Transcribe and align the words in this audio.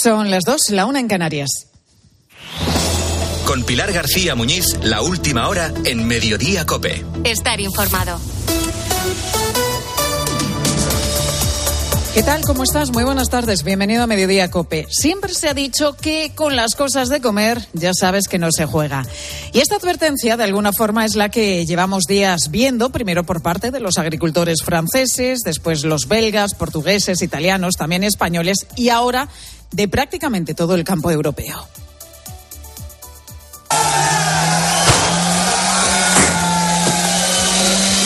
Son 0.00 0.30
las 0.30 0.44
dos, 0.44 0.60
la 0.70 0.86
una 0.86 1.00
en 1.00 1.08
Canarias. 1.08 1.66
Con 3.44 3.64
Pilar 3.64 3.92
García 3.92 4.36
Muñiz, 4.36 4.78
la 4.82 5.02
última 5.02 5.48
hora 5.48 5.72
en 5.84 6.06
Mediodía 6.06 6.64
Cope. 6.66 7.04
Estar 7.24 7.60
informado. 7.60 8.20
¿Qué 12.14 12.22
tal? 12.22 12.42
¿Cómo 12.42 12.62
estás? 12.64 12.90
Muy 12.90 13.04
buenas 13.04 13.28
tardes. 13.28 13.62
Bienvenido 13.62 14.02
a 14.02 14.06
Mediodía 14.06 14.50
Cope. 14.50 14.86
Siempre 14.90 15.34
se 15.34 15.48
ha 15.48 15.54
dicho 15.54 15.94
que 15.94 16.32
con 16.34 16.56
las 16.56 16.74
cosas 16.74 17.08
de 17.08 17.20
comer 17.20 17.60
ya 17.72 17.92
sabes 17.92 18.28
que 18.28 18.38
no 18.38 18.50
se 18.50 18.66
juega. 18.66 19.04
Y 19.52 19.60
esta 19.60 19.76
advertencia, 19.76 20.36
de 20.36 20.44
alguna 20.44 20.72
forma, 20.72 21.04
es 21.04 21.16
la 21.16 21.28
que 21.28 21.64
llevamos 21.66 22.04
días 22.04 22.50
viendo, 22.50 22.90
primero 22.90 23.24
por 23.24 23.42
parte 23.42 23.70
de 23.70 23.80
los 23.80 23.98
agricultores 23.98 24.62
franceses, 24.64 25.40
después 25.44 25.84
los 25.84 26.08
belgas, 26.08 26.54
portugueses, 26.54 27.22
italianos, 27.22 27.74
también 27.76 28.04
españoles 28.04 28.66
y 28.74 28.88
ahora 28.88 29.28
de 29.70 29.88
prácticamente 29.88 30.54
todo 30.54 30.74
el 30.74 30.84
campo 30.84 31.10
europeo. 31.10 31.66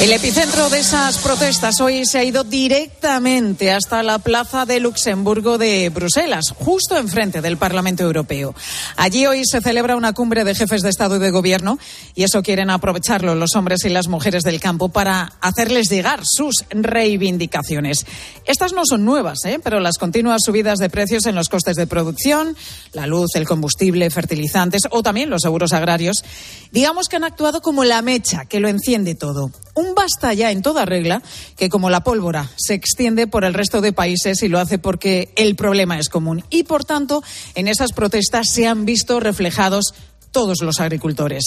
El 0.02 0.12
epicentro 0.12 0.68
de 0.68 0.80
esas 0.80 1.18
protestas 1.18 1.80
hoy 1.80 2.04
se 2.06 2.18
ha 2.18 2.24
ido 2.24 2.42
directamente 2.42 3.70
hasta 3.70 4.02
la 4.02 4.18
Plaza 4.18 4.66
de 4.66 4.80
Luxemburgo 4.80 5.58
de 5.58 5.90
Bruselas, 5.90 6.52
justo 6.58 6.96
enfrente 6.96 7.40
del 7.40 7.56
Parlamento 7.56 8.02
Europeo. 8.02 8.52
Allí 8.96 9.26
hoy 9.26 9.44
se 9.44 9.60
celebra 9.60 9.94
una 9.94 10.12
cumbre 10.12 10.42
de 10.42 10.56
jefes 10.56 10.82
de 10.82 10.88
Estado 10.88 11.14
y 11.14 11.18
de 11.20 11.30
Gobierno 11.30 11.78
y 12.16 12.24
eso 12.24 12.42
quieren 12.42 12.70
aprovecharlo 12.70 13.36
los 13.36 13.54
hombres 13.54 13.84
y 13.84 13.90
las 13.90 14.08
mujeres 14.08 14.42
del 14.42 14.58
campo 14.58 14.88
para 14.88 15.34
hacerles 15.40 15.88
llegar 15.88 16.22
sus 16.24 16.64
reivindicaciones. 16.70 18.04
Estas 18.44 18.72
no 18.72 18.82
son 18.84 19.04
nuevas, 19.04 19.44
¿eh? 19.44 19.60
pero 19.62 19.78
las 19.78 19.98
continuas 19.98 20.42
subidas 20.44 20.80
de 20.80 20.90
precios 20.90 21.26
en 21.26 21.36
los 21.36 21.48
costes 21.48 21.76
de 21.76 21.86
producción, 21.86 22.56
la 22.92 23.06
luz, 23.06 23.36
el 23.36 23.46
combustible, 23.46 24.10
fertilizantes 24.10 24.82
o 24.90 25.04
también 25.04 25.30
los 25.30 25.42
seguros 25.42 25.72
agrarios, 25.72 26.24
digamos 26.72 27.08
que 27.08 27.14
han 27.14 27.24
actuado 27.24 27.62
como 27.62 27.84
la 27.84 28.02
mecha 28.02 28.46
que 28.46 28.58
lo 28.58 28.66
enciende 28.66 29.14
todo. 29.14 29.52
Un 29.74 29.94
basta 29.94 30.34
ya 30.34 30.50
en 30.50 30.60
toda 30.60 30.84
regla 30.84 31.22
que 31.56 31.68
como 31.68 31.88
la 31.88 32.04
pólvora 32.04 32.50
se 32.56 32.74
extiende 32.74 33.26
por 33.26 33.44
el 33.44 33.54
resto 33.54 33.80
de 33.80 33.92
países 33.92 34.42
y 34.42 34.48
lo 34.48 34.58
hace 34.58 34.78
porque 34.78 35.32
el 35.36 35.56
problema 35.56 35.98
es 35.98 36.08
común. 36.08 36.44
Y 36.50 36.64
por 36.64 36.84
tanto, 36.84 37.22
en 37.54 37.68
esas 37.68 37.92
protestas 37.92 38.48
se 38.52 38.66
han 38.66 38.84
visto 38.84 39.18
reflejados 39.18 39.94
todos 40.30 40.62
los 40.62 40.80
agricultores. 40.80 41.44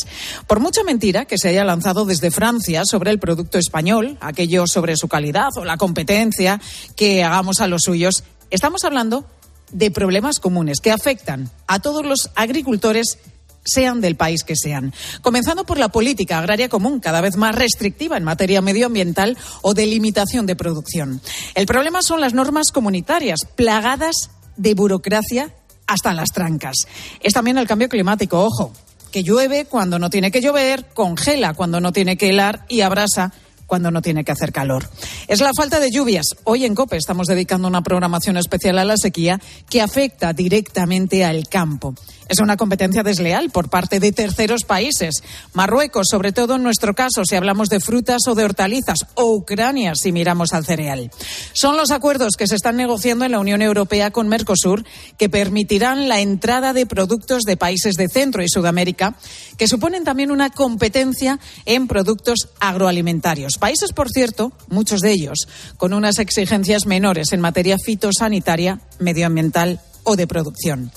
Por 0.47 0.59
mucha 0.59 0.83
mentira 0.83 1.25
que 1.25 1.37
se 1.37 1.49
haya 1.49 1.63
lanzado 1.65 2.05
desde 2.05 2.31
Francia 2.31 2.83
sobre 2.85 3.11
el 3.11 3.19
producto 3.19 3.57
español, 3.57 4.17
aquello 4.21 4.65
sobre 4.67 4.95
su 4.95 5.07
calidad 5.07 5.49
o 5.57 5.65
la 5.65 5.77
competencia 5.77 6.61
que 6.95 7.23
hagamos 7.23 7.61
a 7.61 7.67
los 7.67 7.83
suyos, 7.83 8.23
estamos 8.51 8.85
hablando 8.85 9.25
de 9.71 9.91
problemas 9.91 10.39
comunes 10.39 10.79
que 10.79 10.91
afectan 10.91 11.49
a 11.67 11.79
todos 11.79 12.05
los 12.05 12.29
agricultores 12.35 13.17
sean 13.65 13.99
del 13.99 14.15
país 14.15 14.43
que 14.43 14.55
sean. 14.55 14.93
Comenzando 15.21 15.65
por 15.65 15.77
la 15.77 15.89
política 15.89 16.39
agraria 16.39 16.69
común, 16.69 16.99
cada 16.99 17.21
vez 17.21 17.35
más 17.35 17.55
restrictiva 17.55 18.15
en 18.15 18.23
materia 18.23 18.61
medioambiental 18.61 19.37
o 19.61 19.73
de 19.73 19.87
limitación 19.87 20.45
de 20.45 20.55
producción. 20.55 21.21
El 21.55 21.65
problema 21.65 22.01
son 22.01 22.21
las 22.21 22.33
normas 22.33 22.71
comunitarias, 22.71 23.39
plagadas 23.55 24.29
de 24.55 24.73
burocracia 24.73 25.53
hasta 25.87 26.13
las 26.13 26.31
trancas. 26.31 26.75
Es 27.21 27.33
también 27.33 27.57
el 27.57 27.67
cambio 27.67 27.89
climático, 27.89 28.43
ojo, 28.43 28.71
que 29.11 29.23
llueve 29.23 29.65
cuando 29.65 29.97
no 29.99 30.09
tiene 30.09 30.31
que 30.31 30.41
llover, 30.41 30.87
congela 30.93 31.53
cuando 31.53 31.79
no 31.79 31.91
tiene 31.91 32.17
que 32.17 32.29
helar 32.29 32.65
y 32.67 32.81
abrasa 32.81 33.33
cuando 33.65 33.91
no 33.91 34.01
tiene 34.01 34.23
que 34.23 34.31
hacer 34.31 34.51
calor. 34.51 34.89
Es 35.27 35.41
la 35.41 35.51
falta 35.55 35.79
de 35.79 35.91
lluvias. 35.91 36.25
Hoy 36.43 36.65
en 36.65 36.75
COPE 36.75 36.97
estamos 36.97 37.27
dedicando 37.27 37.67
una 37.67 37.81
programación 37.81 38.37
especial 38.37 38.79
a 38.79 38.85
la 38.85 38.97
sequía 38.97 39.39
que 39.69 39.81
afecta 39.81 40.33
directamente 40.33 41.25
al 41.25 41.47
campo. 41.47 41.95
Es 42.27 42.39
una 42.39 42.57
competencia 42.57 43.03
desleal 43.03 43.51
por 43.51 43.69
parte 43.69 43.99
de 43.99 44.11
terceros 44.11 44.63
países. 44.63 45.21
Marruecos, 45.53 46.07
sobre 46.09 46.31
todo 46.31 46.55
en 46.55 46.63
nuestro 46.63 46.95
caso, 46.95 47.23
si 47.23 47.35
hablamos 47.35 47.69
de 47.69 47.79
frutas 47.79 48.21
o 48.27 48.33
de 48.33 48.43
hortalizas, 48.43 48.99
o 49.13 49.35
Ucrania, 49.35 49.93
si 49.95 50.11
miramos 50.11 50.53
al 50.53 50.65
cereal. 50.65 51.11
Son 51.53 51.77
los 51.77 51.91
acuerdos 51.91 52.35
que 52.35 52.47
se 52.47 52.55
están 52.55 52.77
negociando 52.77 53.25
en 53.25 53.31
la 53.31 53.39
Unión 53.39 53.61
Europea 53.61 54.09
con 54.09 54.27
Mercosur 54.27 54.83
que 55.17 55.29
permitirán 55.29 56.09
la 56.09 56.19
entrada 56.19 56.73
de 56.73 56.87
productos 56.87 57.43
de 57.43 57.57
países 57.57 57.95
de 57.95 58.07
Centro 58.07 58.41
y 58.41 58.49
Sudamérica, 58.49 59.15
que 59.57 59.67
suponen 59.67 60.03
también 60.03 60.31
una 60.31 60.49
competencia 60.49 61.39
en 61.65 61.87
productos 61.87 62.49
agroalimentarios. 62.59 63.54
Países, 63.57 63.93
por 63.93 64.09
cierto, 64.09 64.51
muchos 64.67 65.01
de 65.01 65.11
ellos, 65.11 65.47
con 65.77 65.93
unas 65.93 66.19
exigencias 66.19 66.85
menores 66.85 67.31
en 67.31 67.41
materia 67.41 67.77
fitosanitaria, 67.83 68.81
medioambiental 68.99 69.81
o 70.03 70.15
de 70.15 70.27
producción. 70.27 70.91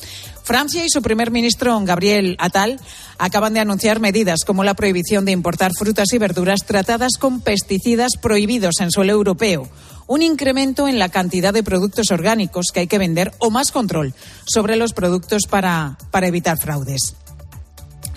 Francia 0.45 0.85
y 0.85 0.89
su 0.89 1.03
primer 1.03 1.31
ministro, 1.31 1.79
Gabriel 1.85 2.37
Attal, 2.39 2.81
acaban 3.19 3.53
de 3.53 3.61
anunciar 3.61 4.01
medidas 4.01 4.41
como 4.47 4.65
la 4.65 4.75
prohibición 4.75 5.25
de 5.25 5.33
importar 5.33 5.73
frutas 5.79 6.13
y 6.13 6.19
verduras 6.19 6.65
tratadas 6.65 7.19
con 7.19 7.41
pesticidas 7.41 8.13
prohibidos 8.21 8.77
en 8.81 8.91
suelo 8.91 9.13
europeo, 9.13 9.69
un 10.07 10.23
incremento 10.23 10.89
en 10.89 10.99
la 10.99 11.11
cantidad 11.11 11.53
de 11.53 11.63
productos 11.63 12.11
orgánicos 12.11 12.69
que 12.73 12.81
hay 12.81 12.87
que 12.87 12.99
vender 12.99 13.33
o 13.39 13.51
más 13.51 13.73
control 13.73 14.15
sobre 14.47 14.77
los 14.77 14.95
productos 14.95 15.43
para, 15.51 15.99
para 16.11 16.29
evitar 16.29 16.59
fraudes. 16.59 17.15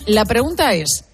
La 0.06 0.24
pregunta 0.24 0.72
es, 0.72 1.04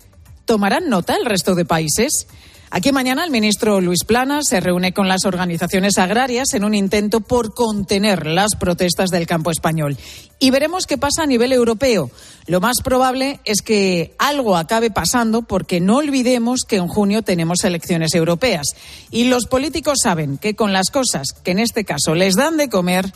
¿tomarán 0.44 0.88
nota 0.88 1.16
el 1.16 1.26
resto 1.26 1.56
de 1.56 1.64
países? 1.64 2.28
Aquí 2.70 2.92
mañana 2.92 3.24
el 3.24 3.30
ministro 3.30 3.80
Luis 3.80 4.04
Plana 4.04 4.40
se 4.42 4.60
reúne 4.60 4.92
con 4.92 5.08
las 5.08 5.24
organizaciones 5.24 5.96
agrarias 5.96 6.52
en 6.52 6.64
un 6.64 6.74
intento 6.74 7.20
por 7.20 7.54
contener 7.54 8.26
las 8.26 8.56
protestas 8.58 9.10
del 9.10 9.26
campo 9.26 9.50
español. 9.50 9.96
Y 10.38 10.50
veremos 10.50 10.86
qué 10.86 10.98
pasa 10.98 11.22
a 11.22 11.26
nivel 11.26 11.52
europeo. 11.52 12.10
Lo 12.46 12.60
más 12.60 12.76
probable 12.84 13.40
es 13.44 13.62
que 13.62 14.14
algo 14.18 14.56
acabe 14.56 14.90
pasando 14.90 15.42
porque 15.42 15.80
no 15.80 15.96
olvidemos 15.96 16.60
que 16.68 16.76
en 16.76 16.88
junio 16.88 17.22
tenemos 17.22 17.64
elecciones 17.64 18.14
europeas. 18.14 18.66
Y 19.10 19.24
los 19.24 19.46
políticos 19.46 19.98
saben 20.02 20.36
que 20.36 20.54
con 20.54 20.72
las 20.72 20.90
cosas 20.90 21.28
que 21.42 21.52
en 21.52 21.60
este 21.60 21.84
caso 21.84 22.14
les 22.14 22.34
dan 22.34 22.58
de 22.58 22.68
comer, 22.68 23.12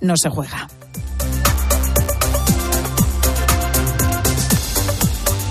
no 0.00 0.16
se 0.16 0.30
juega. 0.30 0.68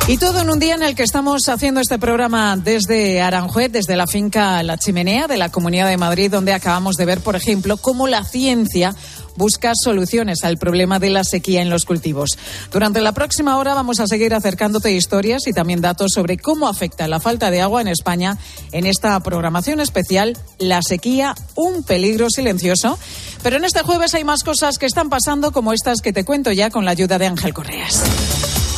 Y 0.08 0.18
todo 0.18 0.42
en 0.42 0.52
un 0.52 0.60
día 0.60 0.76
en 0.76 0.84
el 0.84 0.94
que 0.94 1.02
estamos 1.02 1.50
haciendo 1.50 1.82
este 1.82 1.98
programa 1.98 2.56
desde 2.58 3.22
Aranjuez, 3.22 3.72
desde 3.72 3.96
la 3.96 4.06
finca 4.06 4.62
La 4.62 4.78
Chimenea 4.78 5.26
de 5.26 5.38
la 5.38 5.50
Comunidad 5.50 5.90
de 5.90 5.98
Madrid, 5.98 6.30
donde 6.30 6.54
acabamos 6.54 6.96
de 6.96 7.06
ver, 7.06 7.22
por 7.22 7.36
ejemplo, 7.36 7.78
cómo 7.78 8.08
la 8.08 8.24
ciencia 8.24 8.96
busca 9.36 9.74
soluciones 9.74 10.44
al 10.44 10.58
problema 10.58 11.00
de 11.00 11.10
la 11.10 11.24
sequía 11.24 11.64
en 11.64 11.72
los 11.72 11.86
cultivos. 11.86 12.38
Durante 12.72 13.02
la 13.02 13.14
próxima 13.14 13.58
hora 13.58 13.74
vamos 13.74 14.00
a 14.00 14.06
seguir 14.06 14.36
acercándote 14.36 14.92
historias 14.92 15.48
y 15.48 15.54
también 15.54 15.82
datos 15.82 16.12
sobre 16.14 16.38
cómo 16.38 16.68
afecta 16.68 17.08
la 17.08 17.20
falta 17.20 17.50
de 17.50 17.62
agua 17.62 17.82
en 17.82 17.88
España 17.88 18.38
en 18.72 18.86
esta 18.86 19.20
programación 19.22 19.80
especial 19.80 20.38
La 20.60 20.82
sequía, 20.84 21.34
un 21.56 21.82
peligro 21.82 22.30
silencioso. 22.30 23.00
Pero 23.42 23.58
en 23.58 23.66
este 23.66 23.82
jueves 23.82 24.14
hay 24.14 24.24
más 24.24 24.44
cosas 24.44 24.78
que 24.78 24.86
están 24.86 25.10
pasando 25.10 25.52
como 25.52 25.74
estas 25.74 26.02
que 26.02 26.14
te 26.14 26.24
cuento 26.24 26.52
ya 26.52 26.70
con 26.70 26.86
la 26.86 26.92
ayuda 26.92 27.18
de 27.18 27.26
Ángel 27.26 27.56
Correas. 27.56 28.04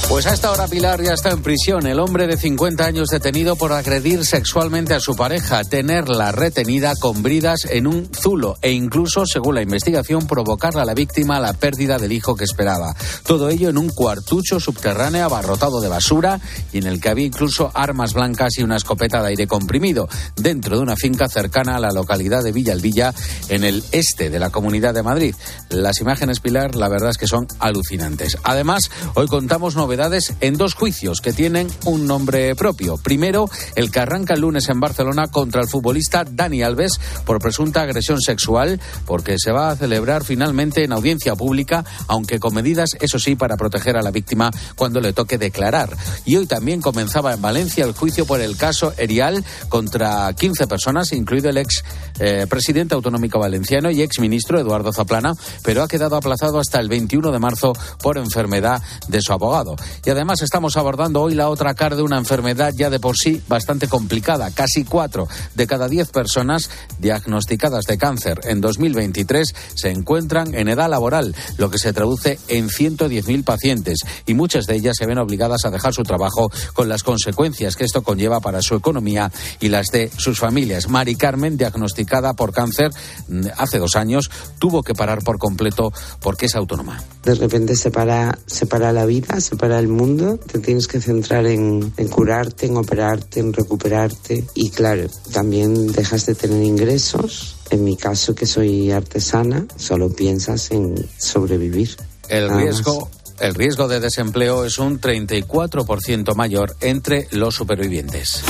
Pues 0.09 0.25
a 0.25 0.33
esta 0.33 0.51
hora 0.51 0.69
Pilar 0.69 1.03
ya 1.03 1.13
está 1.13 1.31
en 1.31 1.43
prisión. 1.43 1.85
El 1.85 1.99
hombre 1.99 2.27
de 2.27 2.37
50 2.37 2.85
años 2.85 3.09
detenido 3.09 3.57
por 3.57 3.73
agredir 3.73 4.25
sexualmente 4.25 4.93
a 4.93 5.01
su 5.01 5.17
pareja, 5.17 5.65
tenerla 5.65 6.31
retenida 6.31 6.93
con 6.95 7.21
bridas 7.21 7.65
en 7.69 7.87
un 7.87 8.09
zulo 8.15 8.55
e 8.61 8.71
incluso, 8.71 9.25
según 9.25 9.55
la 9.55 9.61
investigación, 9.61 10.25
provocarle 10.25 10.79
a 10.79 10.85
la 10.85 10.93
víctima 10.93 11.41
la 11.41 11.51
pérdida 11.51 11.99
del 11.99 12.13
hijo 12.13 12.37
que 12.37 12.45
esperaba. 12.45 12.95
Todo 13.25 13.49
ello 13.49 13.67
en 13.67 13.77
un 13.77 13.89
cuartucho 13.89 14.61
subterráneo 14.61 15.25
abarrotado 15.25 15.81
de 15.81 15.89
basura 15.89 16.39
y 16.71 16.77
en 16.77 16.87
el 16.87 17.01
que 17.01 17.09
había 17.09 17.25
incluso 17.25 17.69
armas 17.73 18.13
blancas 18.13 18.57
y 18.57 18.63
una 18.63 18.77
escopeta 18.77 19.21
de 19.21 19.27
aire 19.27 19.45
comprimido, 19.45 20.07
dentro 20.37 20.77
de 20.77 20.83
una 20.83 20.95
finca 20.95 21.27
cercana 21.27 21.75
a 21.75 21.79
la 21.81 21.91
localidad 21.91 22.45
de 22.45 22.53
Villalvilla, 22.53 23.13
en 23.49 23.65
el 23.65 23.83
este 23.91 24.29
de 24.29 24.39
la 24.39 24.51
Comunidad 24.51 24.93
de 24.93 25.03
Madrid. 25.03 25.35
Las 25.69 25.99
imágenes, 25.99 26.39
Pilar, 26.39 26.75
la 26.75 26.87
verdad 26.87 27.09
es 27.09 27.17
que 27.17 27.27
son 27.27 27.45
alucinantes. 27.59 28.37
Además, 28.43 28.89
hoy 29.13 29.27
contamos 29.27 29.75
novedades 29.75 29.96
en 30.41 30.57
dos 30.57 30.75
juicios 30.75 31.21
que 31.21 31.33
tienen 31.33 31.67
un 31.85 32.05
nombre 32.05 32.55
propio. 32.55 32.97
Primero, 32.97 33.49
el 33.75 33.89
que 33.89 33.99
arranca 33.99 34.35
el 34.35 34.41
lunes 34.41 34.69
en 34.69 34.79
Barcelona 34.79 35.27
contra 35.27 35.59
el 35.61 35.67
futbolista 35.67 36.23
Dani 36.23 36.61
Alves 36.61 36.99
por 37.25 37.39
presunta 37.39 37.81
agresión 37.81 38.21
sexual, 38.21 38.79
porque 39.07 39.37
se 39.39 39.51
va 39.51 39.71
a 39.71 39.75
celebrar 39.75 40.23
finalmente 40.23 40.83
en 40.83 40.93
audiencia 40.93 41.35
pública, 41.35 41.83
aunque 42.07 42.39
con 42.39 42.53
medidas, 42.53 42.91
eso 42.99 43.17
sí, 43.17 43.35
para 43.35 43.57
proteger 43.57 43.97
a 43.97 44.03
la 44.03 44.11
víctima 44.11 44.51
cuando 44.75 45.01
le 45.01 45.13
toque 45.13 45.39
declarar. 45.39 45.97
Y 46.25 46.35
hoy 46.35 46.45
también 46.45 46.79
comenzaba 46.79 47.33
en 47.33 47.41
Valencia 47.41 47.83
el 47.83 47.93
juicio 47.93 48.27
por 48.27 48.39
el 48.39 48.55
caso 48.55 48.93
Erial 48.97 49.43
contra 49.67 50.31
15 50.31 50.67
personas, 50.67 51.11
incluido 51.11 51.49
el 51.49 51.57
ex 51.57 51.83
eh, 52.19 52.45
presidente 52.47 52.93
autonómico 52.93 53.39
valenciano 53.39 53.89
y 53.89 54.03
ex 54.03 54.19
ministro 54.19 54.59
Eduardo 54.59 54.93
Zaplana, 54.93 55.33
pero 55.63 55.81
ha 55.81 55.87
quedado 55.87 56.17
aplazado 56.17 56.59
hasta 56.59 56.79
el 56.79 56.87
21 56.87 57.31
de 57.31 57.39
marzo 57.39 57.73
por 58.03 58.19
enfermedad 58.19 58.79
de 59.07 59.21
su 59.21 59.33
abogado. 59.33 59.75
Y 60.05 60.09
además 60.09 60.41
estamos 60.41 60.77
abordando 60.77 61.21
hoy 61.21 61.35
la 61.35 61.49
otra 61.49 61.73
cara 61.73 61.95
de 61.95 62.01
una 62.01 62.17
enfermedad 62.17 62.73
ya 62.75 62.89
de 62.89 62.99
por 62.99 63.15
sí 63.17 63.41
bastante 63.47 63.87
complicada. 63.87 64.51
Casi 64.51 64.83
cuatro 64.83 65.27
de 65.55 65.67
cada 65.67 65.87
diez 65.87 66.09
personas 66.09 66.69
diagnosticadas 66.99 67.85
de 67.85 67.97
cáncer 67.97 68.39
en 68.43 68.61
2023 68.61 69.53
se 69.75 69.89
encuentran 69.89 70.53
en 70.53 70.69
edad 70.69 70.89
laboral, 70.89 71.35
lo 71.57 71.69
que 71.69 71.77
se 71.77 71.93
traduce 71.93 72.39
en 72.47 72.69
110.000 72.69 73.43
pacientes 73.43 73.99
y 74.25 74.33
muchas 74.33 74.65
de 74.65 74.75
ellas 74.75 74.95
se 74.97 75.05
ven 75.05 75.17
obligadas 75.17 75.65
a 75.65 75.71
dejar 75.71 75.93
su 75.93 76.03
trabajo 76.03 76.51
con 76.73 76.89
las 76.89 77.03
consecuencias 77.03 77.75
que 77.75 77.83
esto 77.83 78.03
conlleva 78.03 78.39
para 78.39 78.61
su 78.61 78.75
economía 78.75 79.31
y 79.59 79.69
las 79.69 79.87
de 79.87 80.11
sus 80.17 80.39
familias. 80.39 80.89
Mari 80.89 81.15
Carmen, 81.15 81.57
diagnosticada 81.57 82.33
por 82.33 82.53
cáncer 82.53 82.91
mm, 83.27 83.47
hace 83.57 83.79
dos 83.79 83.95
años, 83.95 84.29
tuvo 84.59 84.83
que 84.83 84.93
parar 84.93 85.23
por 85.23 85.37
completo 85.37 85.91
porque 86.21 86.47
es 86.47 86.55
autónoma. 86.55 87.03
De 87.23 87.35
repente 87.35 87.75
se 87.75 87.91
para, 87.91 88.37
se 88.45 88.65
para 88.65 88.91
la 88.93 89.05
vida, 89.05 89.39
se 89.41 89.55
para 89.55 89.76
el 89.79 89.87
mundo, 89.87 90.37
te 90.37 90.59
tienes 90.59 90.87
que 90.87 91.01
centrar 91.01 91.45
en, 91.45 91.93
en 91.97 92.07
curarte, 92.07 92.65
en 92.65 92.77
operarte, 92.77 93.39
en 93.39 93.53
recuperarte 93.53 94.45
y 94.53 94.69
claro, 94.69 95.07
también 95.31 95.91
dejas 95.91 96.25
de 96.25 96.35
tener 96.35 96.63
ingresos. 96.63 97.57
En 97.69 97.83
mi 97.83 97.97
caso, 97.97 98.33
que 98.33 98.45
soy 98.45 98.91
artesana, 98.91 99.65
solo 99.75 100.09
piensas 100.09 100.71
en 100.71 100.95
sobrevivir. 101.17 101.97
El 102.29 102.49
riesgo 102.49 103.09
el 103.39 103.53
riesgo 103.53 103.87
de 103.87 103.99
desempleo 103.99 104.65
es 104.65 104.79
un 104.79 104.99
34% 104.99 106.35
mayor 106.35 106.75
entre 106.81 107.27
los 107.31 107.53
supervivientes. 107.53 108.41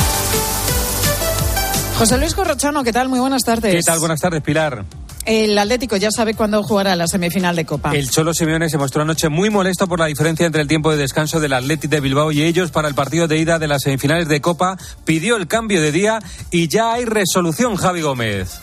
José 1.97 2.17
Luis 2.17 2.33
Corrochano, 2.35 2.83
¿qué 2.83 2.93
tal? 2.93 3.09
Muy 3.09 3.19
buenas 3.19 3.43
tardes. 3.43 3.73
¿Qué 3.73 3.81
tal? 3.81 3.99
Buenas 3.99 4.21
tardes, 4.21 4.41
Pilar. 4.41 4.85
El 5.27 5.57
Atlético 5.57 5.97
ya 5.97 6.09
sabe 6.09 6.35
cuándo 6.35 6.63
jugará 6.63 6.95
la 6.95 7.05
semifinal 7.05 7.53
de 7.53 7.65
Copa. 7.65 7.91
El 7.93 8.09
Cholo 8.09 8.33
Simeone 8.33 8.69
se 8.69 8.77
mostró 8.77 9.01
anoche 9.01 9.27
muy 9.27 9.49
molesto 9.49 9.85
por 9.85 9.99
la 9.99 10.05
diferencia 10.05 10.45
entre 10.45 10.61
el 10.61 10.69
tiempo 10.69 10.89
de 10.89 10.95
descanso 10.95 11.41
del 11.41 11.51
Atlético 11.51 11.91
de 11.91 11.99
Bilbao 11.99 12.31
y 12.31 12.43
ellos 12.43 12.71
para 12.71 12.87
el 12.87 12.95
partido 12.95 13.27
de 13.27 13.37
ida 13.37 13.59
de 13.59 13.67
las 13.67 13.81
semifinales 13.81 14.29
de 14.29 14.39
Copa. 14.39 14.77
Pidió 15.03 15.35
el 15.35 15.47
cambio 15.47 15.81
de 15.81 15.91
día 15.91 16.19
y 16.49 16.69
ya 16.69 16.93
hay 16.93 17.03
resolución, 17.03 17.75
Javi 17.75 18.03
Gómez. 18.03 18.61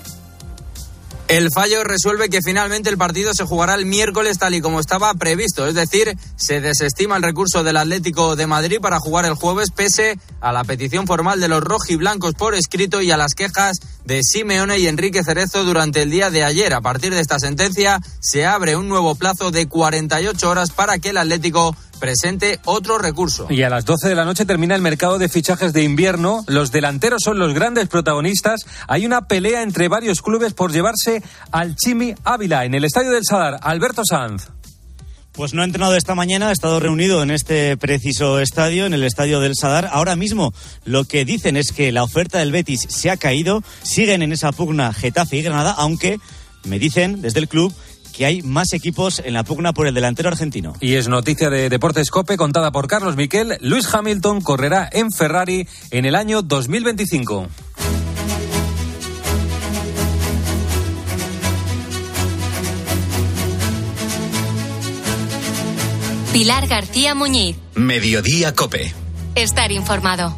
El 1.27 1.51
fallo 1.51 1.83
resuelve 1.85 2.29
que 2.29 2.43
finalmente 2.43 2.91
el 2.91 2.99
partido 2.99 3.33
se 3.33 3.45
jugará 3.45 3.77
el 3.77 3.87
miércoles 3.87 4.39
tal 4.39 4.55
y 4.55 4.61
como 4.61 4.79
estaba 4.79 5.15
previsto, 5.15 5.67
es 5.67 5.75
decir, 5.75 6.19
se 6.37 6.61
desestima 6.61 7.17
el 7.17 7.23
recurso 7.23 7.65
del 7.65 7.79
Atlético 7.79 8.37
de 8.37 8.47
Madrid 8.47 8.79
para 8.83 9.01
jugar 9.01 9.25
el 9.25 9.33
jueves 9.33 9.71
pese 9.71 10.19
a 10.43 10.53
la 10.53 10.65
petición 10.65 11.07
formal 11.07 11.41
de 11.41 11.49
los 11.49 11.63
rojiblancos 11.63 12.35
por 12.35 12.55
escrito 12.55 13.01
y 13.01 13.11
a 13.11 13.17
las 13.17 13.33
quejas 13.35 13.79
de 14.05 14.23
Simeone 14.23 14.79
y 14.79 14.87
Enrique 14.87 15.25
Cerezo 15.25 15.65
durante 15.65 16.03
el 16.03 16.11
día 16.11 16.29
de 16.29 16.45
ayer. 16.45 16.75
A 16.75 16.83
partir 16.83 17.15
de 17.15 17.21
esta 17.21 17.39
sentencia 17.39 18.01
se 18.21 18.45
abre 18.45 18.77
un 18.77 18.91
nuevo 18.91 19.15
plazo 19.15 19.51
de 19.51 19.67
48 19.67 20.51
horas 20.51 20.73
para 20.73 20.99
que 20.99 21.09
el 21.09 21.17
Atlético 21.17 21.75
presente 21.95 22.61
otro 22.65 22.99
recurso. 22.99 23.47
Y 23.51 23.63
a 23.63 23.71
las 23.71 23.85
12 23.85 24.09
de 24.09 24.15
la 24.15 24.25
noche 24.25 24.45
termina 24.45 24.75
el 24.75 24.83
mercado 24.83 25.19
de 25.19 25.29
fichajes 25.29 25.73
de 25.73 25.83
invierno. 25.83 26.45
Los 26.47 26.73
delanteros 26.73 27.23
son 27.25 27.39
los 27.39 27.55
grandes 27.55 27.89
protagonistas. 27.89 28.61
Hay 28.89 29.07
una 29.07 29.27
pelea 29.27 29.63
entre 29.63 29.89
varios 29.89 30.23
clubes 30.23 30.55
por 30.55 30.73
llevarse 30.73 31.23
al 31.51 31.77
Chimi 31.77 32.15
Ávila 32.25 32.65
en 32.65 32.75
el 32.75 32.85
estadio 32.85 33.11
del 33.11 33.25
Sadar. 33.25 33.59
Alberto 33.63 34.03
Sanz. 34.09 34.49
Pues 35.33 35.53
no 35.53 35.63
ha 35.63 35.65
entrenado 35.65 35.97
esta 35.97 36.15
mañana, 36.15 36.51
ha 36.51 36.53
estado 36.53 36.79
reunido 36.79 37.21
en 37.21 37.33
este 37.33 37.77
preciso 37.77 38.39
estadio, 38.39 38.87
en 38.87 38.95
el 38.95 39.03
estadio 39.03 39.41
del 39.41 39.57
Sadar. 39.61 39.89
Ahora 39.91 40.15
mismo 40.15 40.55
lo 40.85 41.05
que 41.07 41.25
dicen 41.25 41.57
es 41.57 41.73
que 41.73 41.91
la 41.91 42.05
oferta 42.05 42.39
del 42.39 42.53
Betis 42.53 42.87
se 42.89 43.11
ha 43.11 43.17
caído, 43.17 43.65
siguen 43.83 44.23
en 44.23 44.31
esa 44.31 44.53
pugna 44.53 44.93
Getafe 44.93 45.39
y 45.39 45.43
Granada, 45.43 45.73
aunque 45.73 46.21
me 46.63 46.79
dicen 46.79 47.21
desde 47.21 47.41
el 47.41 47.49
club 47.49 47.75
que 48.15 48.25
hay 48.25 48.43
más 48.43 48.73
equipos 48.73 49.21
en 49.25 49.35
la 49.35 49.43
pugna 49.43 49.73
por 49.73 49.87
el 49.87 49.95
delantero 49.95 50.29
argentino. 50.29 50.75
Y 50.81 50.95
es 50.95 51.09
noticia 51.09 51.51
de 51.51 51.69
Deportes 51.69 52.11
Cope 52.11 52.37
contada 52.37 52.71
por 52.71 52.87
Carlos 52.87 53.17
Miquel. 53.17 53.59
Luis 53.61 53.93
Hamilton 53.93 54.41
correrá 54.41 54.89
en 54.93 55.11
Ferrari 55.11 55.67
en 55.91 56.05
el 56.05 56.15
año 56.15 56.43
2025. 56.43 57.49
Pilar 66.33 66.67
García 66.67 67.15
Muñiz. 67.15 67.57
Mediodía 67.75 68.55
Cope. 68.55 68.93
Estar 69.35 69.71
informado. 69.71 70.37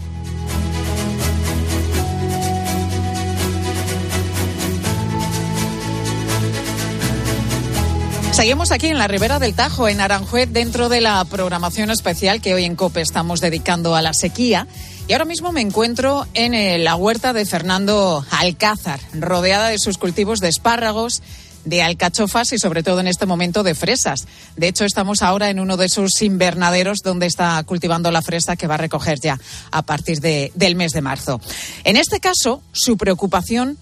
Seguimos 8.37 8.71
aquí 8.71 8.89
en 8.89 8.99
la 8.99 9.09
Ribera 9.09 9.39
del 9.39 9.55
Tajo, 9.55 9.89
en 9.89 9.99
Aranjuez, 9.99 10.51
dentro 10.53 10.91
de 10.91 11.01
la 11.01 11.25
programación 11.25 11.91
especial 11.91 12.43
que 12.43 12.53
hoy 12.53 12.65
en 12.65 12.77
COPE 12.77 13.01
estamos 13.01 13.41
dedicando 13.41 13.97
a 13.97 14.03
la 14.03 14.13
sequía. 14.13 14.69
Y 15.09 15.15
ahora 15.15 15.25
mismo 15.25 15.53
me 15.53 15.63
encuentro 15.63 16.27
en 16.35 16.53
eh, 16.53 16.77
la 16.77 16.97
huerta 16.97 17.33
de 17.33 17.47
Fernando 17.47 18.27
Alcázar, 18.31 19.01
rodeada 19.15 19.69
de 19.69 19.79
sus 19.79 19.97
cultivos 19.97 20.41
de 20.41 20.51
espárragos, 20.51 21.23
de 21.65 21.83
alcachofas 21.83 22.53
y 22.53 22.59
sobre 22.59 22.83
todo 22.83 23.01
en 23.01 23.07
este 23.07 23.25
momento 23.25 23.63
de 23.63 23.75
fresas. 23.75 24.27
De 24.55 24.69
hecho, 24.69 24.85
estamos 24.85 25.23
ahora 25.23 25.49
en 25.49 25.59
uno 25.59 25.79
de 25.79 25.89
sus 25.89 26.21
invernaderos 26.21 26.99
donde 27.03 27.25
está 27.25 27.63
cultivando 27.65 28.11
la 28.11 28.21
fresa 28.21 28.55
que 28.55 28.67
va 28.67 28.75
a 28.75 28.79
recoger 28.79 29.19
ya 29.19 29.41
a 29.71 29.81
partir 29.81 30.21
de, 30.21 30.53
del 30.55 30.77
mes 30.77 30.93
de 30.93 31.01
marzo. 31.01 31.41
En 31.85 31.97
este 31.97 32.21
caso, 32.21 32.61
su 32.73 32.99
preocupación 32.99 33.79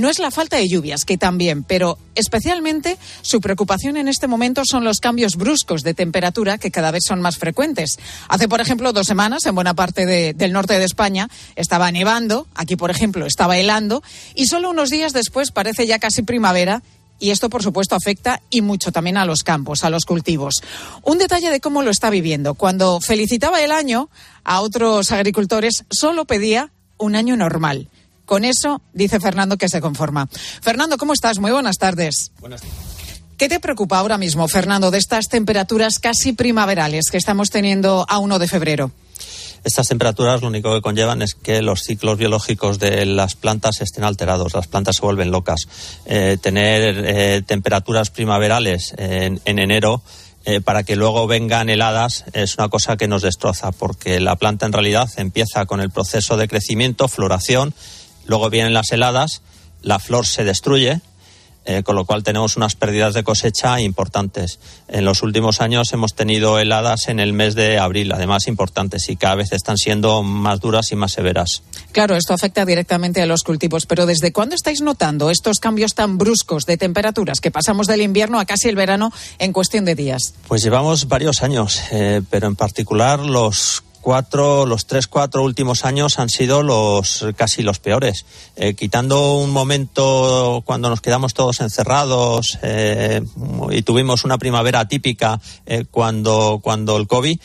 no 0.00 0.08
es 0.08 0.18
la 0.18 0.30
falta 0.30 0.56
de 0.56 0.68
lluvias, 0.68 1.04
que 1.04 1.18
también, 1.18 1.62
pero 1.62 1.98
especialmente 2.14 2.98
su 3.22 3.40
preocupación 3.40 3.96
en 3.96 4.08
este 4.08 4.26
momento 4.26 4.62
son 4.64 4.84
los 4.84 4.98
cambios 4.98 5.36
bruscos 5.36 5.82
de 5.82 5.94
temperatura 5.94 6.58
que 6.58 6.70
cada 6.70 6.90
vez 6.90 7.04
son 7.06 7.20
más 7.20 7.38
frecuentes. 7.38 7.98
Hace, 8.28 8.48
por 8.48 8.60
ejemplo, 8.60 8.92
dos 8.92 9.06
semanas 9.06 9.46
en 9.46 9.54
buena 9.54 9.74
parte 9.74 10.06
de, 10.06 10.34
del 10.34 10.52
norte 10.52 10.78
de 10.78 10.84
España 10.84 11.28
estaba 11.56 11.92
nevando, 11.92 12.46
aquí, 12.54 12.76
por 12.76 12.90
ejemplo, 12.90 13.26
estaba 13.26 13.58
helando, 13.58 14.02
y 14.34 14.46
solo 14.46 14.70
unos 14.70 14.90
días 14.90 15.12
después 15.12 15.52
parece 15.52 15.86
ya 15.86 15.98
casi 15.98 16.22
primavera 16.22 16.82
y 17.20 17.30
esto, 17.30 17.50
por 17.50 17.62
supuesto, 17.62 17.94
afecta 17.94 18.40
y 18.48 18.62
mucho 18.62 18.92
también 18.92 19.18
a 19.18 19.26
los 19.26 19.44
campos, 19.44 19.84
a 19.84 19.90
los 19.90 20.06
cultivos. 20.06 20.62
Un 21.02 21.18
detalle 21.18 21.50
de 21.50 21.60
cómo 21.60 21.82
lo 21.82 21.90
está 21.90 22.08
viviendo. 22.08 22.54
Cuando 22.54 22.98
felicitaba 23.00 23.60
el 23.60 23.72
año 23.72 24.08
a 24.42 24.62
otros 24.62 25.12
agricultores, 25.12 25.84
solo 25.90 26.24
pedía 26.24 26.70
un 26.96 27.14
año 27.14 27.36
normal. 27.36 27.88
Con 28.30 28.44
eso 28.44 28.80
dice 28.92 29.18
Fernando 29.18 29.56
que 29.56 29.68
se 29.68 29.80
conforma. 29.80 30.28
Fernando, 30.62 30.98
¿cómo 30.98 31.14
estás? 31.14 31.40
Muy 31.40 31.50
buenas 31.50 31.78
tardes. 31.78 32.30
Buenas 32.38 32.60
¿Qué 33.36 33.48
te 33.48 33.58
preocupa 33.58 33.98
ahora 33.98 34.18
mismo, 34.18 34.46
Fernando, 34.46 34.92
de 34.92 34.98
estas 34.98 35.26
temperaturas 35.26 35.98
casi 35.98 36.32
primaverales 36.32 37.10
que 37.10 37.16
estamos 37.16 37.50
teniendo 37.50 38.06
a 38.08 38.20
1 38.20 38.38
de 38.38 38.46
febrero? 38.46 38.92
Estas 39.64 39.88
temperaturas 39.88 40.42
lo 40.42 40.46
único 40.46 40.72
que 40.72 40.80
conllevan 40.80 41.22
es 41.22 41.34
que 41.34 41.60
los 41.60 41.80
ciclos 41.80 42.18
biológicos 42.18 42.78
de 42.78 43.04
las 43.04 43.34
plantas 43.34 43.80
estén 43.80 44.04
alterados, 44.04 44.54
las 44.54 44.68
plantas 44.68 44.94
se 44.94 45.02
vuelven 45.02 45.32
locas. 45.32 45.66
Eh, 46.06 46.38
tener 46.40 47.02
eh, 47.04 47.42
temperaturas 47.44 48.10
primaverales 48.10 48.94
en, 48.96 49.40
en 49.44 49.58
enero 49.58 50.04
eh, 50.46 50.62
para 50.62 50.84
que 50.84 50.96
luego 50.96 51.26
vengan 51.26 51.68
heladas 51.68 52.24
es 52.32 52.56
una 52.56 52.70
cosa 52.70 52.96
que 52.96 53.08
nos 53.08 53.20
destroza, 53.20 53.72
porque 53.72 54.20
la 54.20 54.36
planta 54.36 54.64
en 54.64 54.72
realidad 54.72 55.10
empieza 55.18 55.66
con 55.66 55.80
el 55.80 55.90
proceso 55.90 56.38
de 56.38 56.48
crecimiento, 56.48 57.08
floración, 57.08 57.74
luego 58.30 58.48
vienen 58.48 58.72
las 58.72 58.92
heladas, 58.92 59.42
la 59.82 59.98
flor 59.98 60.24
se 60.24 60.44
destruye, 60.44 61.00
eh, 61.64 61.82
con 61.82 61.96
lo 61.96 62.04
cual 62.04 62.22
tenemos 62.22 62.56
unas 62.56 62.76
pérdidas 62.76 63.12
de 63.12 63.24
cosecha 63.24 63.80
importantes. 63.80 64.60
En 64.86 65.04
los 65.04 65.24
últimos 65.24 65.60
años 65.60 65.92
hemos 65.92 66.14
tenido 66.14 66.60
heladas 66.60 67.08
en 67.08 67.18
el 67.18 67.32
mes 67.32 67.56
de 67.56 67.80
abril, 67.80 68.12
además 68.12 68.46
importantes, 68.46 69.08
y 69.08 69.16
cada 69.16 69.34
vez 69.34 69.52
están 69.52 69.76
siendo 69.76 70.22
más 70.22 70.60
duras 70.60 70.92
y 70.92 70.96
más 70.96 71.10
severas. 71.10 71.64
Claro, 71.90 72.14
esto 72.14 72.32
afecta 72.32 72.64
directamente 72.64 73.20
a 73.20 73.26
los 73.26 73.42
cultivos, 73.42 73.84
pero 73.86 74.06
¿desde 74.06 74.32
cuándo 74.32 74.54
estáis 74.54 74.80
notando 74.80 75.28
estos 75.28 75.58
cambios 75.58 75.94
tan 75.94 76.16
bruscos 76.16 76.66
de 76.66 76.76
temperaturas 76.76 77.40
que 77.40 77.50
pasamos 77.50 77.88
del 77.88 78.00
invierno 78.00 78.38
a 78.38 78.44
casi 78.44 78.68
el 78.68 78.76
verano 78.76 79.12
en 79.40 79.52
cuestión 79.52 79.84
de 79.84 79.96
días? 79.96 80.34
Pues 80.46 80.62
llevamos 80.62 81.08
varios 81.08 81.42
años, 81.42 81.82
eh, 81.90 82.22
pero 82.30 82.46
en 82.46 82.54
particular 82.54 83.18
los 83.18 83.82
cuatro, 84.00 84.66
los 84.66 84.86
tres, 84.86 85.06
cuatro 85.06 85.42
últimos 85.42 85.84
años 85.84 86.18
han 86.18 86.28
sido 86.28 86.62
los 86.62 87.26
casi 87.36 87.62
los 87.62 87.78
peores. 87.78 88.24
Eh, 88.56 88.74
quitando 88.74 89.36
un 89.36 89.50
momento 89.50 90.62
cuando 90.64 90.88
nos 90.88 91.00
quedamos 91.00 91.34
todos 91.34 91.60
encerrados 91.60 92.58
eh, 92.62 93.20
y 93.70 93.82
tuvimos 93.82 94.24
una 94.24 94.38
primavera 94.38 94.86
típica 94.88 95.40
eh, 95.66 95.84
cuando, 95.90 96.60
cuando 96.62 96.96
el 96.96 97.06
COVID, 97.06 97.38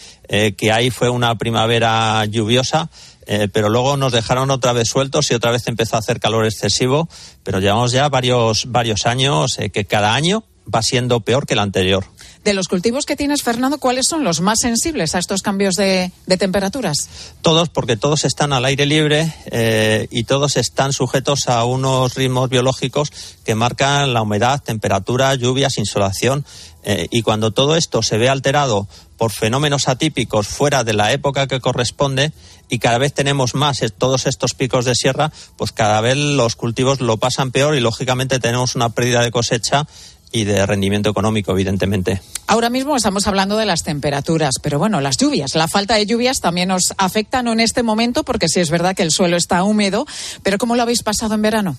que 0.58 0.72
ahí 0.72 0.90
fue 0.90 1.10
una 1.10 1.36
primavera 1.36 2.26
lluviosa. 2.26 2.90
Pero 3.26 3.70
luego 3.70 3.98
nos 3.98 4.12
dejaron 4.12 4.52
otra 4.52 4.72
vez 4.74 4.88
sueltos 4.88 5.32
y 5.32 5.34
otra 5.34 5.52
vez 5.52 5.68
empezó 5.68 5.96
a 5.96 6.00
hacer 6.00 6.20
calor 6.20 6.46
excesivo. 6.46 7.10
Pero 7.44 7.60
llevamos 7.60 7.92
ya 7.92 8.08
varios, 8.10 8.72
varios 8.72 9.06
años 9.06 9.58
que 9.72 9.86
cada 9.86 10.14
año 10.14 10.44
va 10.74 10.82
siendo 10.82 11.20
peor 11.20 11.46
que 11.46 11.54
el 11.54 11.60
anterior. 11.60 12.06
De 12.46 12.54
los 12.54 12.68
cultivos 12.68 13.08
que 13.08 13.16
tienes, 13.16 13.42
Fernando, 13.42 13.80
¿cuáles 13.80 14.06
son 14.08 14.24
los 14.24 14.40
más 14.40 14.60
sensibles 14.62 15.16
a 15.16 15.18
estos 15.18 15.42
cambios 15.42 15.74
de, 15.74 16.12
temperaturas? 16.38 17.10
Todos, 17.42 17.70
porque 17.70 17.98
todos 17.98 18.24
están 18.24 18.54
al 18.54 18.66
aire 18.66 18.86
libre 18.86 19.34
eh, 19.48 20.08
y 20.12 20.26
todos 20.26 20.56
están 20.56 20.94
sujetos 20.94 21.48
a 21.48 21.66
unos 21.66 22.14
ritmos 22.14 22.48
biológicos 22.52 23.12
que 23.44 23.56
marcan 23.56 24.14
la 24.14 24.22
humedad, 24.22 24.62
temperatura, 24.62 25.34
lluvias, 25.34 25.80
insolación. 25.80 26.46
Eh, 26.84 27.08
y 27.10 27.24
cuando 27.24 27.50
todo 27.50 27.76
esto 27.76 28.04
se 28.04 28.20
ve 28.20 28.30
alterado 28.30 28.88
por 29.18 29.32
fenómenos 29.32 29.88
atípicos 29.88 30.48
fuera 30.48 30.84
de 30.84 30.94
la 30.94 31.12
época 31.14 31.48
que 31.48 31.60
corresponde 31.60 32.32
y 32.70 32.78
cada 32.78 33.00
vez 33.00 33.12
tenemos 33.12 33.56
más 33.56 33.80
todos 33.98 34.28
estos 34.28 34.54
picos 34.54 34.86
de 34.86 34.94
sierra, 34.94 35.32
pues 35.58 35.72
cada 35.72 36.00
vez 36.02 36.16
los 36.16 36.56
cultivos 36.56 37.02
lo 37.02 37.18
pasan 37.18 37.50
peor 37.50 37.76
y 37.76 37.80
lógicamente 37.80 38.40
tenemos 38.40 38.76
una 38.76 38.90
pérdida 38.90 39.24
de 39.24 39.32
cosecha 39.32 39.88
y 40.32 40.44
de 40.44 40.66
rendimiento 40.66 41.10
económico, 41.10 41.52
evidentemente. 41.52 42.22
Ahora 42.48 42.70
mismo 42.70 42.96
estamos 42.96 43.26
hablando 43.28 43.58
de 43.58 43.66
las 43.66 43.84
temperaturas, 43.84 44.56
pero 44.62 44.80
bueno, 44.80 45.02
las 45.02 45.18
lluvias, 45.18 45.56
la 45.56 45.68
falta 45.68 45.96
de 45.96 46.06
lluvias 46.06 46.42
también 46.42 46.70
nos 46.70 46.94
afectan 46.98 47.48
en 47.48 47.60
este 47.60 47.84
momento, 47.84 48.24
porque 48.24 48.48
sí 48.48 48.60
es 48.60 48.70
verdad 48.70 48.96
que 48.96 49.04
el 49.04 49.12
suelo 49.12 49.38
está 49.38 49.64
húmedo, 49.64 50.06
pero 50.44 50.58
¿cómo 50.58 50.76
lo 50.76 50.82
habéis 50.82 51.04
pasado 51.04 51.36
en 51.36 51.42
verano? 51.42 51.78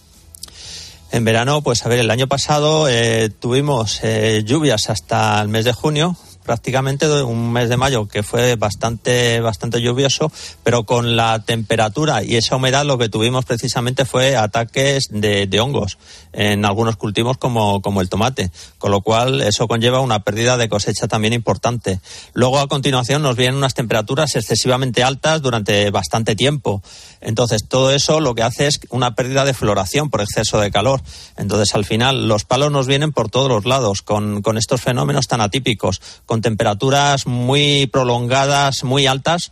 En 1.13 1.25
verano, 1.25 1.63
pues 1.63 1.87
a 1.87 1.89
ver, 1.89 2.01
el 2.01 2.11
año 2.11 2.27
pasado 2.27 2.89
eh, 2.89 3.31
tuvimos 3.31 4.01
eh, 4.03 4.43
lluvias 4.45 4.91
hasta 4.91 5.41
el 5.41 5.49
mes 5.49 5.65
de 5.65 5.73
junio, 5.73 6.17
prácticamente 6.47 7.07
un 7.23 7.53
mes 7.53 7.69
de 7.69 7.77
mayo 7.77 8.07
que 8.07 8.23
fue 8.23 8.55
bastante, 8.55 9.41
bastante 9.41 9.83
lluvioso, 9.83 10.31
pero 10.63 10.85
con 10.85 11.17
la 11.17 11.43
temperatura 11.45 12.23
y 12.23 12.37
esa 12.37 12.57
humedad 12.57 12.87
lo 12.87 12.97
que 12.97 13.09
tuvimos 13.09 13.45
precisamente 13.45 14.05
fue 14.05 14.37
ataques 14.37 15.09
de, 15.11 15.49
hongos 15.61 15.99
en 16.33 16.65
algunos 16.65 16.97
cultivos 16.97 17.39
como, 17.39 17.83
como 17.83 18.01
el 18.01 18.09
tomate, 18.09 18.51
con 18.79 18.91
lo 18.91 19.01
cual 19.01 19.41
eso 19.41 19.67
conlleva 19.67 20.01
una 20.01 20.21
pérdida 20.21 20.57
de 20.57 20.69
cosecha 20.69 21.09
también 21.09 21.33
importante. 21.33 22.01
Luego 22.35 22.59
a 22.61 22.69
continuación 22.69 23.23
nos 23.23 23.37
vienen 23.37 23.57
unas 23.57 23.75
temperaturas 23.75 24.37
excesivamente 24.37 25.03
altas 25.03 25.43
durante 25.43 25.91
bastante 25.91 26.37
tiempo. 26.37 26.83
Entonces 27.21 27.67
todo 27.67 27.91
eso 27.91 28.21
lo 28.21 28.35
que 28.35 28.45
hace 28.45 28.69
es 28.69 28.79
una 28.91 29.15
pérdida 29.15 29.45
de 29.45 29.55
floración 29.55 30.11
por 30.11 30.21
exceso 30.21 30.61
de 30.61 30.71
calor. 30.71 31.03
Entonces 31.37 31.75
al 31.75 31.85
final 31.85 32.29
los 32.29 32.45
palos 32.45 32.71
nos 32.71 32.87
vienen 32.87 33.13
por 33.13 33.31
todos 33.31 33.49
los 33.49 33.65
lados 33.65 34.03
con, 34.03 34.43
con 34.43 34.59
estos 34.59 34.81
fenómenos 34.81 35.27
tan 35.27 35.41
atípicos, 35.41 36.01
temperaturas 36.41 37.27
muy 37.27 37.87
prolongadas, 37.87 38.85
muy 38.85 39.07
altas, 39.07 39.51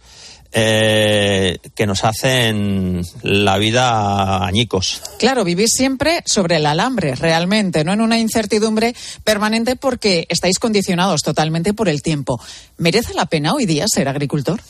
eh, 0.56 1.58
que 1.74 1.84
nos 1.84 2.04
hacen 2.04 3.04
la 3.22 3.58
vida 3.58 4.46
añicos. 4.46 5.02
Claro, 5.18 5.42
vivís 5.42 5.72
siempre 5.72 6.22
sobre 6.26 6.56
el 6.56 6.66
alambre, 6.66 7.16
realmente, 7.16 7.82
no 7.82 7.92
en 7.92 8.00
una 8.00 8.20
incertidumbre 8.20 8.94
permanente 9.24 9.74
porque 9.74 10.26
estáis 10.28 10.60
condicionados 10.60 11.22
totalmente 11.22 11.74
por 11.74 11.88
el 11.88 12.02
tiempo. 12.02 12.40
¿Merece 12.78 13.14
la 13.14 13.26
pena 13.26 13.52
hoy 13.52 13.66
día 13.66 13.86
ser 13.88 14.06
agricultor? 14.06 14.60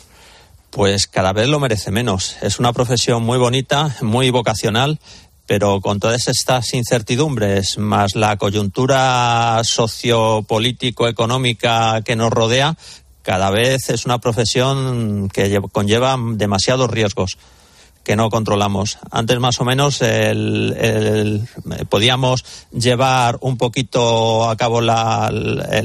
Pues 0.70 1.06
cada 1.06 1.34
vez 1.34 1.48
lo 1.48 1.60
merece 1.60 1.90
menos. 1.90 2.36
Es 2.40 2.58
una 2.58 2.72
profesión 2.72 3.22
muy 3.22 3.36
bonita, 3.36 3.94
muy 4.00 4.30
vocacional, 4.30 4.98
pero 5.46 5.80
con 5.80 6.00
todas 6.00 6.28
estas 6.28 6.74
incertidumbres, 6.74 7.78
más 7.78 8.14
la 8.14 8.36
coyuntura 8.36 9.62
sociopolítico-económica 9.64 12.02
que 12.02 12.14
nos 12.16 12.30
rodea, 12.30 12.76
cada 13.22 13.50
vez 13.50 13.88
es 13.90 14.06
una 14.06 14.18
profesión 14.18 15.28
que 15.28 15.60
conlleva 15.72 16.16
demasiados 16.18 16.90
riesgos 16.90 17.38
que 18.04 18.14
no 18.16 18.30
controlamos. 18.30 18.98
Antes 19.10 19.40
más 19.40 19.60
o 19.60 19.64
menos 19.64 20.00
podíamos 21.88 22.44
llevar 22.70 23.38
un 23.40 23.56
poquito 23.56 24.48
a 24.48 24.56
cabo 24.56 24.80
la, 24.80 25.32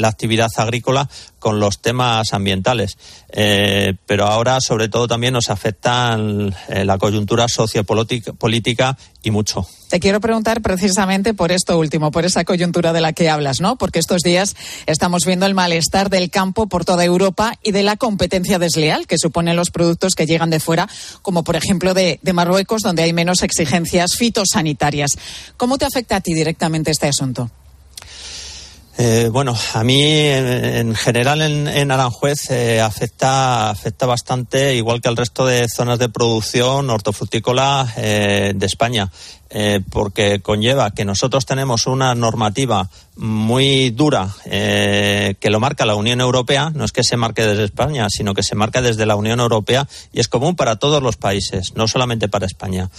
actividad 0.03 0.49
agrícola 0.57 1.09
con 1.39 1.59
los 1.59 1.79
temas 1.79 2.33
ambientales, 2.33 2.97
eh, 3.29 3.95
pero 4.05 4.25
ahora 4.25 4.59
sobre 4.59 4.89
todo 4.89 5.07
también 5.07 5.33
nos 5.33 5.49
afectan 5.49 6.53
eh, 6.67 6.83
la 6.83 6.97
coyuntura 6.97 7.47
sociopolítica 7.47 8.97
y 9.23 9.31
mucho. 9.31 9.65
Te 9.89 9.99
quiero 9.99 10.21
preguntar 10.21 10.61
precisamente 10.61 11.33
por 11.33 11.51
esto 11.51 11.79
último, 11.79 12.11
por 12.11 12.23
esa 12.23 12.45
coyuntura 12.45 12.93
de 12.93 13.01
la 13.01 13.11
que 13.11 13.27
hablas, 13.27 13.59
¿no? 13.59 13.75
Porque 13.75 13.97
estos 13.97 14.21
días 14.21 14.55
estamos 14.85 15.25
viendo 15.25 15.47
el 15.47 15.55
malestar 15.55 16.11
del 16.11 16.29
campo 16.29 16.67
por 16.67 16.85
toda 16.85 17.03
Europa 17.03 17.57
y 17.63 17.71
de 17.71 17.81
la 17.81 17.97
competencia 17.97 18.59
desleal 18.59 19.07
que 19.07 19.17
suponen 19.17 19.55
los 19.55 19.71
productos 19.71 20.13
que 20.13 20.27
llegan 20.27 20.51
de 20.51 20.59
fuera, 20.59 20.87
como 21.23 21.43
por 21.43 21.55
ejemplo 21.55 21.95
de, 21.95 22.19
Marruecos, 22.31 22.83
donde 22.83 23.01
hay 23.01 23.13
menos 23.13 23.41
exigencias 23.41 24.11
fitosanitarias. 24.15 25.17
¿Cómo 25.57 25.79
te 25.79 25.85
afecta 25.85 26.17
a 26.17 26.21
ti 26.21 26.35
directamente 26.35 26.91
este 26.91 27.07
asunto? 27.07 27.49
Eh, 29.01 29.29
bueno, 29.31 29.55
a 29.73 29.83
mí 29.85 30.03
en, 30.03 30.93
general 30.93 31.41
en, 31.41 31.91
Aranjuez 31.91 32.51
eh, 32.51 32.81
afecta, 32.81 33.69
afecta 33.69 34.05
bastante, 34.05 34.75
igual 34.75 35.01
que 35.01 35.07
al 35.07 35.15
resto 35.15 35.45
de 35.45 35.65
zonas 35.73 35.99
de 35.99 36.09
producción 36.09 36.89
hortofrutícola 36.89 37.91
eh, 37.95 38.51
de 38.53 38.65
España. 38.65 39.09
Eh, 39.51 39.81
porque 39.89 40.41
conlleva 40.41 40.91
que 40.91 41.05
nosotros 41.05 41.43
tenemos 41.43 41.87
una 41.87 42.13
normativa 42.13 42.87
muy 43.15 43.89
dura 43.89 44.29
eh, 44.45 45.33
que 45.39 45.49
lo 45.49 45.59
marca 45.59 45.87
la 45.87 45.95
Unión 45.95 46.21
Europea, 46.21 46.69
no 46.69 46.85
es 46.85 46.91
que 46.91 47.03
se 47.03 47.17
marque 47.17 47.43
desde 47.43 47.63
España, 47.63 48.05
sino 48.11 48.35
que 48.35 48.43
se 48.43 48.53
marca 48.53 48.83
desde 48.83 49.07
la 49.07 49.15
Unión 49.15 49.39
Europea 49.39 49.87
y 50.13 50.19
es 50.19 50.27
común 50.27 50.55
para 50.55 50.75
todos 50.75 51.01
los 51.01 51.17
países, 51.17 51.73
no 51.75 51.87
solamente 51.87 52.29
para 52.29 52.45
España. 52.45 52.91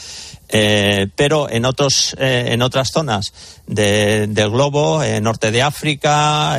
Eh, 0.49 1.07
pero 1.15 1.49
en 1.49 1.65
otros 1.65 2.17
en 2.19 2.63
otras 2.63 2.91
zonas 2.91 3.33
del 3.69 4.51
globo, 4.51 5.03
norte 5.23 5.53
de 5.53 5.63
África, 5.63 6.55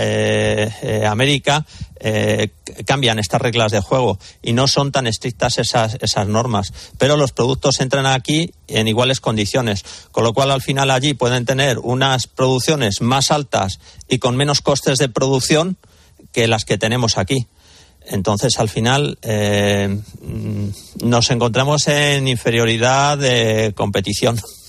América, 1.06 1.66
eh, 2.04 2.50
cambian 2.86 3.20
estas 3.20 3.42
reglas 3.42 3.72
de 3.72 3.80
juego 3.80 4.18
y 4.42 4.54
no 4.54 4.68
son 4.68 4.92
tan 4.92 5.06
estrictas 5.06 5.60
esas, 5.60 5.98
esas 6.02 6.28
normas. 6.28 6.74
Pero 6.98 7.16
los 7.16 7.32
productos 7.32 7.80
entran 7.80 8.08
aquí 8.08 8.54
en 8.68 8.88
iguales 8.88 9.20
condiciones, 9.20 9.86
con 10.12 10.24
lo 10.24 10.34
cual 10.34 10.50
al 10.50 10.64
final 10.64 10.90
allí 10.90 11.14
pueden 11.14 11.46
tener 11.46 11.78
unas 11.78 12.26
producciones 12.26 13.02
más 13.02 13.30
altas 13.30 13.80
y 14.10 14.18
con 14.18 14.36
menos 14.36 14.62
costes 14.62 14.98
de 14.98 15.10
producción 15.10 15.78
que 16.32 16.48
las 16.48 16.66
que 16.66 16.80
tenemos 16.80 17.20
aquí. 17.20 17.48
Entonces, 18.08 18.58
al 18.58 18.68
final, 18.68 19.20
eh, 19.22 20.00
nos 21.04 21.30
encontramos 21.30 21.88
en 21.88 22.28
inferioridad 22.28 23.18
de 23.18 23.74
competición. 23.76 24.40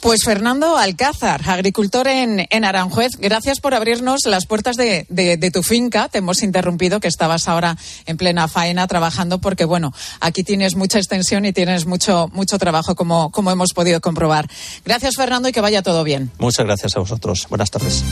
Pues 0.00 0.24
Fernando 0.24 0.76
Alcázar, 0.76 1.48
agricultor 1.48 2.08
en, 2.08 2.46
en, 2.50 2.64
Aranjuez, 2.64 3.12
gracias 3.18 3.60
por 3.60 3.74
abrirnos 3.74 4.20
las 4.26 4.46
puertas 4.46 4.76
de, 4.76 5.06
de, 5.08 5.50
tu 5.50 5.62
finca. 5.62 6.08
Te 6.08 6.18
hemos 6.18 6.42
interrumpido 6.42 7.00
que 7.00 7.08
estabas 7.08 7.48
ahora 7.48 7.76
en 8.06 8.16
plena 8.16 8.48
faena 8.48 8.86
trabajando 8.86 9.38
porque, 9.38 9.64
bueno, 9.64 9.92
aquí 10.20 10.42
tienes 10.42 10.76
mucha 10.76 10.98
extensión 10.98 11.44
y 11.44 11.52
tienes 11.52 11.86
mucho, 11.86 12.30
mucho 12.32 12.58
trabajo 12.58 12.94
como, 12.94 13.30
como 13.30 13.50
hemos 13.50 13.72
podido 13.72 14.00
comprobar. 14.00 14.48
Gracias 14.84 15.16
Fernando 15.16 15.48
y 15.48 15.52
que 15.52 15.60
vaya 15.60 15.82
todo 15.82 16.04
bien. 16.04 16.30
Muchas 16.38 16.66
gracias 16.66 16.96
a 16.96 17.00
vosotros. 17.00 17.46
Buenas 17.48 17.70
tardes. 17.70 18.04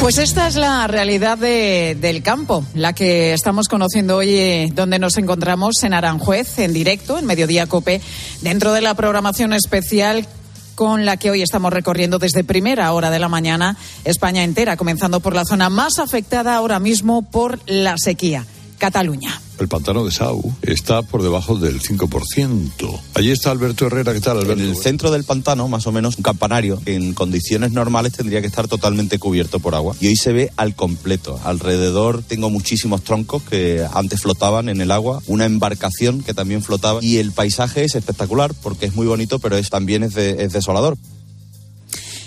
Pues 0.00 0.16
esta 0.16 0.48
es 0.48 0.56
la 0.56 0.86
realidad 0.86 1.36
del 1.36 2.22
campo, 2.22 2.64
la 2.74 2.94
que 2.94 3.34
estamos 3.34 3.68
conociendo 3.68 4.16
hoy, 4.16 4.30
eh, 4.30 4.72
donde 4.74 4.98
nos 4.98 5.18
encontramos 5.18 5.82
en 5.82 5.92
Aranjuez, 5.92 6.58
en 6.58 6.72
directo, 6.72 7.18
en 7.18 7.26
Mediodía 7.26 7.66
Cope, 7.66 8.00
dentro 8.40 8.72
de 8.72 8.80
la 8.80 8.94
programación 8.94 9.52
especial 9.52 10.26
con 10.74 11.04
la 11.04 11.18
que 11.18 11.30
hoy 11.30 11.42
estamos 11.42 11.70
recorriendo 11.70 12.18
desde 12.18 12.44
primera 12.44 12.90
hora 12.94 13.10
de 13.10 13.18
la 13.18 13.28
mañana 13.28 13.76
España 14.04 14.42
entera, 14.42 14.78
comenzando 14.78 15.20
por 15.20 15.34
la 15.34 15.44
zona 15.44 15.68
más 15.68 15.98
afectada 15.98 16.54
ahora 16.54 16.78
mismo 16.78 17.20
por 17.20 17.60
la 17.66 17.96
sequía, 17.98 18.46
Cataluña 18.80 19.40
el 19.60 19.68
pantano 19.68 20.04
de 20.04 20.10
Sau 20.10 20.42
está 20.62 21.02
por 21.02 21.22
debajo 21.22 21.56
del 21.56 21.80
5%. 21.80 23.00
Allí 23.14 23.30
está 23.30 23.50
Alberto 23.50 23.86
Herrera. 23.86 24.14
¿Qué 24.14 24.20
tal, 24.20 24.38
Alberto? 24.38 24.62
En 24.62 24.70
el 24.70 24.76
centro 24.76 25.10
del 25.10 25.24
pantano, 25.24 25.68
más 25.68 25.86
o 25.86 25.92
menos, 25.92 26.16
un 26.16 26.22
campanario 26.22 26.80
que 26.82 26.94
en 26.94 27.12
condiciones 27.12 27.72
normales 27.72 28.14
tendría 28.14 28.40
que 28.40 28.46
estar 28.46 28.68
totalmente 28.68 29.18
cubierto 29.18 29.60
por 29.60 29.74
agua. 29.74 29.94
Y 30.00 30.06
hoy 30.06 30.16
se 30.16 30.32
ve 30.32 30.50
al 30.56 30.74
completo. 30.74 31.38
Alrededor 31.44 32.22
tengo 32.22 32.48
muchísimos 32.48 33.02
troncos 33.02 33.42
que 33.42 33.86
antes 33.92 34.22
flotaban 34.22 34.68
en 34.70 34.80
el 34.80 34.90
agua, 34.90 35.22
una 35.26 35.44
embarcación 35.44 36.22
que 36.22 36.32
también 36.32 36.62
flotaba. 36.62 37.00
Y 37.02 37.18
el 37.18 37.32
paisaje 37.32 37.84
es 37.84 37.94
espectacular 37.94 38.54
porque 38.62 38.86
es 38.86 38.94
muy 38.94 39.06
bonito, 39.06 39.38
pero 39.40 39.56
es, 39.56 39.68
también 39.68 40.02
es, 40.02 40.16
es 40.16 40.52
desolador. 40.52 40.96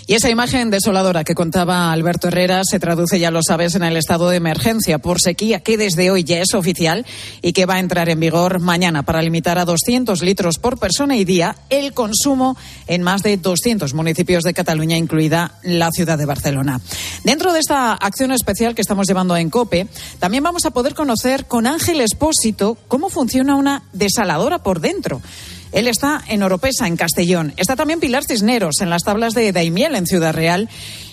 Y 0.06 0.14
esa 0.14 0.28
imagen 0.28 0.68
desoladora 0.68 1.24
que 1.24 1.34
contaba 1.34 1.90
Alberto 1.90 2.28
Herrera 2.28 2.60
se 2.68 2.78
traduce, 2.78 3.18
ya 3.18 3.30
lo 3.30 3.40
sabes, 3.42 3.74
en 3.74 3.84
el 3.84 3.96
estado 3.96 4.28
de 4.28 4.36
emergencia 4.36 4.98
por 4.98 5.18
sequía 5.18 5.60
que 5.60 5.78
desde 5.78 6.10
hoy 6.10 6.24
ya 6.24 6.40
es 6.40 6.52
oficial 6.52 7.06
y 7.40 7.54
que 7.54 7.64
va 7.64 7.76
a 7.76 7.78
entrar 7.78 8.10
en 8.10 8.20
vigor 8.20 8.60
mañana 8.60 9.02
para 9.04 9.22
limitar 9.22 9.58
a 9.58 9.64
200 9.64 10.20
litros 10.20 10.58
por 10.58 10.78
persona 10.78 11.16
y 11.16 11.24
día 11.24 11.56
el 11.70 11.94
consumo 11.94 12.54
en 12.86 13.00
más 13.00 13.22
de 13.22 13.38
200 13.38 13.94
municipios 13.94 14.42
de 14.42 14.52
Cataluña, 14.52 14.98
incluida 14.98 15.58
la 15.62 15.90
ciudad 15.90 16.18
de 16.18 16.26
Barcelona. 16.26 16.82
Dentro 17.24 17.54
de 17.54 17.60
esta 17.60 17.94
acción 17.94 18.30
especial 18.30 18.74
que 18.74 18.82
estamos 18.82 19.06
llevando 19.06 19.34
en 19.38 19.48
COPE, 19.48 19.88
también 20.18 20.44
vamos 20.44 20.66
a 20.66 20.70
poder 20.70 20.94
conocer 20.94 21.46
con 21.46 21.66
Ángel 21.66 22.02
Espósito 22.02 22.76
cómo 22.88 23.08
funciona 23.08 23.56
una 23.56 23.84
desaladora 23.94 24.58
por 24.58 24.80
dentro. 24.80 25.22
Él 25.74 25.88
está 25.88 26.22
en 26.28 26.42
Oropesa, 26.44 26.86
en 26.86 26.96
Castellón. 26.96 27.52
Está 27.56 27.74
también 27.74 27.98
Pilar 27.98 28.24
Cisneros 28.24 28.80
en 28.80 28.90
las 28.90 29.02
tablas 29.02 29.34
de 29.34 29.50
Daimiel, 29.50 29.96
en 29.96 30.06
Ciudad 30.06 30.32
Real. 30.32 30.68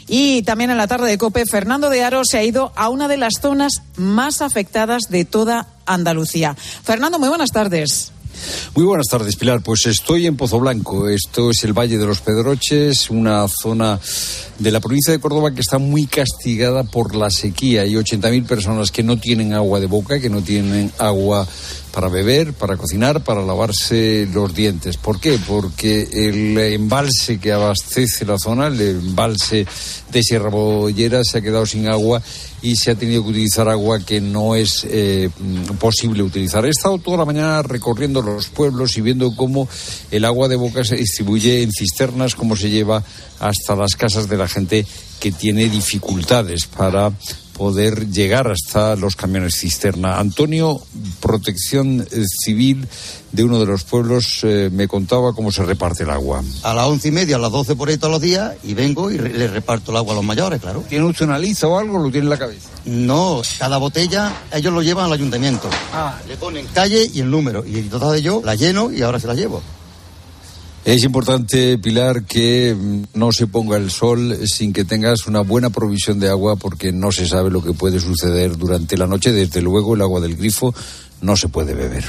Y 0.08 0.44
también 0.44 0.70
en 0.70 0.78
la 0.78 0.88
tarde 0.88 1.10
de 1.10 1.18
COPE, 1.18 1.46
Fernando 1.48 1.90
de 1.90 2.04
Aro 2.04 2.22
se 2.24 2.38
ha 2.38 2.44
ido 2.44 2.72
a 2.76 2.90
una 2.90 3.08
de 3.08 3.18
las 3.18 3.34
zonas 3.42 3.82
más 3.96 4.42
afectadas 4.42 5.04
de 5.10 5.26
toda 5.26 5.68
Andalucía. 5.88 6.56
Fernando, 6.84 7.18
muy 7.18 7.30
buenas 7.30 7.52
tardes. 7.52 8.12
Muy 8.76 8.86
buenas 8.86 9.08
tardes, 9.08 9.36
Pilar. 9.36 9.62
Pues 9.62 9.86
estoy 9.88 10.28
en 10.28 10.38
Pozo 10.38 10.60
Blanco. 10.60 11.10
Esto 11.10 11.50
es 11.50 11.64
el 11.64 11.74
Valle 11.74 11.98
de 11.98 12.06
los 12.06 12.22
Pedroches, 12.22 13.10
una 13.10 13.48
zona 13.48 14.00
de 14.60 14.72
la 14.72 14.80
provincia 14.80 15.12
de 15.12 15.20
Córdoba 15.20 15.54
que 15.54 15.62
está 15.62 15.78
muy 15.78 16.06
castigada 16.06 16.84
por 16.84 17.16
la 17.16 17.30
sequía. 17.30 17.82
Hay 17.82 17.94
80.000 17.94 18.46
personas 18.46 18.92
que 18.92 19.04
no 19.04 19.18
tienen 19.18 19.54
agua 19.54 19.80
de 19.80 19.88
boca, 19.88 20.20
que 20.20 20.30
no 20.30 20.42
tienen 20.42 20.92
agua 20.98 21.48
para 21.94 22.08
beber, 22.08 22.54
para 22.54 22.78
cocinar, 22.78 23.24
para 23.24 23.42
lavarse 23.42 24.28
los 24.32 24.54
dientes. 24.54 24.98
¿Por 24.98 25.20
qué? 25.20 25.38
Porque 25.48 26.08
el 26.12 26.58
embalse 26.58 27.40
que 27.40 27.52
abastece 27.52 28.26
la 28.26 28.38
zona, 28.38 28.68
el 28.68 28.82
embalse 28.82 29.66
de 30.12 30.24
Sierra 30.24 30.50
Bollera, 30.50 31.24
se 31.24 31.38
ha 31.38 31.42
quedado 31.42 31.66
sin 31.66 31.88
agua 31.88 32.22
y 32.62 32.76
se 32.76 32.92
ha 32.92 32.96
tenido 32.96 33.24
que 33.24 33.32
utilizar 33.32 33.68
agua 33.68 34.00
que 34.00 34.22
no 34.22 34.56
es 34.56 34.86
eh, 34.90 35.30
posible 35.80 36.24
utilizar. 36.24 36.66
He 36.66 36.70
estado 36.70 36.98
toda 37.00 37.18
la 37.18 37.26
mañana 37.26 37.62
recorriendo 37.64 38.22
los 38.22 38.48
pueblos 38.48 38.98
y 38.98 39.02
viendo 39.02 39.36
cómo 39.36 39.68
el 40.12 40.26
agua 40.26 40.48
de 40.48 40.56
boca 40.56 40.84
se 40.84 40.96
distribuye 40.96 41.64
en 41.64 41.72
cisternas, 41.72 42.36
cómo 42.36 42.56
se 42.56 42.70
lleva 42.70 43.04
hasta 43.40 43.76
las 43.76 43.96
casas 43.96 44.30
de 44.30 44.38
la 44.38 44.48
gente 44.48 44.86
que 45.20 45.32
tiene 45.32 45.70
dificultades 45.70 46.66
para 46.66 47.12
poder 47.62 48.10
llegar 48.10 48.48
hasta 48.52 48.96
los 48.96 49.16
camiones 49.16 49.56
cisterna. 49.56 50.18
Antonio, 50.18 50.82
Protección 51.20 52.04
Civil 52.44 52.88
de 53.32 53.44
uno 53.44 53.60
de 53.60 53.68
los 53.68 53.84
pueblos, 53.84 54.40
eh, 54.42 54.72
me 54.74 54.88
contaba 54.88 55.34
cómo 55.34 55.52
se 55.52 55.62
reparte 55.64 56.02
el 56.02 56.10
agua. 56.10 56.42
A 56.64 56.74
las 56.74 56.88
once 56.88 57.10
y 57.10 57.12
media, 57.12 57.36
a 57.36 57.40
las 57.40 57.52
doce 57.52 57.76
por 57.76 57.90
ahí 57.90 57.98
todos 57.98 58.14
los 58.14 58.22
días, 58.22 58.54
y 58.64 58.74
vengo 58.74 59.12
y 59.12 59.18
re- 59.18 59.32
le 59.32 59.48
reparto 59.48 59.92
el 59.92 59.98
agua 59.98 60.14
a 60.14 60.16
los 60.16 60.26
mayores, 60.26 60.60
claro. 60.60 60.84
¿Tiene 60.90 61.06
usted 61.06 61.26
una 61.26 61.38
liza 61.38 61.68
o 61.68 61.78
algo? 61.78 62.00
¿Lo 62.00 62.10
tiene 62.10 62.26
en 62.26 62.30
la 62.32 62.40
cabeza? 62.40 62.68
No, 62.86 63.44
cada 63.60 63.78
botella 63.78 64.34
ellos 64.52 64.74
lo 64.74 64.82
llevan 64.82 65.06
al 65.06 65.14
ayuntamiento. 65.14 65.70
Ah. 65.94 66.18
Le 66.28 66.38
ponen 66.38 66.66
calle 66.74 67.12
y 67.14 67.20
el 67.20 67.30
número. 67.30 67.64
Y 67.64 67.78
entonces 67.78 68.24
yo 68.24 68.42
la 68.44 68.56
lleno 68.56 68.92
y 68.92 69.04
ahora 69.04 69.20
se 69.20 69.28
la 69.28 69.36
llevo. 69.36 69.62
Es 70.84 71.04
importante, 71.04 71.78
Pilar, 71.78 72.24
que 72.24 72.76
no 73.14 73.32
se 73.32 73.46
ponga 73.46 73.78
el 73.78 73.92
sol 73.92 74.36
sin 74.48 74.74
que 74.74 74.84
tengas 74.84 75.28
una 75.28 75.42
buena 75.42 75.70
provisión 75.70 76.20
de 76.20 76.30
agua 76.30 76.56
porque 76.56 76.92
no 76.92 77.12
se 77.12 77.28
sabe 77.28 77.52
lo 77.52 77.64
que 77.64 77.74
puede 77.74 78.00
suceder 78.00 78.58
durante 78.58 78.98
la 78.98 79.06
noche. 79.06 79.32
Desde 79.32 79.62
luego, 79.62 79.94
el 79.94 80.02
agua 80.02 80.20
del 80.22 80.36
grifo 80.36 80.74
no 81.22 81.36
se 81.38 81.50
puede 81.50 81.76
beber. 81.76 82.06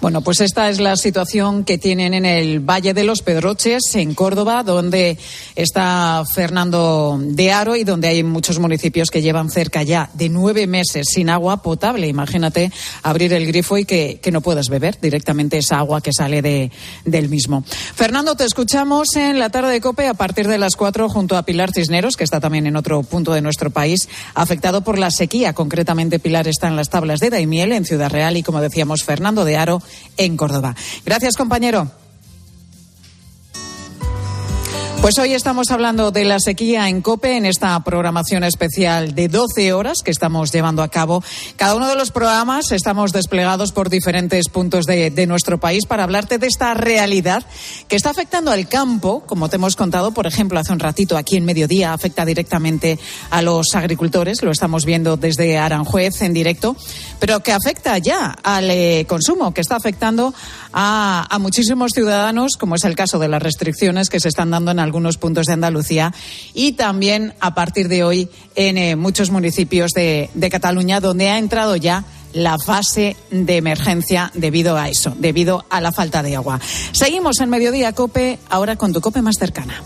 Bueno, 0.00 0.20
pues 0.20 0.40
esta 0.40 0.68
es 0.68 0.78
la 0.78 0.94
situación 0.96 1.64
que 1.64 1.78
tienen 1.78 2.12
en 2.12 2.26
el 2.26 2.60
Valle 2.60 2.92
de 2.92 3.02
los 3.02 3.22
Pedroches, 3.22 3.94
en 3.94 4.14
Córdoba, 4.14 4.62
donde 4.62 5.16
está 5.56 6.22
Fernando 6.32 7.18
de 7.20 7.50
Aro 7.50 7.76
y 7.76 7.82
donde 7.82 8.08
hay 8.08 8.22
muchos 8.22 8.58
municipios 8.58 9.10
que 9.10 9.22
llevan 9.22 9.50
cerca 9.50 9.82
ya 9.82 10.10
de 10.12 10.28
nueve 10.28 10.66
meses 10.66 11.06
sin 11.12 11.30
agua 11.30 11.62
potable. 11.62 12.08
Imagínate 12.08 12.70
abrir 13.02 13.32
el 13.32 13.46
grifo 13.46 13.78
y 13.78 13.86
que, 13.86 14.20
que 14.22 14.30
no 14.30 14.42
puedas 14.42 14.68
beber 14.68 15.00
directamente 15.00 15.58
esa 15.58 15.78
agua 15.78 16.02
que 16.02 16.12
sale 16.12 16.42
de, 16.42 16.70
del 17.04 17.28
mismo. 17.30 17.64
Fernando, 17.66 18.36
te 18.36 18.44
escuchamos 18.44 19.16
en 19.16 19.38
la 19.38 19.48
tarde 19.48 19.72
de 19.72 19.80
COPE 19.80 20.08
a 20.08 20.14
partir 20.14 20.46
de 20.46 20.58
las 20.58 20.76
cuatro 20.76 21.08
junto 21.08 21.36
a 21.36 21.42
Pilar 21.44 21.72
Cisneros, 21.72 22.16
que 22.16 22.24
está 22.24 22.38
también 22.38 22.66
en 22.66 22.76
otro 22.76 23.02
punto 23.02 23.32
de 23.32 23.40
nuestro 23.40 23.70
país, 23.70 24.08
afectado 24.34 24.82
por 24.82 24.98
la 24.98 25.10
sequía. 25.10 25.54
Concretamente, 25.54 26.18
Pilar 26.18 26.46
está 26.48 26.68
en 26.68 26.76
las 26.76 26.90
tablas 26.90 27.18
de 27.18 27.30
Daimiel, 27.30 27.72
en 27.72 27.86
Ciudad 27.86 28.10
Real, 28.10 28.36
y 28.36 28.42
como 28.42 28.60
decíamos, 28.60 29.02
Fernando 29.02 29.44
de 29.44 29.56
Aro 29.56 29.82
en 30.16 30.36
Córdoba. 30.36 30.74
Gracias, 31.04 31.36
compañero. 31.36 31.90
Pues 35.02 35.18
hoy 35.20 35.34
estamos 35.34 35.70
hablando 35.70 36.10
de 36.10 36.24
la 36.24 36.40
sequía 36.40 36.88
en 36.88 37.00
COPE 37.00 37.36
en 37.36 37.46
esta 37.46 37.78
programación 37.84 38.42
especial 38.42 39.14
de 39.14 39.28
12 39.28 39.72
horas 39.72 39.98
que 40.02 40.10
estamos 40.10 40.50
llevando 40.50 40.82
a 40.82 40.88
cabo. 40.88 41.22
Cada 41.54 41.76
uno 41.76 41.86
de 41.86 41.94
los 41.94 42.10
programas 42.10 42.72
estamos 42.72 43.12
desplegados 43.12 43.70
por 43.70 43.88
diferentes 43.88 44.48
puntos 44.48 44.84
de, 44.84 45.26
nuestro 45.28 45.58
país 45.60 45.86
para 45.86 46.02
hablarte 46.02 46.38
de 46.38 46.48
esta 46.48 46.74
realidad 46.74 47.44
que 47.86 47.94
está 47.94 48.10
afectando 48.10 48.50
al 48.50 48.68
campo, 48.68 49.22
como 49.26 49.48
te 49.48 49.56
hemos 49.56 49.76
contado, 49.76 50.10
por 50.10 50.26
ejemplo, 50.26 50.58
hace 50.58 50.72
un 50.72 50.80
ratito 50.80 51.16
aquí 51.16 51.36
en 51.36 51.44
Mediodía, 51.44 51.92
afecta 51.92 52.24
directamente 52.24 52.98
a 53.30 53.42
los 53.42 53.74
agricultores, 53.74 54.42
lo 54.42 54.50
estamos 54.50 54.84
viendo 54.84 55.16
desde 55.16 55.56
Aranjuez 55.56 56.22
en 56.22 56.32
directo, 56.32 56.74
pero 57.20 57.40
que 57.40 57.52
afecta 57.52 57.96
ya 57.98 58.36
al 58.42 58.70
eh, 58.70 59.04
consumo, 59.08 59.54
que 59.54 59.60
está 59.60 59.76
afectando 59.76 60.34
a, 60.72 61.26
a 61.30 61.38
muchísimos 61.38 61.92
ciudadanos, 61.92 62.56
como 62.58 62.74
es 62.74 62.84
el 62.84 62.96
caso 62.96 63.20
de 63.20 63.28
las 63.28 63.42
restricciones 63.42 64.08
que 64.08 64.18
se 64.18 64.28
están 64.28 64.50
dando 64.50 64.72
en 64.72 64.80
algunos 64.80 64.95
puntos 65.18 65.46
de 65.46 65.52
Andalucía 65.52 66.12
y 66.54 66.72
también 66.72 67.34
a 67.40 67.54
partir 67.54 67.88
de 67.88 68.04
hoy 68.04 68.28
en 68.54 68.78
eh, 68.78 68.96
muchos 68.96 69.30
municipios 69.30 69.92
de, 69.92 70.30
de 70.34 70.50
Cataluña, 70.50 71.00
donde 71.00 71.28
ha 71.28 71.38
entrado 71.38 71.76
ya 71.76 72.04
la 72.32 72.58
fase 72.58 73.16
de 73.30 73.56
emergencia 73.56 74.30
debido 74.34 74.76
a 74.76 74.88
eso, 74.88 75.14
debido 75.18 75.64
a 75.70 75.80
la 75.80 75.92
falta 75.92 76.22
de 76.22 76.36
agua. 76.36 76.60
Seguimos 76.92 77.40
en 77.40 77.50
Mediodía 77.50 77.92
Cope, 77.92 78.38
ahora 78.50 78.76
con 78.76 78.92
tu 78.92 79.00
Cope 79.00 79.22
más 79.22 79.36
cercana. 79.38 79.82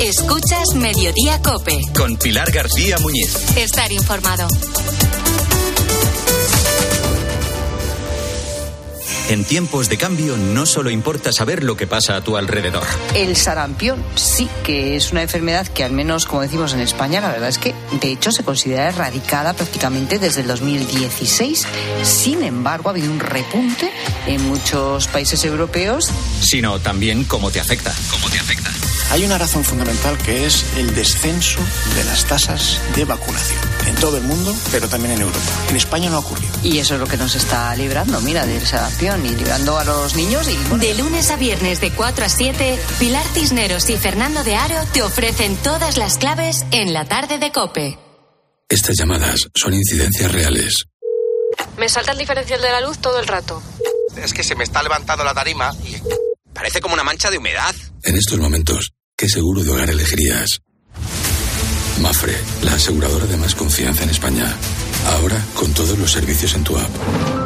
Escuchas 0.00 0.74
Mediodía 0.74 1.40
Cope. 1.42 1.80
Con 1.96 2.16
Pilar 2.16 2.50
García 2.50 2.96
Muñiz. 2.98 3.56
Estar 3.56 3.90
informado. 3.92 4.46
En 9.28 9.44
tiempos 9.44 9.88
de 9.88 9.98
cambio 9.98 10.36
no 10.36 10.66
solo 10.66 10.88
importa 10.88 11.32
saber 11.32 11.64
lo 11.64 11.76
que 11.76 11.88
pasa 11.88 12.14
a 12.14 12.20
tu 12.20 12.36
alrededor. 12.36 12.86
El 13.12 13.34
sarampión 13.34 14.04
sí 14.14 14.48
que 14.62 14.94
es 14.94 15.10
una 15.10 15.22
enfermedad 15.22 15.66
que 15.66 15.82
al 15.82 15.90
menos 15.90 16.26
como 16.26 16.42
decimos 16.42 16.74
en 16.74 16.80
España, 16.80 17.20
la 17.20 17.32
verdad 17.32 17.48
es 17.48 17.58
que 17.58 17.74
de 18.00 18.12
hecho 18.12 18.30
se 18.30 18.44
considera 18.44 18.88
erradicada 18.88 19.52
prácticamente 19.52 20.20
desde 20.20 20.42
el 20.42 20.46
2016. 20.46 21.66
Sin 22.04 22.44
embargo, 22.44 22.88
ha 22.88 22.92
habido 22.92 23.10
un 23.10 23.18
repunte 23.18 23.90
en 24.28 24.42
muchos 24.46 25.08
países 25.08 25.44
europeos. 25.44 26.08
Sino 26.40 26.78
también 26.78 27.24
cómo 27.24 27.50
te 27.50 27.58
afecta. 27.58 27.92
Cómo 28.12 28.30
te 28.30 28.38
afecta. 28.38 28.70
Hay 29.10 29.24
una 29.24 29.38
razón 29.38 29.64
fundamental 29.64 30.18
que 30.18 30.46
es 30.46 30.64
el 30.76 30.94
descenso 30.94 31.60
de 31.94 32.04
las 32.04 32.24
tasas 32.24 32.80
de 32.94 33.04
vacunación 33.04 33.58
en 33.86 33.94
todo 33.96 34.16
el 34.16 34.24
mundo, 34.24 34.54
pero 34.72 34.88
también 34.88 35.14
en 35.14 35.22
Europa. 35.22 35.38
En 35.70 35.76
España 35.76 36.10
no 36.10 36.16
ha 36.16 36.18
ocurrido. 36.20 36.52
Y 36.64 36.78
eso 36.78 36.94
es 36.94 37.00
lo 37.00 37.06
que 37.06 37.16
nos 37.16 37.36
está 37.36 37.74
librando, 37.76 38.20
mira, 38.20 38.44
del 38.46 38.66
sarampión 38.66 39.15
y 39.24 39.36
librando 39.36 39.78
a 39.78 39.84
los 39.84 40.14
niños 40.14 40.48
y 40.48 40.56
bueno, 40.68 40.78
De 40.78 40.94
lunes 40.94 41.30
a 41.30 41.36
viernes 41.36 41.80
de 41.80 41.90
4 41.92 42.24
a 42.24 42.28
7, 42.28 42.78
Pilar 42.98 43.24
Cisneros 43.32 43.88
y 43.88 43.96
Fernando 43.96 44.44
de 44.44 44.56
Aro 44.56 44.76
te 44.92 45.02
ofrecen 45.02 45.56
todas 45.56 45.96
las 45.96 46.18
claves 46.18 46.64
en 46.72 46.92
la 46.92 47.04
tarde 47.06 47.38
de 47.38 47.52
Cope. 47.52 47.98
Estas 48.68 48.96
llamadas 48.96 49.48
son 49.54 49.74
incidencias 49.74 50.32
reales. 50.32 50.84
Me 51.78 51.88
salta 51.88 52.12
el 52.12 52.18
diferencial 52.18 52.60
de 52.60 52.70
la 52.70 52.80
luz 52.80 52.98
todo 52.98 53.18
el 53.18 53.26
rato. 53.26 53.62
Es 54.16 54.32
que 54.32 54.42
se 54.42 54.54
me 54.54 54.64
está 54.64 54.82
levantando 54.82 55.24
la 55.24 55.34
tarima 55.34 55.72
y 55.84 55.96
parece 56.52 56.80
como 56.80 56.94
una 56.94 57.04
mancha 57.04 57.30
de 57.30 57.38
humedad. 57.38 57.74
En 58.02 58.16
estos 58.16 58.38
momentos, 58.38 58.92
¿qué 59.16 59.28
seguro 59.28 59.62
de 59.62 59.70
hogar 59.70 59.90
elegirías? 59.90 60.60
Mafre, 62.00 62.36
la 62.62 62.74
aseguradora 62.74 63.26
de 63.26 63.36
más 63.36 63.54
confianza 63.54 64.02
en 64.02 64.10
España. 64.10 64.54
Ahora 65.06 65.40
con 65.54 65.72
todos 65.72 65.96
los 65.98 66.10
servicios 66.10 66.54
en 66.54 66.64
tu 66.64 66.76
app. 66.76 67.45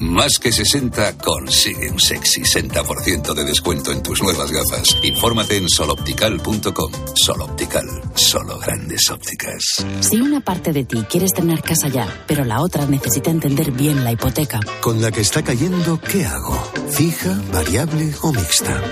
Más 0.00 0.38
que 0.38 0.50
60 0.50 1.18
consigue 1.18 1.90
un 1.90 2.00
sexy 2.00 2.40
60% 2.40 3.34
de 3.34 3.44
descuento 3.44 3.92
en 3.92 4.02
tus 4.02 4.22
nuevas 4.22 4.50
gafas. 4.50 4.96
Infórmate 5.02 5.58
en 5.58 5.68
soloptical.com. 5.68 6.92
Soloptical, 7.14 7.86
solo 8.14 8.58
grandes 8.58 9.10
ópticas. 9.10 9.84
Si 10.00 10.20
una 10.20 10.40
parte 10.40 10.72
de 10.72 10.84
ti 10.84 11.02
quieres 11.02 11.32
tener 11.32 11.60
casa 11.62 11.88
ya, 11.88 12.24
pero 12.26 12.44
la 12.44 12.62
otra 12.62 12.86
necesita 12.86 13.30
entender 13.30 13.72
bien 13.72 14.02
la 14.02 14.12
hipoteca, 14.12 14.60
Con 14.80 15.02
la 15.02 15.10
que 15.10 15.20
está 15.20 15.42
cayendo, 15.42 16.00
¿qué 16.00 16.24
hago? 16.24 16.58
¿Fija, 16.90 17.38
variable 17.52 18.14
o 18.22 18.32
mixta? 18.32 18.82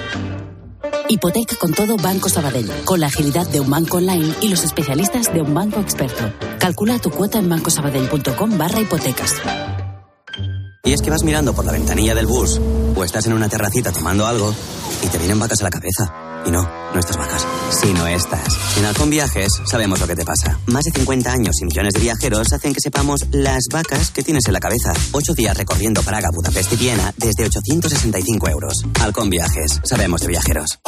hipoteca 1.08 1.56
con 1.56 1.72
todo 1.72 1.96
Banco 1.96 2.28
Sabadell, 2.28 2.70
con 2.84 3.00
la 3.00 3.06
agilidad 3.06 3.48
de 3.48 3.60
un 3.60 3.70
banco 3.70 3.96
online 3.96 4.34
y 4.42 4.48
los 4.48 4.62
especialistas 4.62 5.32
de 5.32 5.40
un 5.40 5.54
banco 5.54 5.80
experto. 5.80 6.32
Calcula 6.58 6.98
tu 6.98 7.10
cuota 7.10 7.38
en 7.38 7.48
bancosabadell.com 7.48 8.58
barra 8.58 8.80
hipotecas. 8.80 9.34
Y 10.84 10.92
es 10.92 11.02
que 11.02 11.10
vas 11.10 11.22
mirando 11.22 11.52
por 11.54 11.64
la 11.64 11.72
ventanilla 11.72 12.14
del 12.14 12.26
bus 12.26 12.60
o 12.94 13.04
estás 13.04 13.26
en 13.26 13.32
una 13.32 13.48
terracita 13.48 13.92
tomando 13.92 14.26
algo 14.26 14.54
y 15.02 15.06
te 15.08 15.18
vienen 15.18 15.38
vacas 15.38 15.60
a 15.60 15.64
la 15.64 15.70
cabeza. 15.70 16.42
Y 16.46 16.50
no, 16.50 16.68
no 16.92 17.00
estas 17.00 17.16
vacas. 17.16 17.46
si 17.80 17.92
no 17.92 18.06
estás. 18.06 18.78
En 18.78 18.84
Halcón 18.84 19.10
Viajes 19.10 19.52
sabemos 19.64 20.00
lo 20.00 20.06
que 20.06 20.16
te 20.16 20.24
pasa. 20.24 20.58
Más 20.66 20.84
de 20.84 20.90
50 20.92 21.30
años 21.30 21.60
y 21.60 21.64
millones 21.64 21.94
de 21.94 22.00
viajeros 22.00 22.52
hacen 22.52 22.72
que 22.72 22.80
sepamos 22.80 23.20
las 23.30 23.64
vacas 23.72 24.10
que 24.10 24.22
tienes 24.22 24.46
en 24.46 24.52
la 24.52 24.60
cabeza. 24.60 24.92
Ocho 25.12 25.34
días 25.34 25.56
recorriendo 25.56 26.02
Praga, 26.02 26.30
Budapest 26.32 26.72
y 26.72 26.76
Viena 26.76 27.12
desde 27.16 27.44
865 27.44 28.48
euros. 28.48 28.84
Halcón 29.00 29.30
Viajes, 29.30 29.80
sabemos 29.84 30.20
de 30.20 30.28
viajeros. 30.28 30.78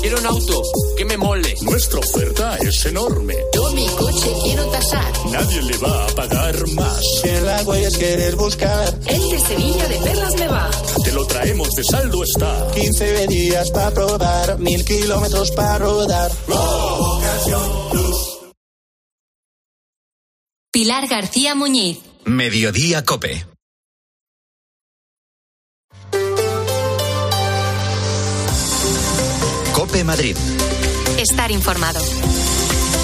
Quiero 0.00 0.18
un 0.20 0.26
auto 0.26 0.62
que 0.96 1.04
me 1.04 1.16
mole. 1.16 1.54
Nuestra 1.62 1.98
oferta 1.98 2.56
es 2.58 2.86
enorme. 2.86 3.34
Yo 3.54 3.70
mi 3.72 3.86
coche 3.88 4.32
quiero 4.42 4.64
tasar. 4.66 5.12
Nadie 5.30 5.62
le 5.62 5.76
va 5.78 6.04
a 6.04 6.08
pagar 6.08 6.54
más. 6.68 7.00
Si 7.20 7.28
en 7.28 7.44
la 7.44 7.62
huellas 7.62 7.96
quieres 7.96 8.36
buscar. 8.36 8.98
El 9.06 9.28
de 9.28 9.40
Sevilla 9.40 9.88
de 9.88 9.96
Perlas 9.96 10.34
me 10.38 10.48
va. 10.48 10.70
Te 11.04 11.12
lo 11.12 11.26
traemos 11.26 11.68
de 11.74 11.84
saldo 11.84 12.22
está. 12.22 12.66
15 12.74 13.26
días 13.26 13.70
para 13.70 13.90
probar, 13.90 14.45
mil 14.58 14.84
kilómetros 14.84 15.50
para 15.52 15.78
rodar. 15.78 16.30
Pilar 20.70 21.08
García 21.08 21.54
Muñiz. 21.54 21.98
Mediodía 22.24 23.04
Cope. 23.04 23.46
Cope 29.72 30.04
Madrid. 30.04 30.36
Estar 31.18 31.50
informado. 31.50 32.00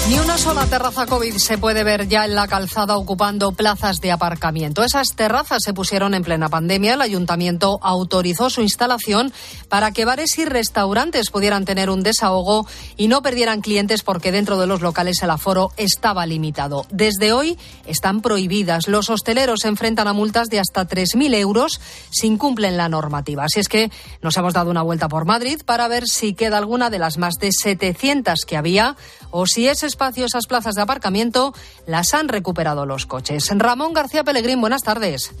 Ni 0.09 0.19
una 0.19 0.37
sola 0.37 0.65
terraza 0.65 1.05
COVID 1.05 1.37
se 1.37 1.57
puede 1.57 1.85
ver 1.85 2.09
ya 2.09 2.25
en 2.25 2.35
la 2.35 2.45
calzada 2.45 2.97
ocupando 2.97 3.53
plazas 3.53 4.01
de 4.01 4.11
aparcamiento. 4.11 4.83
Esas 4.83 5.15
terrazas 5.15 5.59
se 5.63 5.73
pusieron 5.73 6.13
en 6.13 6.23
plena 6.23 6.49
pandemia. 6.49 6.95
El 6.95 7.01
ayuntamiento 7.01 7.79
autorizó 7.81 8.49
su 8.49 8.61
instalación 8.61 9.31
para 9.69 9.91
que 9.91 10.03
bares 10.03 10.37
y 10.39 10.43
restaurantes 10.43 11.29
pudieran 11.29 11.63
tener 11.63 11.89
un 11.89 12.03
desahogo 12.03 12.67
y 12.97 13.07
no 13.07 13.21
perdieran 13.21 13.61
clientes 13.61 14.03
porque 14.03 14.33
dentro 14.33 14.59
de 14.59 14.67
los 14.67 14.81
locales 14.81 15.23
el 15.23 15.29
aforo 15.29 15.71
estaba 15.77 16.25
limitado. 16.25 16.85
Desde 16.89 17.31
hoy 17.31 17.57
están 17.85 18.21
prohibidas. 18.21 18.89
Los 18.89 19.09
hosteleros 19.09 19.61
se 19.61 19.69
enfrentan 19.69 20.09
a 20.09 20.13
multas 20.13 20.49
de 20.49 20.59
hasta 20.59 20.85
3.000 20.85 21.33
euros 21.35 21.79
si 22.09 22.27
incumplen 22.27 22.75
la 22.75 22.89
normativa. 22.89 23.45
Así 23.45 23.61
es 23.61 23.69
que 23.69 23.89
nos 24.21 24.35
hemos 24.35 24.53
dado 24.53 24.69
una 24.69 24.81
vuelta 24.81 25.07
por 25.07 25.23
Madrid 25.23 25.61
para 25.65 25.87
ver 25.87 26.07
si 26.07 26.33
queda 26.33 26.57
alguna 26.57 26.89
de 26.89 26.99
las 26.99 27.17
más 27.17 27.35
de 27.35 27.53
700 27.53 28.41
que 28.45 28.57
había 28.57 28.97
o 29.31 29.47
si 29.47 29.69
ese 29.69 29.92
espacio, 29.93 30.25
esas 30.25 30.47
plazas 30.47 30.75
de 30.75 30.81
aparcamiento, 30.81 31.53
las 31.85 32.13
han 32.13 32.27
recuperado 32.27 32.85
los 32.85 33.05
coches. 33.05 33.47
Ramón 33.51 33.93
García 33.93 34.23
Pellegrín, 34.23 34.59
buenas 34.59 34.81
tardes. 34.81 35.31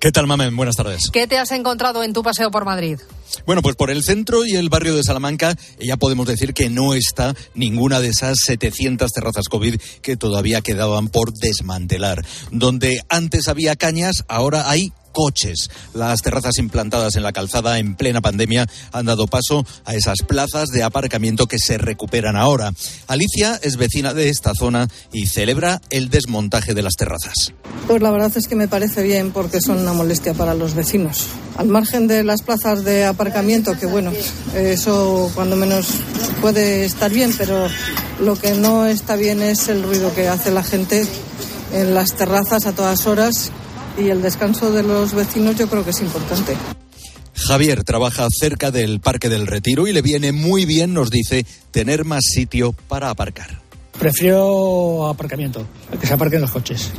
¿Qué 0.00 0.12
tal, 0.12 0.28
Mamen? 0.28 0.56
Buenas 0.56 0.76
tardes. 0.76 1.10
¿Qué 1.12 1.26
te 1.26 1.38
has 1.38 1.50
encontrado 1.50 2.04
en 2.04 2.12
tu 2.12 2.22
paseo 2.22 2.52
por 2.52 2.64
Madrid? 2.64 3.00
Bueno, 3.46 3.62
pues 3.62 3.74
por 3.74 3.90
el 3.90 4.04
centro 4.04 4.46
y 4.46 4.54
el 4.54 4.68
barrio 4.68 4.94
de 4.94 5.02
Salamanca 5.02 5.56
ya 5.80 5.96
podemos 5.96 6.28
decir 6.28 6.54
que 6.54 6.70
no 6.70 6.94
está 6.94 7.34
ninguna 7.54 8.00
de 8.00 8.10
esas 8.10 8.36
700 8.46 9.10
terrazas 9.10 9.48
COVID 9.48 9.80
que 10.00 10.16
todavía 10.16 10.60
quedaban 10.60 11.08
por 11.08 11.32
desmantelar. 11.32 12.24
Donde 12.52 13.02
antes 13.08 13.48
había 13.48 13.74
cañas, 13.74 14.24
ahora 14.28 14.70
hay 14.70 14.92
coches. 15.12 15.70
Las 15.94 16.22
terrazas 16.22 16.58
implantadas 16.58 17.16
en 17.16 17.22
la 17.22 17.32
calzada 17.32 17.78
en 17.78 17.94
plena 17.94 18.20
pandemia 18.20 18.66
han 18.92 19.06
dado 19.06 19.26
paso 19.26 19.64
a 19.84 19.94
esas 19.94 20.18
plazas 20.26 20.68
de 20.68 20.82
aparcamiento 20.82 21.46
que 21.46 21.58
se 21.58 21.78
recuperan 21.78 22.36
ahora. 22.36 22.72
Alicia 23.06 23.58
es 23.62 23.76
vecina 23.76 24.14
de 24.14 24.28
esta 24.28 24.54
zona 24.54 24.88
y 25.12 25.26
celebra 25.26 25.80
el 25.90 26.08
desmontaje 26.08 26.74
de 26.74 26.82
las 26.82 26.94
terrazas. 26.94 27.52
Pues 27.86 28.02
la 28.02 28.10
verdad 28.10 28.32
es 28.36 28.48
que 28.48 28.54
me 28.54 28.68
parece 28.68 29.02
bien 29.02 29.32
porque 29.32 29.60
son 29.60 29.78
una 29.78 29.92
molestia 29.92 30.34
para 30.34 30.54
los 30.54 30.74
vecinos. 30.74 31.26
Al 31.56 31.68
margen 31.68 32.06
de 32.06 32.22
las 32.22 32.42
plazas 32.42 32.84
de 32.84 33.04
aparcamiento, 33.04 33.78
que 33.78 33.86
bueno, 33.86 34.12
eso 34.54 35.30
cuando 35.34 35.56
menos 35.56 35.88
puede 36.40 36.84
estar 36.84 37.10
bien, 37.10 37.34
pero 37.36 37.68
lo 38.20 38.36
que 38.36 38.52
no 38.52 38.86
está 38.86 39.16
bien 39.16 39.42
es 39.42 39.68
el 39.68 39.82
ruido 39.82 40.14
que 40.14 40.28
hace 40.28 40.50
la 40.50 40.62
gente 40.62 41.06
en 41.72 41.94
las 41.94 42.14
terrazas 42.14 42.66
a 42.66 42.72
todas 42.72 43.06
horas 43.06 43.50
y 43.98 44.08
el 44.10 44.22
descanso 44.22 44.72
de 44.72 44.82
los 44.82 45.14
vecinos 45.14 45.56
yo 45.56 45.68
creo 45.68 45.84
que 45.84 45.90
es 45.90 46.00
importante. 46.00 46.56
Javier 47.34 47.84
trabaja 47.84 48.26
cerca 48.30 48.70
del 48.70 49.00
Parque 49.00 49.28
del 49.28 49.46
Retiro 49.46 49.86
y 49.86 49.92
le 49.92 50.02
viene 50.02 50.32
muy 50.32 50.64
bien, 50.64 50.92
nos 50.92 51.10
dice, 51.10 51.46
tener 51.70 52.04
más 52.04 52.24
sitio 52.24 52.72
para 52.88 53.10
aparcar. 53.10 53.67
Prefiero 53.98 55.08
aparcamiento, 55.08 55.66
que 56.00 56.06
se 56.06 56.14
aparquen 56.14 56.40
los 56.40 56.50
coches. 56.50 56.90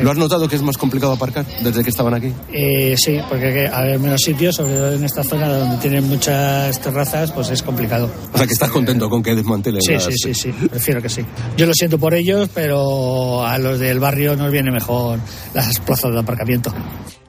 ¿Lo 0.00 0.10
has 0.10 0.16
notado 0.16 0.48
que 0.48 0.56
es 0.56 0.62
más 0.62 0.76
complicado 0.76 1.12
aparcar 1.12 1.44
desde 1.62 1.82
que 1.84 1.90
estaban 1.90 2.14
aquí? 2.14 2.32
Eh, 2.52 2.94
sí, 2.98 3.18
porque 3.28 3.46
hay 3.46 3.52
que 3.54 3.68
haber 3.68 3.98
menos 3.98 4.20
sitios, 4.22 4.56
sobre 4.56 4.74
todo 4.74 4.92
en 4.94 5.04
esta 5.04 5.22
zona 5.24 5.48
donde 5.48 5.76
tienen 5.78 6.04
muchas 6.08 6.80
terrazas, 6.80 7.32
pues 7.32 7.50
es 7.50 7.62
complicado. 7.62 8.10
O 8.32 8.36
sea, 8.38 8.46
que 8.46 8.52
estás 8.52 8.70
contento 8.70 9.08
con 9.10 9.22
que 9.22 9.34
desmantelen. 9.34 9.80
Sí, 9.82 9.92
las- 9.94 10.04
sí, 10.04 10.12
sí, 10.16 10.34
sí, 10.34 10.52
prefiero 10.68 11.00
que 11.02 11.08
sí. 11.08 11.22
Yo 11.56 11.66
lo 11.66 11.72
siento 11.74 11.98
por 11.98 12.14
ellos, 12.14 12.48
pero 12.54 13.44
a 13.46 13.58
los 13.58 13.78
del 13.78 13.98
barrio 14.00 14.36
nos 14.36 14.50
viene 14.50 14.70
mejor 14.70 15.18
las 15.54 15.78
plazas 15.80 16.12
de 16.12 16.20
aparcamiento. 16.20 16.72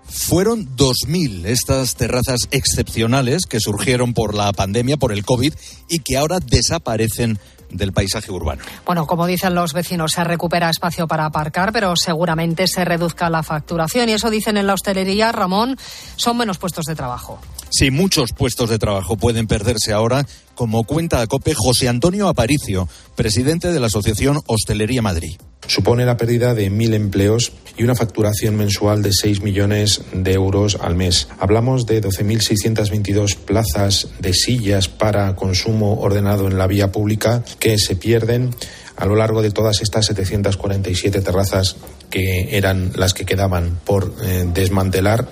Fueron 0.07 0.75
2.000 0.77 1.45
estas 1.45 1.95
terrazas 1.95 2.41
excepcionales 2.51 3.45
que 3.47 3.59
surgieron 3.59 4.13
por 4.13 4.33
la 4.33 4.53
pandemia, 4.53 4.97
por 4.97 5.11
el 5.11 5.25
COVID, 5.25 5.53
y 5.89 5.99
que 5.99 6.15
ahora 6.15 6.39
desaparecen 6.39 7.38
del 7.69 7.93
paisaje 7.93 8.32
urbano. 8.32 8.63
Bueno, 8.86 9.06
como 9.08 9.25
dicen 9.28 9.56
los 9.56 9.73
vecinos, 9.73 10.12
se 10.13 10.23
recupera 10.23 10.69
espacio 10.69 11.08
para 11.08 11.25
aparcar, 11.25 11.71
pero 11.71 11.95
seguramente 11.95 12.67
se 12.67 12.86
reduzca 12.86 13.30
la 13.30 13.43
facturación. 13.43 14.10
Y 14.10 14.13
eso 14.13 14.30
dicen 14.30 14.58
en 14.58 14.67
la 14.67 14.73
hostelería, 14.73 15.32
Ramón, 15.32 15.78
son 16.15 16.38
menos 16.38 16.58
puestos 16.58 16.86
de 16.86 16.95
trabajo. 16.95 17.39
Sí, 17.69 17.91
muchos 17.91 18.32
puestos 18.32 18.69
de 18.69 18.80
trabajo 18.80 19.17
pueden 19.17 19.47
perderse 19.47 19.91
ahora, 19.91 20.25
como 20.54 20.84
cuenta 20.84 21.21
a 21.21 21.28
COPE 21.28 21.54
José 21.56 21.89
Antonio 21.89 22.28
Aparicio, 22.28 22.88
presidente 23.15 23.71
de 23.71 23.80
la 23.80 23.88
Asociación 23.88 24.41
Hostelería 24.47 25.01
Madrid. 25.01 25.38
Supone 25.67 26.06
la 26.06 26.17
pérdida 26.17 26.54
de 26.54 26.69
mil 26.69 26.93
empleos 26.93 27.51
y 27.78 27.84
una 27.84 27.95
facturación 27.95 28.56
mensual 28.56 29.01
de 29.01 29.12
6 29.12 29.41
millones 29.41 30.01
de 30.13 30.34
euros 30.34 30.78
al 30.82 30.95
mes. 30.95 31.28
Hablamos 31.39 31.86
de 31.86 32.01
12.622 32.01 33.36
plazas 33.36 34.10
de 34.19 34.34
sillas 34.34 34.88
para 34.88 35.36
consumo 35.36 35.99
ordenado 35.99 36.47
en 36.47 36.58
la 36.58 36.67
vía 36.67 36.91
pública 36.91 37.43
que 37.60 37.78
se 37.78 37.95
pierden 37.95 38.56
a 38.95 39.06
lo 39.06 39.15
largo 39.15 39.41
de 39.41 39.51
todas 39.51 39.82
estas 39.82 40.06
747 40.06 41.21
terrazas 41.21 41.75
que 42.10 42.58
eran 42.58 42.91
las 42.95 43.13
que 43.13 43.25
quedaban 43.25 43.80
por 43.84 44.13
eh, 44.23 44.45
desmantelar. 44.54 45.28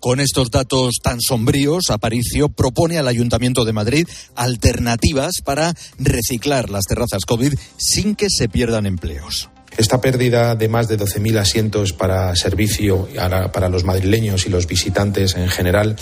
Con 0.00 0.20
estos 0.20 0.50
datos 0.50 0.96
tan 1.02 1.20
sombríos, 1.20 1.90
Aparicio 1.90 2.48
propone 2.48 2.98
al 2.98 3.08
Ayuntamiento 3.08 3.64
de 3.64 3.72
Madrid 3.72 4.06
alternativas 4.34 5.40
para 5.44 5.74
reciclar 5.98 6.70
las 6.70 6.84
terrazas 6.84 7.24
COVID 7.26 7.54
sin 7.76 8.14
que 8.14 8.28
se 8.30 8.48
pierdan 8.48 8.86
empleos. 8.86 9.48
Esta 9.76 10.00
pérdida 10.00 10.54
de 10.54 10.68
más 10.68 10.88
de 10.88 10.98
12.000 10.98 11.38
asientos 11.38 11.92
para 11.92 12.34
servicio 12.34 13.08
para 13.52 13.68
los 13.68 13.84
madrileños 13.84 14.46
y 14.46 14.50
los 14.50 14.66
visitantes 14.66 15.36
en 15.36 15.48
general 15.48 15.96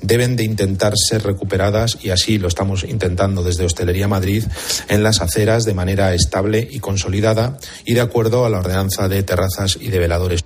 deben 0.00 0.36
de 0.36 0.44
intentar 0.44 0.92
ser 0.96 1.24
recuperadas 1.24 1.98
y 2.02 2.10
así 2.10 2.38
lo 2.38 2.46
estamos 2.46 2.84
intentando 2.84 3.42
desde 3.42 3.64
Hostelería 3.64 4.06
Madrid 4.06 4.44
en 4.88 5.02
las 5.02 5.20
aceras 5.20 5.64
de 5.64 5.74
manera 5.74 6.14
estable 6.14 6.66
y 6.70 6.78
consolidada 6.78 7.58
y 7.84 7.94
de 7.94 8.00
acuerdo 8.00 8.46
a 8.46 8.50
la 8.50 8.60
ordenanza 8.60 9.08
de 9.08 9.22
terrazas 9.24 9.76
y 9.80 9.88
de 9.88 9.98
veladores. 9.98 10.44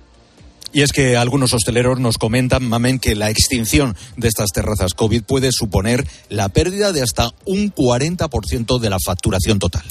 Y 0.75 0.81
es 0.81 0.91
que 0.91 1.15
algunos 1.15 1.53
hosteleros 1.53 2.01
nos 2.01 2.17
comentan, 2.17 2.67
Mamen, 2.67 2.99
que 2.99 3.15
la 3.15 3.29
extinción 3.29 3.95
de 4.17 4.27
estas 4.27 4.49
terrazas 4.49 4.93
COVID 4.93 5.23
puede 5.23 5.53
suponer 5.53 6.05
la 6.27 6.49
pérdida 6.49 6.91
de 6.91 7.01
hasta 7.01 7.31
un 7.45 7.73
40% 7.73 8.77
de 8.79 8.89
la 8.89 8.97
facturación 8.99 9.57
total. 9.57 9.83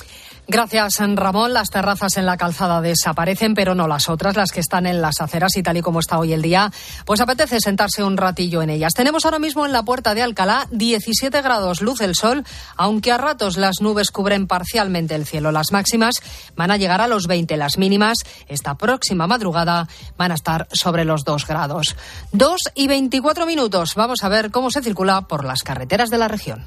Gracias, 0.46 0.94
Ramón. 0.98 1.54
Las 1.54 1.70
terrazas 1.70 2.16
en 2.18 2.26
la 2.26 2.36
calzada 2.36 2.82
desaparecen, 2.82 3.54
pero 3.54 3.74
no 3.74 3.88
las 3.88 4.10
otras, 4.10 4.36
las 4.36 4.50
que 4.50 4.60
están 4.60 4.86
en 4.86 5.00
las 5.00 5.20
aceras 5.20 5.56
y 5.56 5.62
tal 5.62 5.78
y 5.78 5.82
como 5.82 6.00
está 6.00 6.18
hoy 6.18 6.34
el 6.34 6.42
día, 6.42 6.70
pues 7.06 7.20
apetece 7.20 7.60
sentarse 7.60 8.04
un 8.04 8.18
ratillo 8.18 8.60
en 8.60 8.68
ellas. 8.68 8.92
Tenemos 8.94 9.24
ahora 9.24 9.38
mismo 9.38 9.64
en 9.64 9.72
la 9.72 9.84
puerta 9.84 10.14
de 10.14 10.22
Alcalá 10.22 10.66
17 10.70 11.40
grados 11.40 11.80
luz 11.80 12.02
el 12.02 12.14
sol, 12.14 12.44
aunque 12.76 13.10
a 13.10 13.16
ratos 13.16 13.56
las 13.56 13.80
nubes 13.80 14.10
cubren 14.10 14.46
parcialmente 14.46 15.14
el 15.14 15.24
cielo. 15.26 15.50
Las 15.50 15.72
máximas 15.72 16.16
van 16.56 16.70
a 16.70 16.76
llegar 16.76 17.00
a 17.00 17.08
los 17.08 17.26
20, 17.26 17.56
las 17.56 17.78
mínimas 17.78 18.18
esta 18.48 18.74
próxima 18.74 19.26
madrugada 19.26 19.88
van 20.18 20.32
a 20.32 20.34
estar 20.34 20.68
sobre 20.72 21.04
los 21.04 21.24
2 21.24 21.46
grados. 21.46 21.96
2 22.32 22.60
y 22.74 22.86
24 22.86 23.46
minutos. 23.46 23.94
Vamos 23.96 24.22
a 24.22 24.28
ver 24.28 24.50
cómo 24.50 24.70
se 24.70 24.82
circula 24.82 25.22
por 25.22 25.44
las 25.44 25.62
carreteras 25.62 26.10
de 26.10 26.18
la 26.18 26.28
región. 26.28 26.64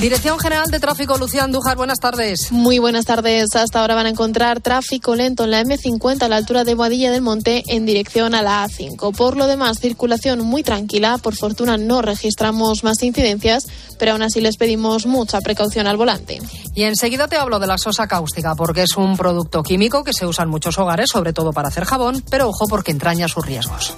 Dirección 0.00 0.38
General 0.38 0.70
de 0.70 0.78
Tráfico, 0.78 1.18
Lucía 1.18 1.42
Andújar, 1.42 1.76
buenas 1.76 1.98
tardes. 1.98 2.52
Muy 2.52 2.78
buenas 2.78 3.04
tardes. 3.04 3.56
Hasta 3.56 3.80
ahora 3.80 3.96
van 3.96 4.06
a 4.06 4.10
encontrar 4.10 4.60
tráfico 4.60 5.16
lento 5.16 5.42
en 5.42 5.50
la 5.50 5.60
M50 5.64 6.22
a 6.22 6.28
la 6.28 6.36
altura 6.36 6.62
de 6.62 6.76
Boadilla 6.76 7.10
del 7.10 7.20
Monte 7.20 7.64
en 7.66 7.84
dirección 7.84 8.36
a 8.36 8.42
la 8.42 8.64
A5. 8.64 9.12
Por 9.16 9.36
lo 9.36 9.48
demás, 9.48 9.80
circulación 9.80 10.42
muy 10.42 10.62
tranquila. 10.62 11.18
Por 11.18 11.34
fortuna 11.34 11.76
no 11.78 12.00
registramos 12.00 12.84
más 12.84 13.02
incidencias, 13.02 13.66
pero 13.98 14.12
aún 14.12 14.22
así 14.22 14.40
les 14.40 14.56
pedimos 14.56 15.04
mucha 15.04 15.40
precaución 15.40 15.88
al 15.88 15.96
volante. 15.96 16.40
Y 16.76 16.84
enseguida 16.84 17.26
te 17.26 17.36
hablo 17.36 17.58
de 17.58 17.66
la 17.66 17.76
sosa 17.76 18.06
cáustica, 18.06 18.54
porque 18.54 18.84
es 18.84 18.96
un 18.96 19.16
producto 19.16 19.64
químico 19.64 20.04
que 20.04 20.12
se 20.12 20.26
usa 20.26 20.44
en 20.44 20.50
muchos 20.50 20.78
hogares, 20.78 21.10
sobre 21.12 21.32
todo 21.32 21.52
para 21.52 21.68
hacer 21.68 21.84
jabón, 21.84 22.22
pero 22.30 22.48
ojo 22.48 22.68
porque 22.68 22.92
entraña 22.92 23.26
sus 23.26 23.44
riesgos. 23.44 23.96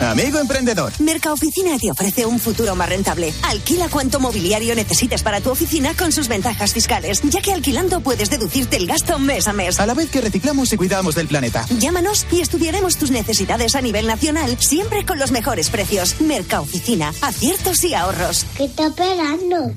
Amigo 0.00 0.38
emprendedor. 0.38 0.92
Mercaoficina 1.00 1.76
te 1.78 1.90
ofrece 1.90 2.24
un 2.24 2.38
futuro 2.38 2.76
más 2.76 2.88
rentable. 2.88 3.32
Alquila 3.42 3.88
cuanto 3.88 4.20
mobiliario 4.20 4.74
necesites 4.74 5.22
para 5.22 5.40
tu 5.40 5.50
oficina 5.50 5.94
con 5.94 6.12
sus 6.12 6.28
ventajas 6.28 6.72
fiscales, 6.72 7.20
ya 7.22 7.40
que 7.40 7.52
alquilando 7.52 8.00
puedes 8.00 8.30
deducirte 8.30 8.76
el 8.76 8.86
gasto 8.86 9.18
mes 9.18 9.48
a 9.48 9.52
mes. 9.52 9.80
A 9.80 9.86
la 9.86 9.94
vez 9.94 10.10
que 10.10 10.20
reciclamos 10.20 10.72
y 10.72 10.76
cuidamos 10.76 11.14
del 11.14 11.26
planeta. 11.26 11.66
Llámanos 11.78 12.26
y 12.30 12.40
estudiaremos 12.40 12.96
tus 12.96 13.10
necesidades 13.10 13.74
a 13.74 13.80
nivel 13.80 14.06
nacional, 14.06 14.56
siempre 14.60 15.04
con 15.04 15.18
los 15.18 15.32
mejores 15.32 15.70
precios. 15.70 16.20
Mercaoficina, 16.20 17.12
aciertos 17.20 17.82
y 17.84 17.94
ahorros. 17.94 18.46
¿Qué 18.56 18.64
está 18.64 18.86
esperando? 18.86 19.74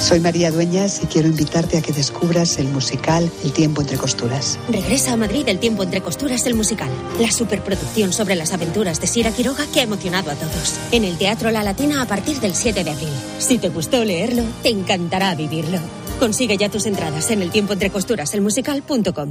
Soy 0.00 0.20
María 0.20 0.52
Dueñas 0.52 1.00
y 1.02 1.06
quiero 1.06 1.28
invitarte 1.28 1.76
a 1.76 1.82
que 1.82 1.92
descubras 1.92 2.58
el 2.58 2.68
musical 2.68 3.28
El 3.44 3.52
tiempo 3.52 3.80
entre 3.80 3.96
costuras. 3.96 4.58
Regresa 4.70 5.12
a 5.12 5.16
Madrid 5.16 5.46
El 5.48 5.58
tiempo 5.58 5.82
entre 5.82 6.00
costuras, 6.00 6.46
el 6.46 6.54
musical. 6.54 6.88
La 7.20 7.30
superproducción 7.32 8.12
sobre 8.12 8.36
las 8.36 8.52
aventuras 8.52 9.00
de 9.00 9.08
Sira 9.08 9.32
Quiroga 9.32 9.66
que 9.72 9.80
ha 9.80 9.82
emocionado 9.82 10.30
a 10.30 10.34
todos. 10.34 10.78
En 10.92 11.04
el 11.04 11.18
Teatro 11.18 11.50
La 11.50 11.64
Latina 11.64 12.00
a 12.00 12.06
partir 12.06 12.38
del 12.40 12.54
7 12.54 12.84
de 12.84 12.90
abril. 12.90 13.08
Si 13.38 13.58
te 13.58 13.70
gustó 13.70 14.04
leerlo, 14.04 14.44
te 14.62 14.70
encantará 14.70 15.34
vivirlo. 15.34 15.78
Consigue 16.20 16.56
ya 16.56 16.68
tus 16.68 16.86
entradas 16.86 17.30
en 17.30 17.42
el 17.42 17.50
tiempo 17.50 17.72
entre 17.72 17.90
costuras, 17.90 18.32
el 18.34 18.40
musical.com. 18.40 19.30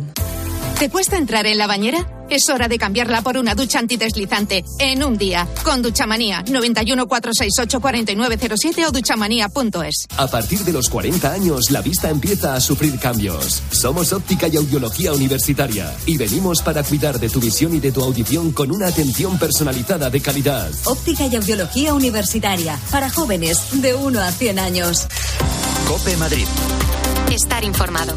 ¿Te 0.80 0.92
cuesta 0.92 1.18
entrar 1.18 1.48
en 1.48 1.58
la 1.58 1.66
bañera? 1.66 2.06
Es 2.30 2.50
hora 2.50 2.68
de 2.68 2.78
cambiarla 2.78 3.24
por 3.24 3.38
una 3.38 3.56
ducha 3.56 3.80
antideslizante 3.80 4.64
en 4.78 5.04
un 5.04 5.18
día 5.18 5.48
con 5.64 5.82
Duchamanía 5.82 6.44
91 6.48 7.08
468 7.08 7.82
4907 7.82 8.86
o 8.86 8.92
duchamanía.es. 8.92 10.06
A 10.18 10.28
partir 10.28 10.60
de 10.60 10.74
los 10.74 10.88
40 10.90 11.34
años 11.34 11.72
la 11.72 11.82
vista 11.82 12.12
empieza 12.12 12.54
a 12.54 12.62
sufrir 12.62 13.00
cambios. 13.00 13.64
Somos 13.72 14.14
óptica 14.14 14.48
y 14.50 14.58
audiología 14.58 15.14
universitaria 15.14 15.96
y 16.06 16.16
venimos 16.16 16.62
para 16.62 16.84
cuidar 16.84 17.20
de 17.20 17.30
tu 17.30 17.40
visión 17.40 17.74
y 17.74 17.80
de 17.80 17.92
tu 17.92 18.04
audición 18.04 18.52
con 18.52 18.72
una 18.72 18.86
atención 18.88 19.40
personalizada 19.40 20.12
de 20.12 20.22
calidad. 20.22 20.70
Óptica 20.86 21.26
y 21.26 21.38
audiología 21.38 21.96
universitaria 21.96 22.80
para 22.92 23.10
jóvenes 23.10 23.82
de 23.82 23.96
1 23.96 24.22
a 24.22 24.32
100 24.32 24.60
años. 24.60 25.08
Cope 25.88 26.16
Madrid. 26.18 26.46
Estar 27.32 27.64
informado. 27.64 28.16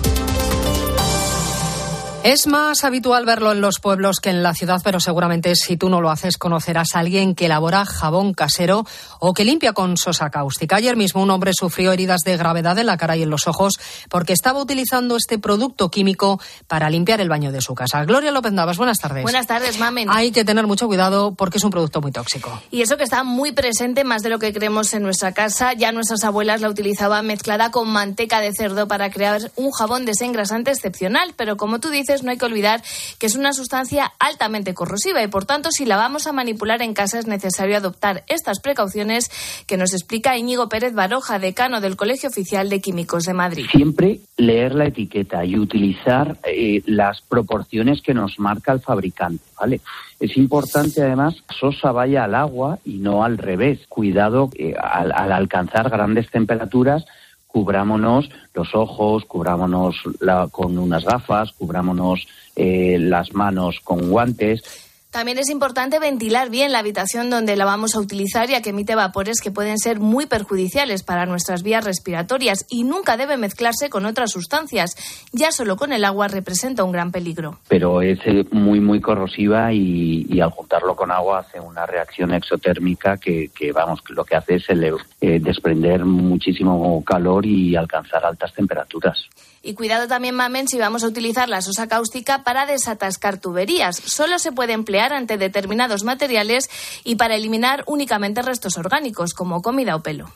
Es 2.23 2.47
más 2.47 2.85
habitual 2.85 3.25
verlo 3.25 3.51
en 3.51 3.63
los 3.63 3.81
pueblos 3.81 4.21
que 4.21 4.29
en 4.29 4.43
la 4.43 4.53
ciudad, 4.53 4.83
pero 4.85 5.01
seguramente 5.01 5.55
si 5.57 5.79
tú 5.79 5.89
no 5.89 6.03
lo 6.03 6.11
haces 6.11 6.37
conocerás 6.37 6.95
a 6.95 6.99
alguien 6.99 7.35
que 7.35 7.47
elabora 7.47 7.87
jabón 7.87 8.35
casero 8.35 8.85
o 9.21 9.33
que 9.33 9.47
limpia 9.47 9.73
con 9.73 9.97
sosa 9.97 10.29
cáustica. 10.29 10.77
Ayer 10.77 10.99
mismo 10.99 11.23
un 11.23 11.31
hombre 11.31 11.53
sufrió 11.55 11.93
heridas 11.93 12.21
de 12.21 12.37
gravedad 12.37 12.77
en 12.79 12.85
la 12.85 12.99
cara 12.99 13.17
y 13.17 13.23
en 13.23 13.31
los 13.31 13.47
ojos 13.47 13.73
porque 14.11 14.35
estaba 14.35 14.61
utilizando 14.61 15.17
este 15.17 15.39
producto 15.39 15.91
químico 15.91 16.39
para 16.67 16.91
limpiar 16.91 17.23
el 17.23 17.31
baño 17.31 17.53
de 17.53 17.63
su 17.63 17.75
casa. 17.75 18.05
Gloria 18.05 18.33
López 18.33 18.53
Navas, 18.53 18.77
buenas 18.77 18.99
tardes. 18.99 19.23
Buenas 19.23 19.47
tardes, 19.47 19.79
mamen. 19.79 20.11
Hay 20.11 20.31
que 20.31 20.45
tener 20.45 20.67
mucho 20.67 20.89
cuidado 20.89 21.33
porque 21.35 21.57
es 21.57 21.65
un 21.65 21.71
producto 21.71 22.03
muy 22.03 22.13
tóxico. 22.13 22.61
Y 22.71 22.83
eso 22.83 22.99
que 22.99 23.05
está 23.05 23.25
muy 23.25 23.53
presente 23.53 24.05
más 24.05 24.21
de 24.21 24.29
lo 24.29 24.39
que 24.39 24.53
creemos 24.53 24.93
en 24.93 25.03
nuestra 25.03 25.33
casa. 25.33 25.73
Ya 25.73 25.91
nuestras 25.91 26.23
abuelas 26.25 26.61
la 26.61 26.69
utilizaban 26.69 27.27
mezclada 27.27 27.71
con 27.71 27.89
manteca 27.89 28.43
de 28.43 28.53
cerdo 28.53 28.89
para 28.89 29.11
crear 29.11 29.41
un 29.57 29.71
jabón 29.71 30.05
desengrasante 30.05 30.71
excepcional, 30.71 31.33
pero 31.35 31.57
como 31.57 31.81
tú 31.81 31.89
dices, 31.89 32.10
no 32.23 32.31
hay 32.31 32.39
que 32.39 32.45
olvidar 32.45 32.83
que 33.19 33.27
es 33.27 33.37
una 33.37 33.53
sustancia 33.53 34.13
altamente 34.19 34.75
corrosiva 34.75 35.23
y 35.23 35.29
por 35.29 35.45
tanto 35.45 35.71
si 35.71 35.87
la 35.87 35.97
vamos 35.97 36.27
a 36.27 36.33
manipular 36.33 36.83
en 36.83 36.95
casa 36.95 37.19
es 37.19 37.27
necesario 37.27 37.77
adoptar 37.77 38.25
estas 38.29 38.61
precauciones 38.61 39.31
que 39.67 39.77
nos 39.77 39.93
explica 39.93 40.37
Íñigo 40.37 40.69
Pérez 40.69 40.95
Baroja, 40.95 41.39
decano 41.39 41.81
del 41.81 41.97
Colegio 41.97 42.29
Oficial 42.29 42.69
de 42.69 42.81
Químicos 42.81 43.25
de 43.25 43.35
Madrid. 43.35 43.67
Siempre 43.71 44.21
leer 44.37 44.75
la 44.75 44.87
etiqueta 44.87 45.45
y 45.45 45.59
utilizar 45.59 46.39
eh, 46.45 46.83
las 46.87 47.21
proporciones 47.23 48.03
que 48.03 48.15
nos 48.15 48.39
marca 48.39 48.73
el 48.73 48.81
fabricante, 48.81 49.45
¿vale? 49.59 49.81
Es 50.19 50.37
importante 50.37 51.03
además 51.03 51.35
que 51.49 51.55
sosa 51.55 51.93
vaya 51.93 52.25
al 52.25 52.35
agua 52.35 52.79
y 52.85 52.99
no 52.99 53.25
al 53.25 53.39
revés. 53.39 53.81
Cuidado 53.89 54.51
eh, 54.55 54.75
al 54.79 55.33
alcanzar 55.33 55.89
grandes 55.89 56.31
temperaturas 56.31 57.05
cubrámonos 57.53 58.31
los 58.55 58.75
ojos, 58.75 59.25
cubrámonos 59.25 59.97
la, 60.21 60.49
con 60.51 60.79
unas 60.79 61.05
gafas, 61.05 61.53
cubrámonos 61.53 62.27
eh, 62.57 62.97
las 62.99 63.33
manos 63.33 63.81
con 63.81 64.11
guantes. 64.11 64.90
También 65.11 65.39
es 65.39 65.51
importante 65.51 65.99
ventilar 65.99 66.51
bien 66.51 66.71
la 66.71 66.79
habitación 66.79 67.31
donde 67.31 67.57
la 67.57 67.65
vamos 67.65 67.97
a 67.97 67.99
utilizar, 67.99 68.49
ya 68.49 68.63
que 68.63 68.71
emite 68.71 68.95
vapores 68.95 69.41
que 69.41 69.51
pueden 69.51 69.77
ser 69.77 69.99
muy 69.99 70.27
perjudiciales 70.27 71.03
para 71.03 71.27
nuestras 71.27 71.65
vías 71.65 71.85
respiratorias 71.85 72.65
y 72.71 72.85
nunca 72.85 73.17
debe 73.17 73.37
mezclarse 73.37 73.91
con 73.91 74.07
otras 74.07 74.31
sustancias. 74.31 74.95
Ya 75.33 75.51
solo 75.51 75.77
con 75.77 75.93
el 75.93 76.05
agua 76.05 76.29
representa 76.29 76.85
un 76.85 76.93
gran 76.93 77.11
peligro. 77.11 77.59
Pero 77.67 78.03
es 78.03 78.21
eh, 78.25 78.47
muy, 78.53 78.79
muy 78.79 79.01
corrosiva 79.01 79.73
y, 79.73 80.41
al 80.41 80.51
juntarlo 80.51 80.95
con 80.95 81.11
agua 81.11 81.41
hace 81.41 81.59
una 81.59 81.87
reacción 81.87 82.33
exotérmica 82.33 83.17
que, 83.17 83.51
que 83.53 83.73
vamos, 83.73 84.01
lo 84.11 84.25
que 84.25 84.37
hace 84.37 84.55
es 84.55 84.71
el, 84.71 84.95
eh, 85.21 85.41
desprender 85.41 86.05
muchísimo 86.05 87.03
calor 87.05 87.45
y 87.45 87.75
alcanzar 87.75 88.25
altas 88.25 88.55
temperaturas. 88.55 89.19
Y 89.63 89.75
cuidado 89.75 90.09
también, 90.09 90.35
mamen, 90.35 90.69
si 90.69 90.79
vamos 90.79 91.05
a 91.05 91.07
utilizar 91.07 91.49
la 91.51 91.61
sosa 91.61 91.87
cáustica 91.87 92.45
para 92.45 92.65
desatascar 92.65 93.39
tuberías. 93.39 93.97
Solo 93.97 94.39
se 94.39 94.53
puede 94.53 94.73
emplear 94.73 95.13
ante 95.13 95.37
determinados 95.37 96.03
materiales 96.03 96.71
y 97.05 97.17
para 97.17 97.35
eliminar 97.35 97.85
únicamente 97.87 98.41
restos 98.41 98.79
orgánicos, 98.79 99.35
como 99.35 99.61
comida 99.61 99.97
o 99.97 100.01
pelo. 100.01 100.33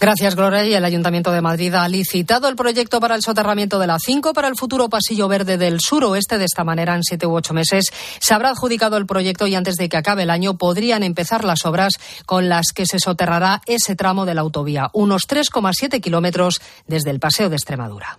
Gracias, 0.00 0.34
Gloria. 0.34 0.64
Y 0.64 0.74
el 0.74 0.84
Ayuntamiento 0.84 1.30
de 1.30 1.40
Madrid 1.40 1.74
ha 1.74 1.88
licitado 1.88 2.48
el 2.48 2.56
proyecto 2.56 3.00
para 3.00 3.14
el 3.14 3.22
soterramiento 3.22 3.78
de 3.78 3.86
la 3.86 3.98
5 3.98 4.32
para 4.32 4.48
el 4.48 4.56
futuro 4.56 4.88
pasillo 4.88 5.28
verde 5.28 5.58
del 5.58 5.78
suroeste. 5.80 6.38
De 6.38 6.46
esta 6.46 6.64
manera, 6.64 6.94
en 6.94 7.04
siete 7.04 7.26
u 7.26 7.34
ocho 7.34 7.54
meses 7.54 7.84
se 8.18 8.34
habrá 8.34 8.50
adjudicado 8.50 8.96
el 8.96 9.06
proyecto 9.06 9.46
y 9.46 9.54
antes 9.54 9.76
de 9.76 9.88
que 9.88 9.96
acabe 9.96 10.22
el 10.22 10.30
año 10.30 10.56
podrían 10.56 11.02
empezar 11.02 11.44
las 11.44 11.64
obras 11.66 11.94
con 12.26 12.48
las 12.48 12.66
que 12.74 12.86
se 12.86 12.98
soterrará 12.98 13.60
ese 13.66 13.94
tramo 13.94 14.24
de 14.24 14.34
la 14.34 14.40
autovía, 14.40 14.90
unos 14.94 15.28
3,7 15.28 16.00
kilómetros 16.00 16.60
desde 16.86 17.10
el 17.10 17.20
Paseo 17.20 17.48
de 17.48 17.56
Extremadura. 17.56 18.18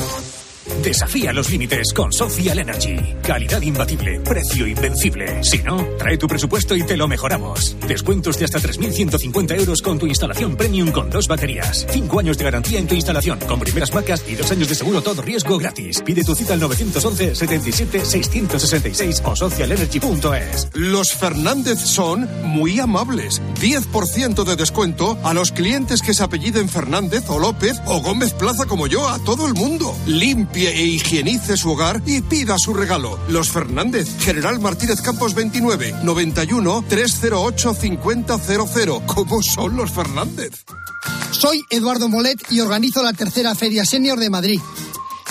Desafía 0.83 1.31
los 1.31 1.49
límites 1.49 1.93
con 1.93 2.11
Social 2.11 2.57
Energy. 2.59 2.97
Calidad 3.21 3.61
imbatible, 3.61 4.19
precio 4.21 4.65
invencible. 4.65 5.43
Si 5.43 5.59
no, 5.59 5.77
trae 5.97 6.17
tu 6.17 6.27
presupuesto 6.27 6.75
y 6.75 6.83
te 6.83 6.97
lo 6.97 7.07
mejoramos. 7.07 7.77
Descuentos 7.87 8.37
de 8.39 8.45
hasta 8.45 8.59
3.150 8.59 9.59
euros 9.59 9.81
con 9.81 9.99
tu 9.99 10.07
instalación 10.07 10.55
premium 10.55 10.91
con 10.91 11.09
dos 11.09 11.27
baterías. 11.27 11.85
Cinco 11.91 12.19
años 12.19 12.37
de 12.37 12.45
garantía 12.45 12.79
en 12.79 12.87
tu 12.87 12.95
instalación 12.95 13.39
con 13.47 13.59
primeras 13.59 13.93
marcas 13.93 14.23
y 14.27 14.35
dos 14.35 14.51
años 14.51 14.69
de 14.69 14.75
seguro 14.75 15.01
todo 15.01 15.21
riesgo 15.21 15.57
gratis. 15.57 16.01
Pide 16.03 16.23
tu 16.23 16.33
cita 16.33 16.53
al 16.53 16.59
911 16.59 17.35
77 17.35 18.05
666 18.05 19.21
o 19.25 19.35
socialenergy.es. 19.35 20.69
Los 20.73 21.13
Fernández 21.13 21.79
son 21.79 22.27
muy 22.43 22.79
amables. 22.79 23.41
10% 23.61 24.43
de 24.43 24.55
descuento 24.55 25.17
a 25.23 25.33
los 25.33 25.51
clientes 25.51 26.01
que 26.01 26.13
se 26.13 26.23
apelliden 26.23 26.69
Fernández 26.69 27.23
o 27.27 27.39
López 27.39 27.79
o 27.85 28.01
Gómez 28.01 28.33
Plaza 28.33 28.65
como 28.65 28.87
yo, 28.87 29.07
a 29.07 29.19
todo 29.19 29.45
el 29.47 29.53
mundo. 29.53 29.95
E 30.69 30.85
higienice 30.85 31.57
su 31.57 31.71
hogar 31.71 32.03
y 32.05 32.21
pida 32.21 32.57
su 32.59 32.73
regalo. 32.73 33.17
Los 33.29 33.49
Fernández, 33.49 34.07
General 34.19 34.59
Martínez 34.59 35.01
Campos 35.01 35.33
29, 35.33 35.95
91 36.03 36.85
308 36.87 37.73
5000. 37.73 38.25
¿Cómo 39.07 39.41
son 39.41 39.75
los 39.75 39.91
Fernández? 39.91 40.63
Soy 41.31 41.63
Eduardo 41.71 42.09
Molet 42.09 42.39
y 42.51 42.59
organizo 42.59 43.01
la 43.01 43.13
tercera 43.13 43.55
Feria 43.55 43.85
Senior 43.85 44.19
de 44.19 44.29
Madrid. 44.29 44.59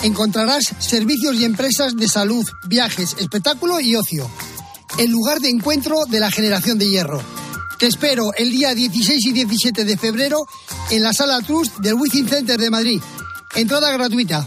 Encontrarás 0.02 0.74
servicios 0.80 1.36
y 1.36 1.44
empresas 1.44 1.94
de 1.94 2.08
salud, 2.08 2.44
viajes, 2.66 3.14
espectáculo 3.18 3.80
y 3.80 3.94
ocio. 3.94 4.28
El 4.98 5.10
lugar 5.10 5.40
de 5.40 5.50
encuentro 5.50 6.06
de 6.08 6.18
la 6.18 6.30
generación 6.32 6.78
de 6.78 6.88
hierro. 6.88 7.22
Te 7.78 7.86
espero 7.86 8.30
el 8.36 8.50
día 8.50 8.74
16 8.74 9.26
y 9.26 9.32
17 9.32 9.84
de 9.84 9.96
febrero 9.96 10.44
en 10.90 11.02
la 11.02 11.12
Sala 11.12 11.40
Trust 11.40 11.78
del 11.78 11.94
Wizzing 11.94 12.28
Center 12.28 12.58
de 12.58 12.70
Madrid. 12.70 13.00
Entrada 13.54 13.92
gratuita. 13.92 14.46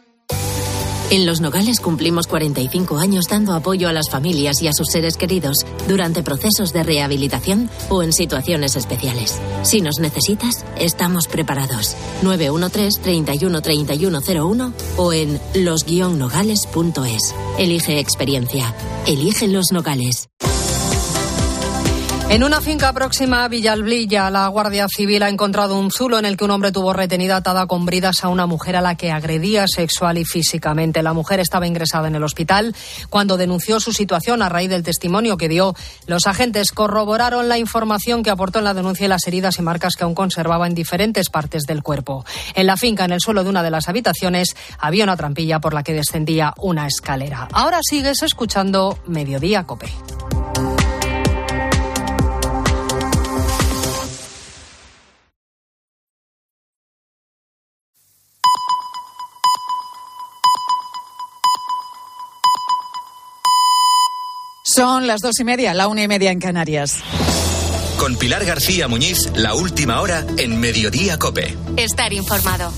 En 1.11 1.25
Los 1.25 1.41
Nogales 1.41 1.81
cumplimos 1.81 2.27
45 2.27 2.97
años 2.97 3.25
dando 3.29 3.53
apoyo 3.53 3.89
a 3.89 3.93
las 3.93 4.09
familias 4.09 4.61
y 4.61 4.69
a 4.69 4.73
sus 4.73 4.87
seres 4.87 5.17
queridos 5.17 5.57
durante 5.89 6.23
procesos 6.23 6.71
de 6.71 6.83
rehabilitación 6.83 7.69
o 7.89 8.01
en 8.01 8.13
situaciones 8.13 8.77
especiales. 8.77 9.37
Si 9.63 9.81
nos 9.81 9.99
necesitas, 9.99 10.63
estamos 10.77 11.27
preparados. 11.27 11.97
913-313101 12.23 14.71
o 14.95 15.11
en 15.11 15.37
los-nogales.es. 15.53 17.35
Elige 17.59 17.99
experiencia. 17.99 18.73
Elige 19.05 19.49
Los 19.49 19.73
Nogales. 19.73 20.30
En 22.31 22.45
una 22.45 22.61
finca 22.61 22.93
próxima 22.93 23.43
a 23.43 23.49
Villalblilla, 23.49 24.29
la 24.29 24.47
Guardia 24.47 24.87
Civil 24.87 25.21
ha 25.21 25.27
encontrado 25.27 25.77
un 25.77 25.91
zulo 25.91 26.17
en 26.17 26.23
el 26.23 26.37
que 26.37 26.45
un 26.45 26.51
hombre 26.51 26.71
tuvo 26.71 26.93
retenida 26.93 27.35
atada 27.35 27.67
con 27.67 27.85
bridas 27.85 28.23
a 28.23 28.29
una 28.29 28.45
mujer 28.45 28.77
a 28.77 28.81
la 28.81 28.95
que 28.95 29.11
agredía 29.11 29.67
sexual 29.67 30.17
y 30.17 30.23
físicamente. 30.23 31.03
La 31.03 31.11
mujer 31.11 31.41
estaba 31.41 31.67
ingresada 31.67 32.07
en 32.07 32.15
el 32.15 32.23
hospital 32.23 32.73
cuando 33.09 33.35
denunció 33.35 33.81
su 33.81 33.91
situación 33.91 34.41
a 34.41 34.47
raíz 34.47 34.69
del 34.69 34.81
testimonio 34.81 35.35
que 35.35 35.49
dio. 35.49 35.75
Los 36.07 36.25
agentes 36.25 36.71
corroboraron 36.71 37.49
la 37.49 37.57
información 37.57 38.23
que 38.23 38.29
aportó 38.29 38.59
en 38.59 38.65
la 38.65 38.73
denuncia 38.73 39.07
y 39.07 39.09
las 39.09 39.27
heridas 39.27 39.59
y 39.59 39.63
marcas 39.63 39.95
que 39.97 40.05
aún 40.05 40.15
conservaba 40.15 40.67
en 40.67 40.73
diferentes 40.73 41.29
partes 41.29 41.63
del 41.63 41.83
cuerpo. 41.83 42.23
En 42.55 42.65
la 42.65 42.77
finca, 42.77 43.03
en 43.03 43.11
el 43.11 43.19
suelo 43.19 43.43
de 43.43 43.49
una 43.49 43.61
de 43.61 43.71
las 43.71 43.89
habitaciones, 43.89 44.55
había 44.79 45.03
una 45.03 45.17
trampilla 45.17 45.59
por 45.59 45.73
la 45.73 45.83
que 45.83 45.91
descendía 45.91 46.53
una 46.59 46.87
escalera. 46.87 47.49
Ahora 47.51 47.81
sigues 47.83 48.23
escuchando 48.23 48.97
Mediodía 49.05 49.65
Cope. 49.65 49.91
Son 64.63 65.07
las 65.07 65.21
dos 65.21 65.39
y 65.39 65.43
media, 65.43 65.73
la 65.73 65.87
una 65.87 66.03
y 66.03 66.07
media 66.07 66.29
en 66.29 66.39
Canarias. 66.39 66.97
Con 67.97 68.15
Pilar 68.15 68.45
García 68.45 68.87
Muñiz, 68.87 69.31
la 69.35 69.55
última 69.55 69.99
hora 70.01 70.23
en 70.37 70.59
Mediodía 70.59 71.17
Cope. 71.17 71.57
Estar 71.77 72.13
informado. 72.13 72.71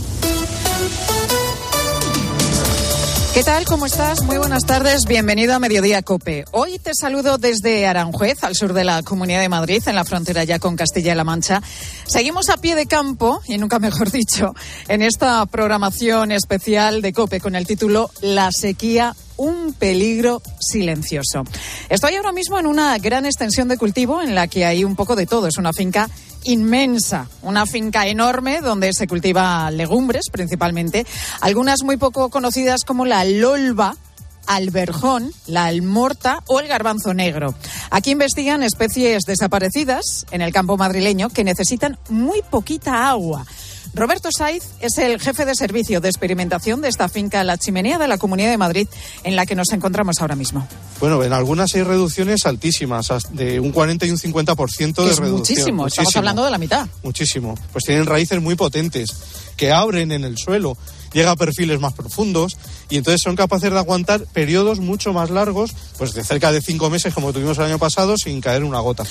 ¿Qué 3.33 3.43
tal? 3.43 3.65
¿Cómo 3.65 3.85
estás? 3.85 4.21
Muy 4.23 4.37
buenas 4.37 4.63
tardes. 4.63 5.05
Bienvenido 5.05 5.55
a 5.55 5.59
Mediodía 5.59 6.03
Cope. 6.03 6.45
Hoy 6.51 6.79
te 6.79 6.91
saludo 6.93 7.37
desde 7.37 7.85
Aranjuez, 7.85 8.43
al 8.45 8.55
sur 8.55 8.71
de 8.71 8.85
la 8.85 9.03
Comunidad 9.03 9.41
de 9.41 9.49
Madrid, 9.49 9.83
en 9.85 9.95
la 9.95 10.05
frontera 10.05 10.45
ya 10.45 10.59
con 10.59 10.77
Castilla-La 10.77 11.25
Mancha. 11.25 11.61
Seguimos 12.05 12.49
a 12.49 12.57
pie 12.57 12.75
de 12.75 12.85
campo, 12.85 13.41
y 13.45 13.57
nunca 13.57 13.79
mejor 13.79 14.09
dicho, 14.09 14.53
en 14.87 15.01
esta 15.01 15.45
programación 15.47 16.31
especial 16.31 17.01
de 17.01 17.11
Cope 17.11 17.41
con 17.41 17.55
el 17.55 17.67
título 17.67 18.09
La 18.21 18.51
sequía 18.53 19.15
un 19.37 19.73
peligro 19.73 20.41
silencioso. 20.59 21.43
Estoy 21.89 22.15
ahora 22.15 22.31
mismo 22.31 22.59
en 22.59 22.67
una 22.67 22.97
gran 22.97 23.25
extensión 23.25 23.67
de 23.67 23.77
cultivo 23.77 24.21
en 24.21 24.35
la 24.35 24.47
que 24.47 24.65
hay 24.65 24.83
un 24.83 24.95
poco 24.95 25.15
de 25.15 25.25
todo. 25.25 25.47
Es 25.47 25.57
una 25.57 25.73
finca 25.73 26.09
inmensa, 26.43 27.27
una 27.41 27.65
finca 27.65 28.07
enorme 28.07 28.61
donde 28.61 28.93
se 28.93 29.07
cultiva 29.07 29.71
legumbres 29.71 30.29
principalmente, 30.31 31.05
algunas 31.41 31.83
muy 31.83 31.97
poco 31.97 32.29
conocidas 32.29 32.83
como 32.83 33.05
la 33.05 33.23
lolva, 33.23 33.95
alberjón, 34.45 35.31
la 35.47 35.65
almorta 35.65 36.43
o 36.47 36.59
el 36.59 36.67
garbanzo 36.67 37.13
negro. 37.13 37.55
Aquí 37.91 38.11
investigan 38.11 38.63
especies 38.63 39.23
desaparecidas 39.23 40.25
en 40.31 40.41
el 40.41 40.51
campo 40.51 40.77
madrileño 40.77 41.29
que 41.29 41.43
necesitan 41.43 41.97
muy 42.09 42.41
poquita 42.41 43.09
agua. 43.09 43.45
Roberto 43.95 44.29
Saiz 44.35 44.63
es 44.79 44.97
el 44.97 45.19
jefe 45.19 45.45
de 45.45 45.53
servicio 45.53 46.01
de 46.01 46.09
experimentación 46.09 46.81
de 46.81 46.89
esta 46.89 47.09
finca 47.09 47.43
La 47.43 47.57
Chimenea 47.57 47.99
de 47.99 48.07
la 48.07 48.17
Comunidad 48.17 48.49
de 48.49 48.57
Madrid, 48.57 48.87
en 49.23 49.35
la 49.35 49.45
que 49.45 49.55
nos 49.55 49.71
encontramos 49.71 50.19
ahora 50.19 50.35
mismo. 50.35 50.67
Bueno, 50.99 51.23
en 51.23 51.31
algunas 51.31 51.75
hay 51.75 51.83
reducciones 51.83 52.45
altísimas, 52.47 53.07
de 53.31 53.59
un 53.59 53.71
40 53.71 54.05
y 54.07 54.11
un 54.11 54.17
50% 54.17 55.03
de 55.03 55.11
es 55.11 55.19
reducción. 55.19 55.37
Muchísimo, 55.37 55.87
estamos 55.87 56.15
hablando 56.15 56.43
de 56.43 56.49
la 56.49 56.57
mitad. 56.57 56.87
Muchísimo. 57.03 57.55
Pues 57.71 57.85
tienen 57.85 58.05
raíces 58.07 58.41
muy 58.41 58.55
potentes 58.55 59.15
que 59.57 59.71
abren 59.71 60.11
en 60.11 60.23
el 60.23 60.37
suelo, 60.39 60.75
llega 61.13 61.31
a 61.31 61.35
perfiles 61.35 61.79
más 61.79 61.93
profundos 61.93 62.57
y 62.89 62.97
entonces 62.97 63.21
son 63.23 63.35
capaces 63.35 63.71
de 63.71 63.77
aguantar 63.77 64.25
periodos 64.33 64.79
mucho 64.79 65.13
más 65.13 65.29
largos, 65.29 65.71
pues 65.99 66.13
de 66.13 66.23
cerca 66.23 66.51
de 66.51 66.61
cinco 66.61 66.89
meses 66.89 67.13
como 67.13 67.31
tuvimos 67.31 67.59
el 67.59 67.65
año 67.65 67.77
pasado, 67.77 68.17
sin 68.17 68.41
caer 68.41 68.63
una 68.63 68.79
gota. 68.79 69.03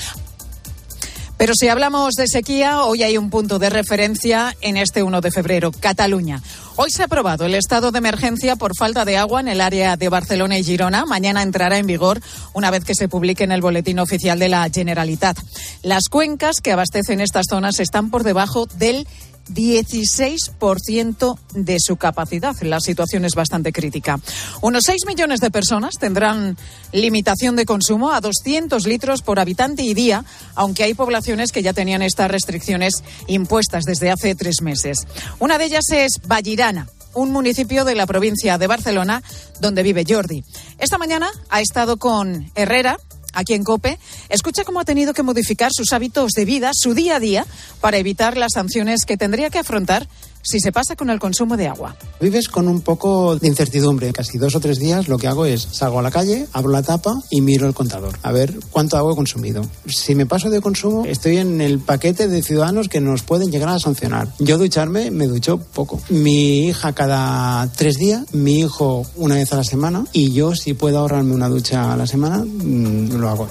Pero 1.36 1.54
si 1.54 1.68
hablamos 1.68 2.14
de 2.14 2.28
sequía, 2.28 2.84
hoy 2.84 3.02
hay 3.02 3.18
un 3.18 3.30
punto 3.30 3.58
de 3.58 3.70
referencia 3.70 4.56
en 4.60 4.76
este 4.76 5.02
1 5.02 5.20
de 5.20 5.30
febrero, 5.30 5.72
Cataluña. 5.72 6.40
Hoy 6.76 6.90
se 6.90 7.02
ha 7.02 7.06
aprobado 7.06 7.46
el 7.46 7.54
estado 7.54 7.90
de 7.90 7.98
emergencia 7.98 8.56
por 8.56 8.76
falta 8.76 9.04
de 9.04 9.16
agua 9.16 9.40
en 9.40 9.48
el 9.48 9.60
área 9.60 9.96
de 9.96 10.08
Barcelona 10.08 10.58
y 10.58 10.64
Girona. 10.64 11.04
Mañana 11.04 11.42
entrará 11.42 11.78
en 11.78 11.86
vigor 11.86 12.20
una 12.52 12.70
vez 12.70 12.84
que 12.84 12.94
se 12.94 13.08
publique 13.08 13.44
en 13.44 13.52
el 13.52 13.60
boletín 13.60 13.98
oficial 13.98 14.38
de 14.38 14.48
la 14.48 14.68
Generalitat. 14.72 15.38
Las 15.82 16.04
cuencas 16.08 16.60
que 16.62 16.72
abastecen 16.72 17.20
estas 17.20 17.46
zonas 17.50 17.80
están 17.80 18.10
por 18.10 18.22
debajo 18.22 18.66
del 18.66 19.06
16% 19.48 21.38
de 21.54 21.76
su 21.80 21.96
capacidad. 21.96 22.54
La 22.62 22.80
situación 22.80 23.24
es 23.24 23.34
bastante 23.34 23.72
crítica. 23.72 24.18
Unos 24.60 24.84
6 24.86 25.06
millones 25.06 25.40
de 25.40 25.50
personas 25.50 25.98
tendrán 25.98 26.56
limitación 26.92 27.56
de 27.56 27.66
consumo 27.66 28.12
a 28.12 28.20
200 28.20 28.86
litros 28.86 29.22
por 29.22 29.40
habitante 29.40 29.82
y 29.82 29.94
día, 29.94 30.24
aunque 30.54 30.84
hay 30.84 30.94
poblaciones 30.94 31.52
que 31.52 31.62
ya 31.62 31.72
tenían 31.72 32.02
estas 32.02 32.30
restricciones 32.30 33.02
impuestas 33.26 33.84
desde 33.84 34.10
hace 34.10 34.34
tres 34.34 34.62
meses. 34.62 35.06
Una 35.38 35.58
de 35.58 35.64
ellas 35.64 35.90
es 35.90 36.20
Vallirana 36.26 36.86
un 37.14 37.30
municipio 37.30 37.84
de 37.84 37.94
la 37.94 38.06
provincia 38.06 38.58
de 38.58 38.66
Barcelona 38.66 39.22
donde 39.60 39.82
vive 39.82 40.04
Jordi. 40.08 40.44
Esta 40.78 40.98
mañana 40.98 41.30
ha 41.50 41.60
estado 41.60 41.98
con 41.98 42.50
Herrera, 42.54 42.96
aquí 43.32 43.54
en 43.54 43.64
COPE, 43.64 43.98
escucha 44.28 44.64
cómo 44.64 44.80
ha 44.80 44.84
tenido 44.84 45.14
que 45.14 45.22
modificar 45.22 45.70
sus 45.72 45.92
hábitos 45.92 46.32
de 46.32 46.44
vida, 46.44 46.70
su 46.74 46.94
día 46.94 47.16
a 47.16 47.20
día, 47.20 47.46
para 47.80 47.98
evitar 47.98 48.36
las 48.36 48.52
sanciones 48.54 49.04
que 49.04 49.16
tendría 49.16 49.50
que 49.50 49.58
afrontar 49.58 50.08
si 50.42 50.60
se 50.60 50.72
pasa 50.72 50.96
con 50.96 51.10
el 51.10 51.18
consumo 51.18 51.56
de 51.56 51.68
agua. 51.68 51.96
Vives 52.20 52.48
con 52.48 52.68
un 52.68 52.80
poco 52.80 53.36
de 53.36 53.48
incertidumbre. 53.48 54.12
Casi 54.12 54.38
dos 54.38 54.54
o 54.54 54.60
tres 54.60 54.78
días 54.78 55.08
lo 55.08 55.18
que 55.18 55.28
hago 55.28 55.46
es 55.46 55.62
salgo 55.70 56.00
a 56.00 56.02
la 56.02 56.10
calle, 56.10 56.46
abro 56.52 56.72
la 56.72 56.82
tapa 56.82 57.14
y 57.30 57.40
miro 57.40 57.66
el 57.66 57.74
contador. 57.74 58.18
A 58.22 58.32
ver 58.32 58.54
cuánto 58.70 58.96
agua 58.96 59.12
he 59.12 59.16
consumido. 59.16 59.64
Si 59.86 60.14
me 60.14 60.26
paso 60.26 60.50
de 60.50 60.60
consumo, 60.60 61.04
estoy 61.06 61.38
en 61.38 61.60
el 61.60 61.78
paquete 61.78 62.28
de 62.28 62.42
ciudadanos 62.42 62.88
que 62.88 63.00
nos 63.00 63.22
pueden 63.22 63.50
llegar 63.50 63.70
a 63.70 63.78
sancionar. 63.78 64.28
Yo 64.38 64.58
ducharme, 64.58 65.10
me 65.10 65.26
ducho 65.26 65.58
poco. 65.58 66.00
Mi 66.08 66.66
hija 66.66 66.92
cada 66.92 67.70
tres 67.72 67.96
días, 67.96 68.32
mi 68.32 68.60
hijo 68.60 69.06
una 69.16 69.36
vez 69.36 69.52
a 69.52 69.56
la 69.56 69.64
semana 69.64 70.04
y 70.12 70.32
yo 70.32 70.54
si 70.54 70.74
puedo 70.74 70.98
ahorrarme 70.98 71.34
una 71.34 71.48
ducha 71.48 71.92
a 71.92 71.96
la 71.96 72.06
semana, 72.06 72.44
mm, 72.44 73.12
lo 73.12 73.28
hago. 73.28 73.48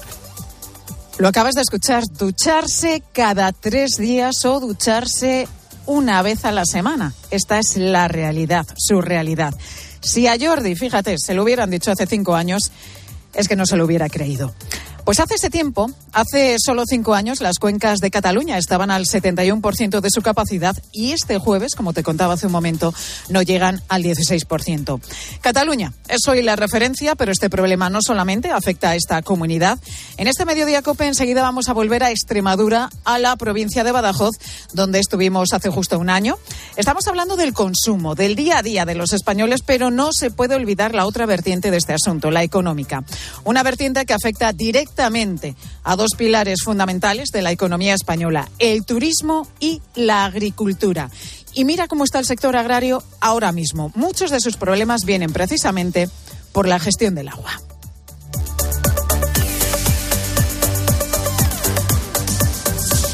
Lo 1.18 1.28
acabas 1.28 1.54
de 1.54 1.62
escuchar, 1.62 2.04
ducharse 2.08 3.02
cada 3.12 3.52
tres 3.52 3.92
días 3.98 4.44
o 4.44 4.60
ducharse 4.60 5.46
una 5.86 6.22
vez 6.22 6.44
a 6.44 6.52
la 6.52 6.64
semana. 6.64 7.12
Esta 7.30 7.58
es 7.58 7.76
la 7.76 8.08
realidad, 8.08 8.66
su 8.76 9.00
realidad. 9.00 9.54
Si 10.00 10.26
a 10.26 10.36
Jordi, 10.38 10.74
fíjate, 10.74 11.16
se 11.18 11.34
lo 11.34 11.42
hubieran 11.42 11.70
dicho 11.70 11.90
hace 11.90 12.06
cinco 12.06 12.34
años, 12.34 12.72
es 13.34 13.48
que 13.48 13.56
no 13.56 13.66
se 13.66 13.76
lo 13.76 13.84
hubiera 13.84 14.08
creído. 14.08 14.52
Pues 15.04 15.18
hace 15.18 15.34
ese 15.34 15.50
tiempo, 15.50 15.90
hace 16.12 16.56
solo 16.64 16.84
cinco 16.86 17.14
años, 17.14 17.40
las 17.40 17.58
cuencas 17.58 17.98
de 17.98 18.12
Cataluña 18.12 18.56
estaban 18.56 18.92
al 18.92 19.04
71% 19.04 20.00
de 20.00 20.10
su 20.10 20.22
capacidad 20.22 20.76
y 20.92 21.10
este 21.10 21.38
jueves, 21.38 21.74
como 21.74 21.92
te 21.92 22.04
contaba 22.04 22.34
hace 22.34 22.46
un 22.46 22.52
momento, 22.52 22.94
no 23.28 23.42
llegan 23.42 23.82
al 23.88 24.04
16%. 24.04 25.00
Cataluña 25.40 25.92
es 26.08 26.20
hoy 26.28 26.42
la 26.42 26.54
referencia, 26.54 27.16
pero 27.16 27.32
este 27.32 27.50
problema 27.50 27.90
no 27.90 28.00
solamente 28.00 28.52
afecta 28.52 28.90
a 28.90 28.94
esta 28.94 29.22
comunidad. 29.22 29.80
En 30.18 30.28
este 30.28 30.44
mediodía 30.44 30.82
COPE 30.82 31.08
enseguida 31.08 31.42
vamos 31.42 31.68
a 31.68 31.72
volver 31.72 32.04
a 32.04 32.12
Extremadura, 32.12 32.88
a 33.04 33.18
la 33.18 33.34
provincia 33.34 33.82
de 33.82 33.90
Badajoz, 33.90 34.36
donde 34.72 35.00
estuvimos 35.00 35.52
hace 35.52 35.68
justo 35.68 35.98
un 35.98 36.10
año. 36.10 36.38
Estamos 36.76 37.08
hablando 37.08 37.36
del 37.36 37.54
consumo, 37.54 38.14
del 38.14 38.36
día 38.36 38.58
a 38.58 38.62
día 38.62 38.84
de 38.84 38.94
los 38.94 39.12
españoles, 39.12 39.62
pero 39.66 39.90
no 39.90 40.10
se 40.12 40.30
puede 40.30 40.54
olvidar 40.54 40.94
la 40.94 41.06
otra 41.06 41.26
vertiente 41.26 41.72
de 41.72 41.78
este 41.78 41.92
asunto, 41.92 42.30
la 42.30 42.44
económica. 42.44 43.02
Una 43.42 43.64
vertiente 43.64 44.06
que 44.06 44.12
afecta 44.12 44.52
directamente 44.52 44.91
a 45.84 45.96
dos 45.96 46.10
pilares 46.16 46.62
fundamentales 46.62 47.30
de 47.30 47.42
la 47.42 47.50
economía 47.50 47.94
española, 47.94 48.48
el 48.58 48.84
turismo 48.84 49.48
y 49.58 49.80
la 49.94 50.24
agricultura. 50.24 51.10
Y 51.54 51.64
mira 51.64 51.88
cómo 51.88 52.04
está 52.04 52.18
el 52.18 52.26
sector 52.26 52.56
agrario 52.56 53.02
ahora 53.20 53.52
mismo. 53.52 53.90
Muchos 53.94 54.30
de 54.30 54.40
sus 54.40 54.56
problemas 54.56 55.04
vienen 55.04 55.32
precisamente 55.32 56.08
por 56.52 56.68
la 56.68 56.78
gestión 56.78 57.14
del 57.14 57.28
agua. 57.28 57.60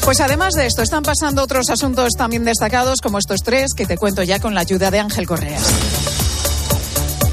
Pues 0.04 0.20
además 0.20 0.54
de 0.54 0.66
esto, 0.66 0.82
están 0.82 1.02
pasando 1.02 1.42
otros 1.42 1.68
asuntos 1.68 2.12
también 2.16 2.44
destacados, 2.44 3.00
como 3.02 3.18
estos 3.18 3.40
tres 3.44 3.74
que 3.76 3.84
te 3.84 3.98
cuento 3.98 4.22
ya 4.22 4.40
con 4.40 4.54
la 4.54 4.62
ayuda 4.62 4.90
de 4.90 5.00
Ángel 5.00 5.26
Correa. 5.26 5.60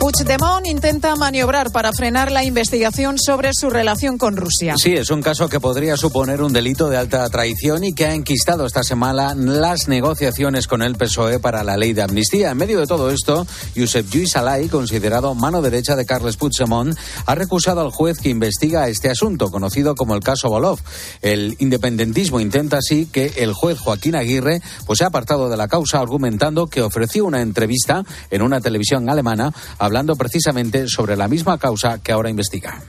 Puigdemont 0.06 0.68
intenta 0.68 1.16
maniobrar 1.16 1.72
para 1.72 1.92
frenar 1.92 2.32
la 2.32 2.44
investigación 2.44 3.18
sobre 3.18 3.50
su 3.56 3.72
relación 3.72 4.20
con 4.20 4.38
Rusia. 4.38 4.76
Sí, 4.78 4.94
es 4.94 5.10
un 5.10 5.24
caso 5.24 5.50
que 5.50 5.60
podría 5.60 5.98
suponer 5.98 6.44
un 6.44 6.54
delito 6.54 6.92
de 6.92 6.98
alta 6.98 7.28
traición 7.28 7.84
y 7.84 7.94
que 7.96 8.06
ha 8.06 8.14
enquistado 8.14 8.68
esta 8.68 8.84
semana 8.84 9.34
las 9.34 9.88
negociaciones 9.88 10.68
con 10.68 10.84
el 10.84 10.94
PSOE 10.94 11.40
para 11.40 11.64
la 11.64 11.76
ley 11.76 11.94
de 11.94 12.04
amnistía. 12.04 12.52
En 12.52 12.58
medio 12.58 12.80
de 12.80 12.86
todo 12.86 13.10
esto, 13.10 13.48
Josep 13.76 14.08
Lluís 14.08 14.36
Alay, 14.36 14.70
considerado 14.70 15.34
mano 15.34 15.64
derecha 15.64 15.96
de 15.96 16.06
Carles 16.06 16.38
Puigdemont, 16.38 16.96
ha 17.26 17.34
recusado 17.34 17.82
al 17.82 17.90
juez 17.90 18.20
que 18.20 18.30
investiga 18.30 18.88
este 18.88 19.10
asunto, 19.10 19.50
conocido 19.50 19.96
como 19.96 20.14
el 20.14 20.22
caso 20.22 20.50
Bolov. 20.50 20.78
El 21.24 21.56
independentismo 21.58 22.40
intenta 22.40 22.78
así 22.78 23.08
que 23.08 23.34
el 23.38 23.54
juez 23.54 23.80
Joaquín 23.80 24.16
Aguirre 24.16 24.62
pues, 24.86 25.00
se 25.00 25.04
ha 25.04 25.08
apartado 25.08 25.50
de 25.50 25.58
la 25.58 25.68
causa 25.68 25.98
argumentando 25.98 26.68
que 26.68 26.84
ofreció 26.84 27.26
una 27.26 27.42
entrevista 27.42 28.04
en 28.30 28.44
una 28.44 28.62
televisión 28.62 29.10
alemana 29.10 29.52
precisamente 30.18 30.88
sobre 30.88 31.16
la 31.16 31.30
misma 31.30 31.58
causa 31.58 32.00
que 32.04 32.12
ahora 32.12 32.30
investiga. 32.30 32.82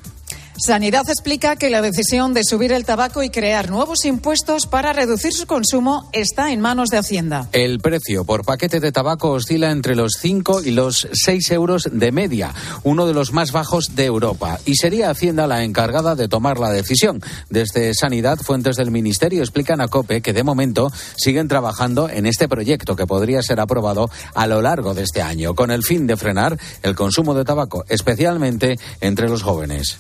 Sanidad 0.59 1.07
explica 1.11 1.57
que 1.57 1.69
la 1.69 1.83
decisión 1.83 2.33
de 2.33 2.43
subir 2.43 2.73
el 2.73 2.87
tabaco 2.87 3.23
y 3.23 3.29
crear 3.29 3.69
nuevos 3.69 4.07
impuestos 4.07 4.67
para 4.67 4.95
reducir 4.95 5.35
su 5.35 5.47
consumo 5.47 6.09
está 6.15 6.51
en 6.51 6.63
manos 6.63 6.89
de 6.89 6.97
Hacienda. 6.97 7.51
El 7.53 7.79
precio 7.79 8.25
por 8.25 8.47
paquete 8.47 8.81
de 8.81 8.91
tabaco 8.91 9.33
oscila 9.33 9.71
entre 9.71 9.95
los 9.95 10.13
5 10.19 10.63
y 10.63 10.71
los 10.71 11.09
6 11.13 11.51
euros 11.51 11.91
de 11.93 12.11
media, 12.11 12.55
uno 12.85 13.07
de 13.07 13.13
los 13.13 13.35
más 13.35 13.53
bajos 13.53 13.97
de 13.97 14.07
Europa. 14.07 14.59
Y 14.65 14.77
sería 14.77 15.11
Hacienda 15.11 15.47
la 15.47 15.63
encargada 15.63 16.15
de 16.15 16.27
tomar 16.27 16.59
la 16.59 16.71
decisión. 16.71 17.21
Desde 17.51 17.93
Sanidad, 17.93 18.39
fuentes 18.39 18.77
del 18.77 18.91
Ministerio 18.91 19.43
explican 19.43 19.83
a 19.83 19.89
COPE 19.89 20.23
que 20.23 20.33
de 20.33 20.43
momento 20.43 20.91
siguen 21.17 21.49
trabajando 21.49 22.09
en 22.09 22.25
este 22.25 22.49
proyecto 22.49 22.97
que 22.97 23.07
podría 23.07 23.43
ser 23.43 23.61
aprobado 23.61 24.09
a 24.35 24.47
lo 24.47 24.63
largo 24.63 24.95
de 24.95 25.03
este 25.03 25.21
año, 25.21 25.55
con 25.55 25.71
el 25.71 25.83
fin 25.83 26.07
de 26.07 26.17
frenar 26.17 26.59
el 26.83 26.95
consumo 26.95 27.35
de 27.35 27.45
tabaco, 27.45 27.85
especialmente 27.89 28.79
entre 29.03 29.29
los 29.29 29.43
jóvenes. 29.43 29.99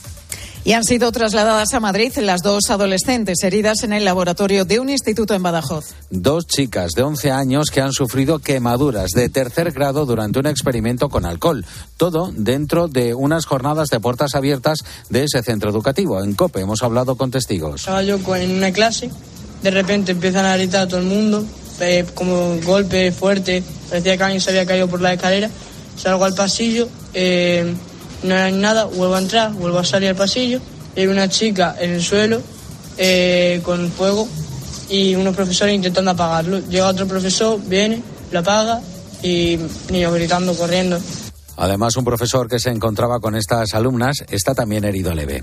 Y 0.67 0.73
han 0.73 0.83
sido 0.83 1.13
trasladadas 1.13 1.75
a 1.75 1.79
Madrid 1.79 2.13
las 2.17 2.43
dos 2.43 2.71
adolescentes 2.71 3.41
heridas 3.45 3.85
en 3.85 3.93
el 3.93 4.05
laboratorio 4.05 4.65
de 4.65 4.81
un 4.81 4.91
instituto 4.91 5.33
en 5.33 5.45
Badajoz. 5.45 5.95
Dos 6.11 6.49
chicas 6.49 6.91
de 6.97 7.05
11 7.05 7.31
años 7.31 7.71
que 7.71 7.81
han 7.81 7.93
sufrido 7.93 8.41
quemaduras 8.41 9.13
de 9.13 9.29
tercer 9.29 9.71
grado 9.71 10.07
durante 10.07 10.41
un 10.41 10.47
experimento 10.47 11.09
con 11.09 11.25
alcohol. 11.25 11.65
Todo 11.97 12.33
dentro 12.35 12.89
de 12.89 13.15
unas 13.15 13.47
jornadas 13.47 13.91
de 13.91 14.01
puertas 14.01 14.35
abiertas 14.35 14.81
de 15.09 15.23
ese 15.23 15.41
centro 15.45 15.71
educativo. 15.71 16.21
En 16.21 16.35
COPE 16.35 16.63
hemos 16.63 16.83
hablado 16.83 17.15
con 17.15 17.31
testigos. 17.31 17.83
Estaba 17.83 18.03
yo 18.03 18.19
en 18.35 18.57
una 18.57 18.73
clase, 18.73 19.09
de 19.63 19.71
repente 19.71 20.11
empiezan 20.11 20.47
a 20.47 20.57
gritar 20.57 20.81
a 20.81 20.89
todo 20.89 20.99
el 20.99 21.07
mundo, 21.07 21.47
eh, 21.79 22.05
como 22.13 22.57
golpe 22.65 23.13
fuerte, 23.13 23.63
parecía 23.89 24.17
que 24.17 24.23
alguien 24.25 24.41
se 24.41 24.51
había 24.51 24.67
caído 24.67 24.89
por 24.89 25.01
la 25.01 25.13
escalera. 25.13 25.49
Salgo 25.97 26.25
al 26.25 26.35
pasillo. 26.35 26.89
Eh, 27.15 27.73
no 28.23 28.35
hay 28.35 28.53
nada, 28.53 28.85
vuelvo 28.85 29.15
a 29.15 29.19
entrar, 29.19 29.53
vuelvo 29.53 29.79
a 29.79 29.85
salir 29.85 30.09
al 30.09 30.17
pasillo, 30.17 30.61
y 30.95 31.01
hay 31.01 31.07
una 31.07 31.29
chica 31.29 31.77
en 31.79 31.91
el 31.91 32.03
suelo 32.03 32.41
eh, 32.99 33.61
con 33.65 33.91
fuego 33.91 34.27
y 34.89 35.15
unos 35.15 35.35
profesores 35.35 35.75
intentando 35.75 36.11
apagarlo. 36.11 36.61
Llega 36.61 36.89
otro 36.89 37.07
profesor, 37.07 37.61
viene, 37.65 38.03
lo 38.31 38.39
apaga 38.39 38.81
y 39.23 39.59
niños 39.91 40.15
gritando, 40.15 40.55
corriendo. 40.55 40.99
Además, 41.57 41.97
un 41.97 42.05
profesor 42.05 42.49
que 42.49 42.59
se 42.59 42.71
encontraba 42.71 43.19
con 43.19 43.35
estas 43.35 43.75
alumnas 43.75 44.25
está 44.29 44.55
también 44.55 44.85
herido 44.85 45.15
leve. 45.15 45.43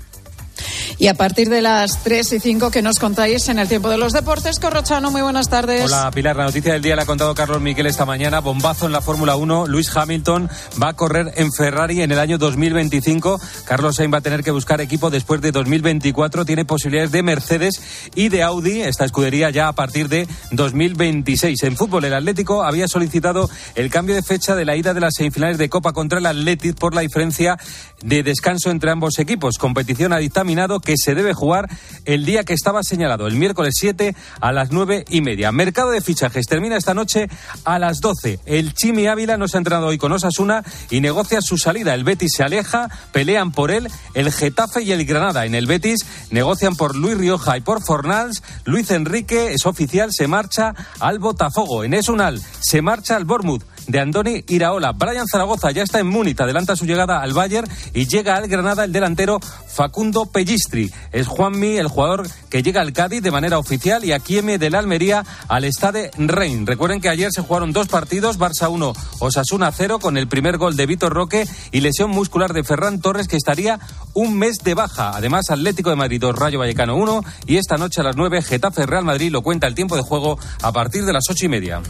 Y 0.98 1.08
a 1.08 1.14
partir 1.14 1.48
de 1.48 1.60
las 1.60 2.02
3 2.04 2.34
y 2.34 2.40
5 2.40 2.70
que 2.70 2.82
nos 2.82 2.98
contáis 2.98 3.48
en 3.48 3.58
el 3.58 3.68
tiempo 3.68 3.88
de 3.88 3.98
los 3.98 4.12
deportes, 4.12 4.60
Corrochano, 4.60 5.10
muy 5.10 5.22
buenas 5.22 5.48
tardes. 5.48 5.84
Hola 5.84 6.10
Pilar, 6.14 6.36
la 6.36 6.44
noticia 6.44 6.72
del 6.72 6.82
día 6.82 6.94
la 6.94 7.02
ha 7.02 7.06
contado 7.06 7.34
Carlos 7.34 7.60
Miguel 7.60 7.86
esta 7.86 8.04
mañana. 8.04 8.40
Bombazo 8.40 8.86
en 8.86 8.92
la 8.92 9.00
Fórmula 9.00 9.36
1. 9.36 9.66
Luis 9.66 9.94
Hamilton 9.94 10.48
va 10.80 10.90
a 10.90 10.92
correr 10.94 11.32
en 11.36 11.52
Ferrari 11.52 12.02
en 12.02 12.12
el 12.12 12.18
año 12.18 12.38
2025. 12.38 13.40
Carlos 13.64 13.96
Sainz 13.96 14.14
va 14.14 14.18
a 14.18 14.20
tener 14.20 14.44
que 14.44 14.50
buscar 14.50 14.80
equipo 14.80 15.10
después 15.10 15.40
de 15.40 15.50
2024. 15.50 16.44
Tiene 16.44 16.64
posibilidades 16.64 17.10
de 17.10 17.22
Mercedes 17.22 18.10
y 18.14 18.28
de 18.28 18.42
Audi, 18.42 18.82
esta 18.82 19.04
escudería 19.04 19.50
ya 19.50 19.68
a 19.68 19.72
partir 19.72 20.08
de 20.08 20.28
2026. 20.52 21.62
En 21.64 21.76
fútbol, 21.76 22.04
el 22.04 22.14
Atlético 22.14 22.62
había 22.62 22.86
solicitado 22.86 23.50
el 23.74 23.90
cambio 23.90 24.14
de 24.14 24.22
fecha 24.22 24.54
de 24.54 24.64
la 24.64 24.76
ida 24.76 24.94
de 24.94 25.00
las 25.00 25.14
semifinales 25.16 25.58
de 25.58 25.68
Copa 25.68 25.92
contra 25.92 26.18
el 26.18 26.26
Atlético 26.26 26.76
por 26.78 26.94
la 26.94 27.00
diferencia 27.00 27.58
de 28.02 28.22
descanso 28.22 28.70
entre 28.70 28.90
ambos 28.90 29.18
equipos. 29.18 29.58
Competición 29.58 30.12
ha 30.12 30.18
dictaminado 30.18 30.80
que 30.84 30.94
se 30.96 31.14
debe 31.14 31.34
jugar 31.34 31.68
el 32.04 32.24
día 32.24 32.44
que 32.44 32.54
estaba 32.54 32.82
señalado, 32.82 33.26
el 33.26 33.36
miércoles 33.36 33.74
7 33.78 34.14
a 34.40 34.52
las 34.52 34.70
9 34.70 35.04
y 35.08 35.20
media. 35.20 35.52
Mercado 35.52 35.90
de 35.90 36.00
fichajes 36.00 36.46
termina 36.46 36.76
esta 36.76 36.94
noche 36.94 37.28
a 37.64 37.78
las 37.78 38.00
12. 38.00 38.40
El 38.46 38.74
Chimi 38.74 39.06
Ávila 39.06 39.36
no 39.36 39.48
se 39.48 39.56
ha 39.56 39.58
entrenado 39.58 39.86
hoy 39.86 39.98
con 39.98 40.12
Osasuna 40.12 40.62
y 40.90 41.00
negocia 41.00 41.40
su 41.40 41.58
salida. 41.58 41.94
El 41.94 42.04
Betis 42.04 42.32
se 42.36 42.42
aleja, 42.42 42.88
pelean 43.12 43.52
por 43.52 43.70
él 43.70 43.88
el 44.14 44.32
Getafe 44.32 44.82
y 44.82 44.92
el 44.92 45.04
Granada. 45.04 45.46
En 45.46 45.54
el 45.54 45.66
Betis 45.66 46.06
negocian 46.30 46.76
por 46.76 46.96
Luis 46.96 47.16
Rioja 47.16 47.56
y 47.56 47.60
por 47.60 47.82
Fornals. 47.84 48.42
Luis 48.64 48.90
Enrique 48.90 49.52
es 49.52 49.66
oficial, 49.66 50.12
se 50.12 50.28
marcha 50.28 50.74
al 51.00 51.18
Botafogo. 51.18 51.84
En 51.84 51.94
Esunal 51.94 52.40
se 52.60 52.82
marcha 52.82 53.16
al 53.16 53.24
Bournemouth 53.24 53.64
de 53.86 54.00
Andoni 54.00 54.44
Iraola. 54.48 54.92
Brian 54.92 55.26
Zaragoza 55.26 55.70
ya 55.70 55.82
está 55.82 55.98
en 56.00 56.06
Múnich, 56.06 56.40
adelanta 56.40 56.76
su 56.76 56.86
llegada 56.86 57.20
al 57.20 57.32
Bayern 57.32 57.68
y 57.92 58.06
llega 58.06 58.36
al 58.36 58.48
Granada 58.48 58.84
el 58.84 58.92
delantero 58.92 59.40
Facundo 59.40 60.26
Pellistri. 60.26 60.90
Es 61.12 61.26
Juanmi, 61.26 61.76
el 61.76 61.88
jugador 61.88 62.26
que 62.50 62.62
llega 62.62 62.80
al 62.80 62.92
Cádiz 62.92 63.22
de 63.22 63.30
manera 63.30 63.58
oficial 63.58 64.04
y 64.04 64.12
a 64.12 64.18
Kieme 64.18 64.58
del 64.58 64.74
Almería 64.74 65.24
al 65.48 65.64
Stade 65.64 66.10
Rein. 66.16 66.66
Recuerden 66.66 67.00
que 67.00 67.08
ayer 67.08 67.30
se 67.32 67.42
jugaron 67.42 67.72
dos 67.72 67.88
partidos, 67.88 68.38
Barça 68.38 68.70
1, 68.70 68.92
Osasuna 69.18 69.72
0, 69.72 69.98
con 69.98 70.16
el 70.16 70.28
primer 70.28 70.58
gol 70.58 70.76
de 70.76 70.86
Vitor 70.86 71.12
Roque 71.12 71.46
y 71.72 71.80
lesión 71.80 72.10
muscular 72.10 72.52
de 72.52 72.64
Ferran 72.64 73.00
Torres 73.00 73.28
que 73.28 73.36
estaría 73.36 73.80
un 74.14 74.38
mes 74.38 74.58
de 74.64 74.74
baja. 74.74 75.12
Además, 75.14 75.50
Atlético 75.50 75.90
de 75.90 75.96
Madrid 75.96 76.20
2, 76.20 76.36
Rayo 76.36 76.58
Vallecano 76.58 76.96
1 76.96 77.22
y 77.46 77.56
esta 77.56 77.76
noche 77.76 78.00
a 78.00 78.04
las 78.04 78.16
9, 78.16 78.42
Getafe 78.42 78.86
Real 78.86 79.04
Madrid 79.04 79.30
lo 79.30 79.42
cuenta 79.42 79.66
el 79.66 79.74
tiempo 79.74 79.96
de 79.96 80.02
juego 80.02 80.38
a 80.62 80.72
partir 80.72 81.04
de 81.04 81.12
las 81.12 81.24
ocho 81.28 81.46
y 81.46 81.48
media. 81.48 81.82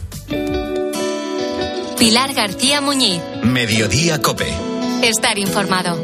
Pilar 1.97 2.33
García 2.33 2.81
Muñiz. 2.81 3.21
Mediodía 3.43 4.21
Cope. 4.21 4.47
Estar 5.01 5.39
informado. 5.39 5.97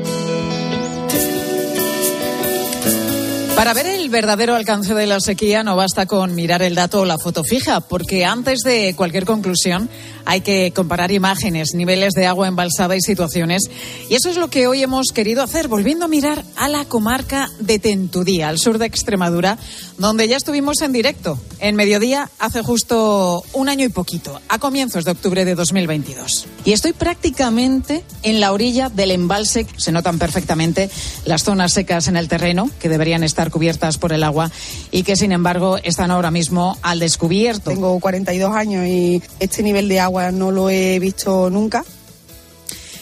Para 3.55 3.73
ver 3.73 3.85
el 3.85 4.09
verdadero 4.09 4.55
alcance 4.55 4.95
de 4.95 5.05
la 5.05 5.19
sequía 5.19 5.63
no 5.63 5.75
basta 5.75 6.05
con 6.05 6.33
mirar 6.33 6.61
el 6.61 6.75
dato 6.75 7.01
o 7.01 7.05
la 7.05 7.17
foto 7.17 7.43
fija, 7.43 7.81
porque 7.81 8.25
antes 8.25 8.61
de 8.61 8.95
cualquier 8.95 9.25
conclusión 9.25 9.89
hay 10.25 10.41
que 10.41 10.71
comparar 10.71 11.11
imágenes, 11.11 11.73
niveles 11.73 12.13
de 12.13 12.27
agua 12.27 12.47
embalsada 12.47 12.95
y 12.95 13.01
situaciones. 13.01 13.63
Y 14.09 14.15
eso 14.15 14.29
es 14.29 14.37
lo 14.37 14.49
que 14.49 14.67
hoy 14.67 14.83
hemos 14.83 15.07
querido 15.13 15.43
hacer, 15.43 15.67
volviendo 15.67 16.05
a 16.05 16.07
mirar 16.07 16.43
a 16.55 16.67
la 16.67 16.85
comarca 16.85 17.49
de 17.59 17.79
Tentudía, 17.79 18.49
al 18.49 18.59
sur 18.59 18.77
de 18.77 18.85
Extremadura, 18.85 19.57
donde 19.97 20.27
ya 20.27 20.37
estuvimos 20.37 20.81
en 20.81 20.91
directo, 20.91 21.39
en 21.59 21.75
mediodía, 21.75 22.29
hace 22.39 22.61
justo 22.61 23.43
un 23.53 23.69
año 23.69 23.85
y 23.85 23.89
poquito, 23.89 24.39
a 24.49 24.59
comienzos 24.59 25.05
de 25.05 25.11
octubre 25.11 25.45
de 25.45 25.55
2022. 25.55 26.47
Y 26.65 26.73
estoy 26.73 26.93
prácticamente 26.93 28.03
en 28.23 28.39
la 28.39 28.51
orilla 28.51 28.89
del 28.89 29.11
embalse, 29.11 29.65
se 29.77 29.91
notan 29.91 30.19
perfectamente 30.19 30.89
las 31.25 31.43
zonas 31.43 31.73
secas 31.73 32.07
en 32.07 32.17
el 32.17 32.27
terreno, 32.27 32.69
que 32.79 32.89
deberían 32.89 33.23
estar 33.23 33.51
cubiertas 33.51 33.97
por 33.97 34.13
el 34.13 34.23
agua 34.23 34.51
y 34.91 35.03
que 35.03 35.15
sin 35.15 35.31
embargo 35.31 35.77
están 35.83 36.11
ahora 36.11 36.31
mismo 36.31 36.77
al 36.81 36.99
descubierto. 36.99 37.71
Tengo 37.71 37.99
42 37.99 38.55
años 38.55 38.87
y 38.87 39.21
este 39.39 39.63
nivel 39.63 39.87
de 39.87 39.99
agua 39.99 40.10
no 40.31 40.51
lo 40.51 40.69
he 40.69 40.99
visto 40.99 41.49
nunca. 41.49 41.83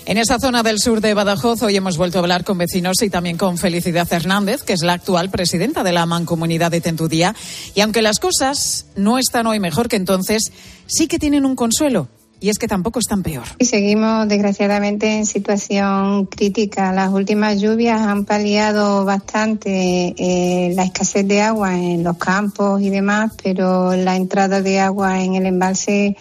En 0.06 0.18
esa 0.18 0.40
zona 0.40 0.64
del 0.64 0.80
sur 0.80 1.02
de 1.02 1.14
Badajoz 1.14 1.62
hoy 1.62 1.76
hemos 1.76 1.98
vuelto 1.98 2.18
a 2.18 2.22
hablar 2.22 2.44
con 2.44 2.58
vecinos 2.58 3.02
y 3.04 3.10
también 3.10 3.38
con 3.38 3.60
Felicidad 3.60 4.12
Hernández, 4.12 4.64
que 4.64 4.74
es 4.74 4.82
la 4.82 4.94
actual 4.94 5.30
presidenta 5.30 5.84
de 5.84 5.92
la 5.92 6.08
Mancomunidad 6.08 6.72
de 6.72 6.82
Tentudía. 6.82 7.36
Y 7.76 7.82
aunque 7.82 8.02
las 8.02 8.20
cosas 8.20 8.88
no 8.96 9.20
están 9.20 9.46
hoy 9.46 9.60
mejor 9.60 9.88
que 9.88 9.98
entonces, 9.98 10.52
sí 10.88 11.08
que 11.08 11.20
tienen 11.20 11.46
un 11.46 11.56
consuelo 11.56 12.08
y 12.40 12.50
es 12.50 12.58
que 12.58 12.68
tampoco 12.68 13.00
están 13.00 13.22
peor. 13.22 13.44
Y 13.60 13.66
seguimos 13.66 14.28
desgraciadamente 14.28 15.18
en 15.18 15.26
situación 15.26 16.26
crítica. 16.26 16.92
Las 16.94 17.12
últimas 17.12 17.60
lluvias 17.60 18.02
han 18.02 18.26
paliado 18.26 19.06
bastante 19.06 20.16
eh, 20.18 20.74
la 20.74 20.86
escasez 20.86 21.28
de 21.28 21.42
agua 21.42 21.76
en 21.76 22.04
los 22.04 22.18
campos 22.18 22.82
y 22.82 22.90
demás, 22.90 23.34
pero 23.44 23.96
la 23.96 24.16
entrada 24.16 24.62
de 24.62 24.80
agua 24.80 25.22
en 25.22 25.36
el 25.36 25.46
embalse 25.46 26.16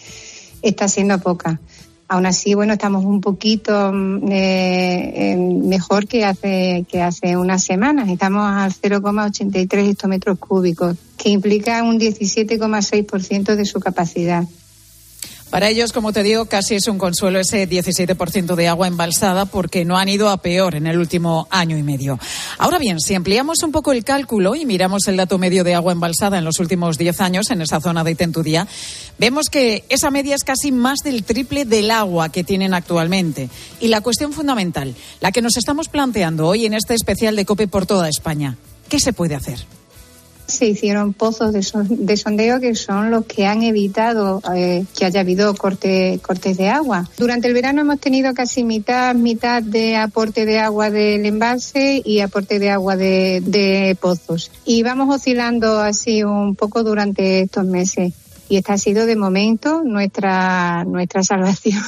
está 0.61 0.87
siendo 0.87 1.19
poca. 1.19 1.59
Aún 2.07 2.25
así, 2.25 2.55
bueno, 2.55 2.73
estamos 2.73 3.05
un 3.05 3.21
poquito 3.21 3.93
mm, 3.93 4.31
eh, 4.31 5.37
mejor 5.63 6.07
que 6.07 6.25
hace, 6.25 6.85
que 6.89 7.03
hace 7.03 7.37
unas 7.37 7.63
semanas. 7.63 8.09
Estamos 8.09 8.51
al 8.51 8.73
0,83 8.73 9.91
hectómetros 9.91 10.39
cúbicos, 10.39 10.97
que 11.17 11.29
implica 11.29 11.83
un 11.83 11.99
17,6% 11.99 13.55
de 13.55 13.65
su 13.65 13.79
capacidad. 13.79 14.43
Para 15.49 15.67
ellos, 15.67 15.93
como 15.93 16.13
te 16.13 16.21
digo, 16.21 16.45
casi 16.45 16.75
es 16.75 16.87
un 16.87 16.99
consuelo 16.99 17.39
ese 17.39 17.67
17% 17.67 18.53
de 18.53 18.67
agua 18.67 18.87
embalsada 18.87 19.45
porque 19.45 19.83
no 19.83 19.97
han 19.97 20.07
ido 20.07 20.29
a 20.29 20.37
peor 20.37 20.75
en 20.75 20.85
el 20.85 20.99
último 20.99 21.47
año 21.49 21.75
y 21.75 21.81
medio. 21.81 22.19
Ahora 22.59 22.77
bien, 22.77 22.99
si 22.99 23.15
ampliamos 23.15 23.63
un 23.63 23.71
poco 23.71 23.91
el 23.91 24.03
cálculo 24.03 24.53
y 24.53 24.67
miramos 24.67 25.07
el 25.07 25.17
dato 25.17 25.39
medio 25.39 25.63
de 25.63 25.73
agua 25.73 25.91
embalsada 25.91 26.37
en 26.37 26.45
los 26.45 26.59
últimos 26.59 26.99
10 26.99 27.21
años 27.21 27.49
en 27.49 27.63
esa 27.63 27.81
zona 27.81 28.03
de 28.03 28.13
Tentudía, 28.13 28.67
vemos 29.17 29.49
que 29.49 29.85
esa 29.89 30.11
media 30.11 30.35
es 30.35 30.43
casi 30.43 30.71
más 30.71 30.99
del 30.99 31.23
triple 31.23 31.65
del 31.65 31.89
agua 31.89 32.29
que 32.29 32.43
tienen 32.43 32.75
actualmente. 32.75 33.49
Y 33.79 33.87
la 33.87 34.01
cuestión 34.01 34.33
fundamental, 34.33 34.93
la 35.19 35.31
que 35.31 35.41
nos 35.41 35.57
estamos 35.57 35.89
planteando 35.89 36.47
hoy 36.47 36.67
en 36.67 36.75
este 36.75 36.93
especial 36.93 37.35
de 37.35 37.45
COPE 37.45 37.67
por 37.67 37.87
toda 37.87 38.07
España, 38.07 38.55
¿qué 38.87 38.99
se 38.99 39.13
puede 39.13 39.33
hacer? 39.33 39.65
Se 40.49 40.67
hicieron 40.67 41.13
pozos 41.13 41.53
de, 41.53 42.17
sondeo 42.17 42.59
que 42.59 42.75
son 42.75 43.11
los 43.11 43.25
que 43.25 43.45
han 43.45 43.63
evitado 43.63 44.41
eh, 44.55 44.85
que 44.97 45.05
haya 45.05 45.21
habido 45.21 45.53
corte, 45.55 46.19
cortes 46.21 46.57
de 46.57 46.69
agua. 46.69 47.09
Durante 47.17 47.47
el 47.47 47.53
verano 47.53 47.81
hemos 47.81 47.99
tenido 47.99 48.33
casi 48.33 48.63
mitad, 48.63 49.15
mitad 49.15 49.63
de 49.63 49.95
aporte 49.95 50.45
de 50.45 50.59
agua 50.59 50.89
del 50.89 51.25
embalse 51.25 52.01
y 52.03 52.19
aporte 52.19 52.59
de 52.59 52.69
agua 52.69 52.95
de, 52.95 53.41
de 53.45 53.97
pozos. 53.99 54.51
Y 54.65 54.83
vamos 54.83 55.15
oscilando 55.15 55.79
así 55.79 56.23
un 56.23 56.55
poco 56.55 56.83
durante 56.83 57.41
estos 57.41 57.65
meses. 57.65 58.13
Y 58.49 58.57
esta 58.57 58.73
ha 58.73 58.77
sido 58.77 59.05
de 59.05 59.15
momento 59.15 59.83
nuestra, 59.83 60.83
nuestra 60.85 61.23
salvación. 61.23 61.81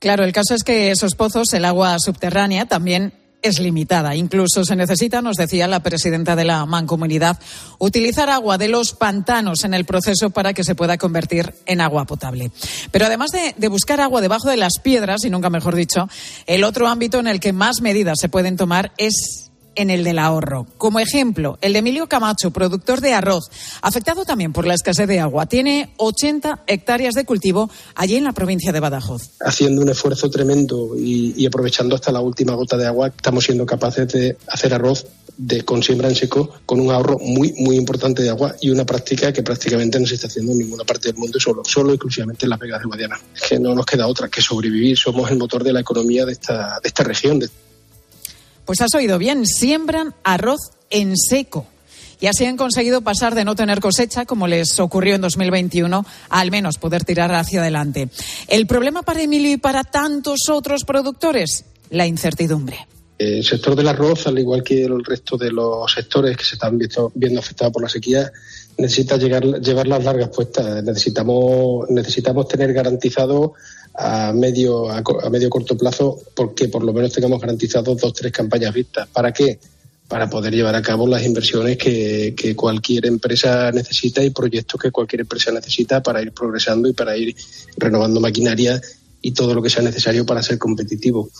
Claro, 0.00 0.24
el 0.24 0.34
caso 0.34 0.54
es 0.54 0.64
que 0.64 0.90
esos 0.90 1.14
pozos, 1.14 1.54
el 1.54 1.64
agua 1.64 1.98
subterránea, 1.98 2.66
también 2.66 3.14
es 3.44 3.60
limitada. 3.60 4.16
Incluso 4.16 4.64
se 4.64 4.74
necesita, 4.74 5.20
nos 5.20 5.36
decía 5.36 5.68
la 5.68 5.80
presidenta 5.80 6.34
de 6.34 6.44
la 6.44 6.64
Mancomunidad, 6.64 7.38
utilizar 7.78 8.30
agua 8.30 8.56
de 8.56 8.68
los 8.68 8.94
pantanos 8.94 9.64
en 9.64 9.74
el 9.74 9.84
proceso 9.84 10.30
para 10.30 10.54
que 10.54 10.64
se 10.64 10.74
pueda 10.74 10.96
convertir 10.96 11.54
en 11.66 11.82
agua 11.82 12.06
potable. 12.06 12.50
Pero 12.90 13.04
además 13.04 13.30
de, 13.30 13.54
de 13.56 13.68
buscar 13.68 14.00
agua 14.00 14.22
debajo 14.22 14.48
de 14.48 14.56
las 14.56 14.78
piedras, 14.82 15.24
y 15.24 15.30
nunca 15.30 15.50
mejor 15.50 15.74
dicho, 15.74 16.08
el 16.46 16.64
otro 16.64 16.88
ámbito 16.88 17.20
en 17.20 17.28
el 17.28 17.38
que 17.38 17.52
más 17.52 17.82
medidas 17.82 18.18
se 18.18 18.30
pueden 18.30 18.56
tomar 18.56 18.92
es 18.96 19.50
en 19.74 19.90
el 19.90 20.04
del 20.04 20.18
ahorro. 20.18 20.66
Como 20.78 21.00
ejemplo, 21.00 21.58
el 21.60 21.72
de 21.72 21.80
Emilio 21.80 22.08
Camacho, 22.08 22.50
productor 22.50 23.00
de 23.00 23.12
arroz, 23.12 23.50
afectado 23.82 24.24
también 24.24 24.52
por 24.52 24.66
la 24.66 24.74
escasez 24.74 25.08
de 25.08 25.20
agua. 25.20 25.46
Tiene 25.46 25.92
80 25.96 26.64
hectáreas 26.66 27.14
de 27.14 27.24
cultivo 27.24 27.70
allí 27.94 28.16
en 28.16 28.24
la 28.24 28.32
provincia 28.32 28.72
de 28.72 28.80
Badajoz. 28.80 29.30
Haciendo 29.40 29.82
un 29.82 29.88
esfuerzo 29.88 30.30
tremendo 30.30 30.96
y, 30.96 31.44
aprovechando 31.46 31.94
hasta 31.94 32.12
la 32.12 32.20
última 32.20 32.54
gota 32.54 32.76
de 32.76 32.86
agua, 32.86 33.08
estamos 33.08 33.44
siendo 33.44 33.66
capaces 33.66 34.08
de 34.08 34.36
hacer 34.48 34.74
arroz 34.74 35.06
de, 35.36 35.64
con 35.64 35.82
siembra 35.82 36.08
en 36.08 36.14
seco 36.14 36.50
con 36.64 36.80
un 36.80 36.90
ahorro 36.90 37.18
muy, 37.18 37.52
muy 37.58 37.76
importante 37.76 38.22
de 38.22 38.30
agua 38.30 38.54
y 38.60 38.70
una 38.70 38.84
práctica 38.84 39.32
que 39.32 39.42
prácticamente 39.42 39.98
no 39.98 40.06
se 40.06 40.14
está 40.14 40.28
haciendo 40.28 40.52
en 40.52 40.58
ninguna 40.58 40.84
parte 40.84 41.08
del 41.08 41.16
mundo, 41.18 41.40
solo, 41.40 41.62
solo 41.64 41.92
exclusivamente 41.92 42.46
en 42.46 42.50
las 42.50 42.58
Vegas 42.58 42.80
de 42.80 42.86
Guadiana. 42.86 43.20
Que 43.48 43.58
no 43.58 43.74
nos 43.74 43.86
queda 43.86 44.06
otra 44.06 44.28
que 44.28 44.40
sobrevivir. 44.40 44.96
Somos 44.96 45.30
el 45.30 45.38
motor 45.38 45.64
de 45.64 45.72
la 45.72 45.80
economía 45.80 46.24
de 46.24 46.32
esta, 46.32 46.78
de 46.82 46.88
esta 46.88 47.02
región. 47.02 47.40
Pues 48.64 48.80
has 48.80 48.94
oído 48.94 49.18
bien, 49.18 49.46
siembran 49.46 50.14
arroz 50.24 50.60
en 50.90 51.16
seco. 51.16 51.66
Y 52.20 52.26
así 52.26 52.46
han 52.46 52.56
conseguido 52.56 53.02
pasar 53.02 53.34
de 53.34 53.44
no 53.44 53.54
tener 53.54 53.80
cosecha, 53.80 54.24
como 54.24 54.46
les 54.46 54.80
ocurrió 54.80 55.14
en 55.14 55.20
2021, 55.20 56.06
a 56.30 56.40
al 56.40 56.50
menos 56.50 56.78
poder 56.78 57.04
tirar 57.04 57.34
hacia 57.34 57.60
adelante. 57.60 58.08
El 58.48 58.66
problema 58.66 59.02
para 59.02 59.22
Emilio 59.22 59.52
y 59.52 59.56
para 59.58 59.84
tantos 59.84 60.48
otros 60.50 60.84
productores, 60.84 61.64
la 61.90 62.06
incertidumbre. 62.06 62.86
El 63.18 63.44
sector 63.44 63.76
del 63.76 63.88
arroz, 63.88 64.26
al 64.26 64.38
igual 64.38 64.62
que 64.62 64.84
el 64.84 65.04
resto 65.04 65.36
de 65.36 65.52
los 65.52 65.92
sectores 65.92 66.36
que 66.36 66.44
se 66.44 66.54
están 66.54 66.78
viendo, 66.78 67.12
viendo 67.14 67.40
afectados 67.40 67.72
por 67.72 67.82
la 67.82 67.88
sequía, 67.88 68.32
necesita 68.78 69.16
llegar, 69.16 69.44
llevar 69.60 69.86
las 69.86 70.02
largas 70.02 70.30
puestas. 70.30 70.82
Necesitamos, 70.82 71.88
necesitamos 71.90 72.48
tener 72.48 72.72
garantizado 72.72 73.54
a 73.94 74.32
medio, 74.32 74.90
a, 74.90 75.02
a 75.22 75.30
medio 75.30 75.48
corto 75.48 75.76
plazo, 75.76 76.18
porque 76.34 76.68
por 76.68 76.82
lo 76.82 76.92
menos 76.92 77.12
tengamos 77.12 77.40
garantizados 77.40 78.00
dos, 78.00 78.12
tres 78.12 78.32
campañas 78.32 78.74
vistas. 78.74 79.08
¿Para 79.12 79.32
qué? 79.32 79.58
Para 80.08 80.28
poder 80.28 80.54
llevar 80.54 80.74
a 80.74 80.82
cabo 80.82 81.06
las 81.06 81.24
inversiones 81.24 81.78
que, 81.78 82.34
que 82.36 82.54
cualquier 82.56 83.06
empresa 83.06 83.70
necesita 83.72 84.22
y 84.22 84.30
proyectos 84.30 84.80
que 84.80 84.90
cualquier 84.90 85.22
empresa 85.22 85.52
necesita 85.52 86.02
para 86.02 86.20
ir 86.20 86.32
progresando 86.32 86.88
y 86.88 86.92
para 86.92 87.16
ir 87.16 87.34
renovando 87.76 88.20
maquinaria 88.20 88.80
y 89.22 89.32
todo 89.32 89.54
lo 89.54 89.62
que 89.62 89.70
sea 89.70 89.82
necesario 89.82 90.26
para 90.26 90.42
ser 90.42 90.58
competitivo. 90.58 91.30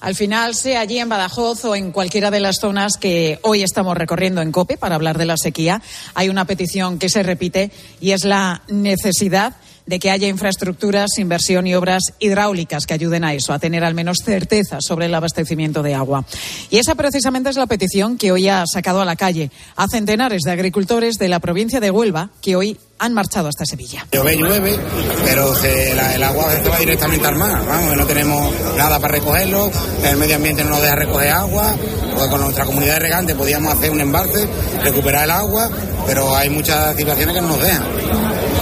Al 0.00 0.14
final, 0.14 0.54
sea 0.54 0.80
allí 0.80 0.98
en 0.98 1.10
Badajoz 1.10 1.66
o 1.66 1.76
en 1.76 1.92
cualquiera 1.92 2.30
de 2.30 2.40
las 2.40 2.56
zonas 2.58 2.96
que 2.96 3.38
hoy 3.42 3.62
estamos 3.62 3.94
recorriendo 3.98 4.40
en 4.40 4.50
COPE 4.50 4.78
para 4.78 4.94
hablar 4.94 5.18
de 5.18 5.26
la 5.26 5.36
sequía, 5.36 5.82
hay 6.14 6.30
una 6.30 6.46
petición 6.46 6.98
que 6.98 7.10
se 7.10 7.22
repite 7.22 7.70
y 8.00 8.12
es 8.12 8.24
la 8.24 8.62
necesidad 8.68 9.56
de 9.86 9.98
que 9.98 10.10
haya 10.10 10.28
infraestructuras, 10.28 11.18
inversión 11.18 11.66
y 11.66 11.74
obras 11.74 12.02
hidráulicas 12.18 12.86
que 12.86 12.94
ayuden 12.94 13.24
a 13.24 13.34
eso, 13.34 13.52
a 13.52 13.58
tener 13.58 13.84
al 13.84 13.94
menos 13.94 14.18
certeza 14.24 14.78
sobre 14.80 15.06
el 15.06 15.14
abastecimiento 15.14 15.82
de 15.82 15.94
agua. 15.94 16.24
Y 16.70 16.78
esa 16.78 16.94
precisamente 16.94 17.50
es 17.50 17.56
la 17.56 17.66
petición 17.66 18.16
que 18.16 18.32
hoy 18.32 18.48
ha 18.48 18.64
sacado 18.66 19.00
a 19.00 19.04
la 19.04 19.16
calle 19.16 19.50
a 19.76 19.86
centenares 19.88 20.42
de 20.42 20.50
agricultores 20.52 21.16
de 21.16 21.28
la 21.28 21.40
provincia 21.40 21.80
de 21.80 21.90
Huelva 21.90 22.30
que 22.40 22.56
hoy 22.56 22.78
han 23.00 23.14
marchado 23.14 23.48
hasta 23.48 23.64
Sevilla. 23.64 24.06
Llueve, 24.12 24.36
llueve, 24.36 24.78
pero 25.24 25.54
el 25.64 26.22
agua 26.22 26.52
se 26.62 26.68
va 26.68 26.78
directamente 26.78 27.26
al 27.26 27.36
mar, 27.36 27.64
vamos, 27.66 27.96
no 27.96 28.06
tenemos 28.06 28.52
nada 28.76 29.00
para 29.00 29.14
recogerlo, 29.14 29.70
el 30.04 30.16
medio 30.18 30.36
ambiente 30.36 30.62
no 30.62 30.70
nos 30.70 30.82
deja 30.82 30.96
recoger 30.96 31.30
agua, 31.30 31.74
porque 32.14 32.30
con 32.30 32.42
nuestra 32.42 32.66
comunidad 32.66 33.00
de 33.00 33.34
podíamos 33.34 33.74
hacer 33.74 33.90
un 33.90 34.00
embalse, 34.00 34.46
recuperar 34.82 35.24
el 35.24 35.30
agua, 35.30 35.70
pero 36.06 36.36
hay 36.36 36.50
muchas 36.50 36.94
situaciones 36.94 37.34
que 37.34 37.40
no 37.40 37.48
nos 37.48 37.60
dejan. 37.60 37.84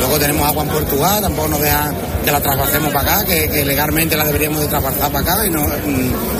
Luego 0.08 0.22
tenemos 0.22 0.48
agua 0.48 0.62
en 0.62 0.70
Portugal, 0.70 1.20
tampoco 1.20 1.48
nos 1.48 1.60
dejan 1.60 1.94
que 2.24 2.32
la 2.32 2.40
traspasemos 2.40 2.94
para 2.94 3.16
acá, 3.18 3.26
que, 3.26 3.62
legalmente 3.62 4.16
la 4.16 4.24
deberíamos 4.24 4.62
de 4.62 4.66
traspasar 4.66 5.12
para 5.12 5.34
acá 5.34 5.46
y 5.46 5.50
no, 5.50 5.62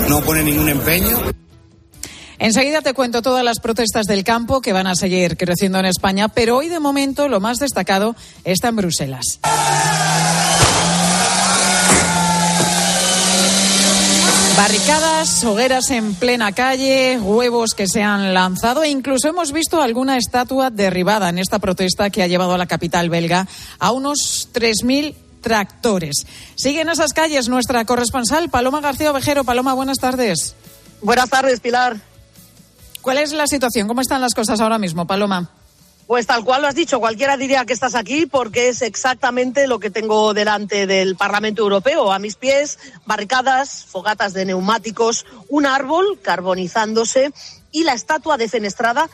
no 0.09 0.21
pone 0.21 0.41
ningún 0.41 0.69
empeño. 0.69 1.19
Enseguida 2.39 2.81
te 2.81 2.95
cuento 2.95 3.21
todas 3.21 3.43
las 3.43 3.59
protestas 3.59 4.07
del 4.07 4.23
campo 4.23 4.61
que 4.61 4.73
van 4.73 4.87
a 4.87 4.95
seguir 4.95 5.37
creciendo 5.37 5.77
en 5.77 5.85
España, 5.85 6.29
pero 6.29 6.57
hoy 6.57 6.67
de 6.67 6.79
momento 6.79 7.27
lo 7.27 7.39
más 7.39 7.59
destacado 7.59 8.15
está 8.43 8.69
en 8.69 8.77
Bruselas. 8.77 9.39
Barricadas, 14.59 15.41
hogueras 15.45 15.89
en 15.89 16.15
plena 16.15 16.51
calle, 16.51 17.17
huevos 17.17 17.73
que 17.73 17.87
se 17.87 18.03
han 18.03 18.33
lanzado 18.33 18.83
e 18.83 18.89
incluso 18.89 19.29
hemos 19.29 19.53
visto 19.53 19.81
alguna 19.81 20.17
estatua 20.17 20.69
derribada 20.69 21.29
en 21.29 21.39
esta 21.39 21.59
protesta 21.59 22.09
que 22.09 22.23
ha 22.23 22.27
llevado 22.27 22.53
a 22.53 22.57
la 22.57 22.65
capital 22.65 23.09
belga 23.09 23.47
a 23.79 23.91
unos 23.93 24.49
3.000 24.53 25.15
tractores. 25.39 26.27
Sigue 26.57 26.81
en 26.81 26.89
esas 26.89 27.13
calles 27.13 27.47
nuestra 27.47 27.85
corresponsal 27.85 28.49
Paloma 28.49 28.81
García 28.81 29.11
Ovejero. 29.11 29.45
Paloma, 29.45 29.73
buenas 29.75 29.97
tardes. 29.97 30.55
Buenas 31.01 31.29
tardes, 31.29 31.61
Pilar. 31.61 31.95
¿Cuál 33.01 33.19
es 33.19 33.31
la 33.31 33.47
situación? 33.47 33.87
¿Cómo 33.87 34.01
están 34.01 34.19
las 34.19 34.33
cosas 34.33 34.59
ahora 34.59 34.77
mismo, 34.77 35.07
Paloma? 35.07 35.51
Pues 36.09 36.25
tal 36.25 36.43
cual 36.43 36.63
lo 36.63 36.67
has 36.67 36.73
dicho, 36.73 36.99
cualquiera 36.99 37.37
diría 37.37 37.65
que 37.65 37.73
estás 37.73 37.93
aquí 37.93 38.25
porque 38.25 38.69
es 38.69 38.81
exactamente 38.81 39.67
lo 39.67 39.77
que 39.79 39.91
tengo 39.91 40.33
delante 40.33 40.87
del 40.87 41.15
Parlamento 41.15 41.61
Europeo. 41.61 42.11
A 42.11 42.17
mis 42.17 42.33
pies, 42.33 42.79
barricadas, 43.05 43.85
fogatas 43.85 44.33
de 44.33 44.43
neumáticos, 44.43 45.27
un 45.49 45.67
árbol 45.67 46.19
carbonizándose 46.19 47.31
y 47.71 47.83
la 47.83 47.93
estatua 47.93 48.37
defenestrada 48.37 49.07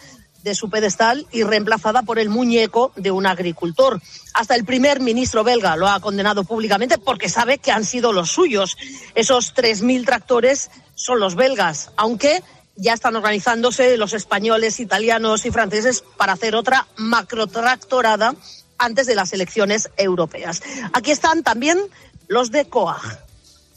de 0.44 0.56
su 0.56 0.70
pedestal 0.70 1.28
y 1.34 1.44
reemplazada 1.44 2.04
por 2.04 2.18
el 2.18 2.30
muñeco 2.30 2.94
de 2.96 3.12
un 3.12 3.26
agricultor. 3.26 4.02
Hasta 4.34 4.56
el 4.56 4.64
primer 4.64 5.02
ministro 5.02 5.44
belga 5.44 5.76
lo 5.76 5.90
ha 5.90 6.00
condenado 6.00 6.46
públicamente 6.46 6.98
porque 6.98 7.28
sabe 7.28 7.58
que 7.58 7.74
han 7.74 7.84
sido 7.84 8.14
los 8.14 8.32
suyos. 8.32 8.78
Esos 9.16 9.54
3.000 9.54 10.06
tractores 10.06 10.72
son 10.94 11.20
los 11.20 11.36
belgas, 11.36 11.92
aunque 11.98 12.42
ya 12.76 12.94
están 12.94 13.16
organizándose 13.16 13.98
los 13.98 14.14
españoles, 14.14 14.80
italianos 14.80 15.46
y 15.46 15.52
franceses 15.52 16.04
para 16.18 16.34
hacer 16.34 16.56
otra 16.56 16.88
macrotractorada 16.98 18.36
antes 18.78 19.08
de 19.08 19.16
las 19.16 19.32
elecciones 19.34 19.90
europeas. 19.98 20.62
Aquí 20.94 21.12
están 21.12 21.44
también 21.44 21.80
los 22.28 22.52
de 22.52 22.66
COAG. 22.66 23.20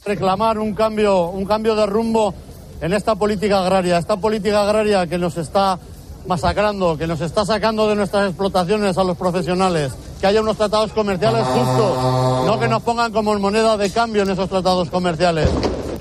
Reclamar 0.05 0.59
un 0.59 0.75
cambio, 0.75 1.27
un 1.27 1.45
cambio 1.45 1.77
de 1.77 1.87
rumbo 1.87 2.35
en 2.81 2.93
esta 2.93 3.15
política 3.15 3.61
agraria, 3.61 3.99
esta 3.99 4.17
política 4.17 4.63
agraria 4.63 5.07
que 5.07 5.19
nos 5.19 5.37
está 5.37 5.79
masacrando, 6.27 6.97
que 6.97 7.07
nos 7.07 7.21
está 7.21 7.45
sacando 7.45 7.89
de 7.89 7.97
nuestras 7.97 8.29
explotaciones 8.29 8.99
a 8.99 9.05
los 9.05 9.17
profesionales, 9.17 9.93
que 10.21 10.27
haya 10.27 10.41
unos 10.41 10.57
tratados 10.57 10.93
comerciales 10.93 11.47
justos, 11.47 12.47
no 12.47 12.59
que 12.59 12.69
nos 12.69 12.83
pongan 12.83 13.13
como 13.13 13.37
moneda 13.39 13.77
de 13.77 13.91
cambio 13.91 14.23
en 14.23 14.31
esos 14.31 14.49
tratados 14.49 14.91
comerciales. 14.91 15.49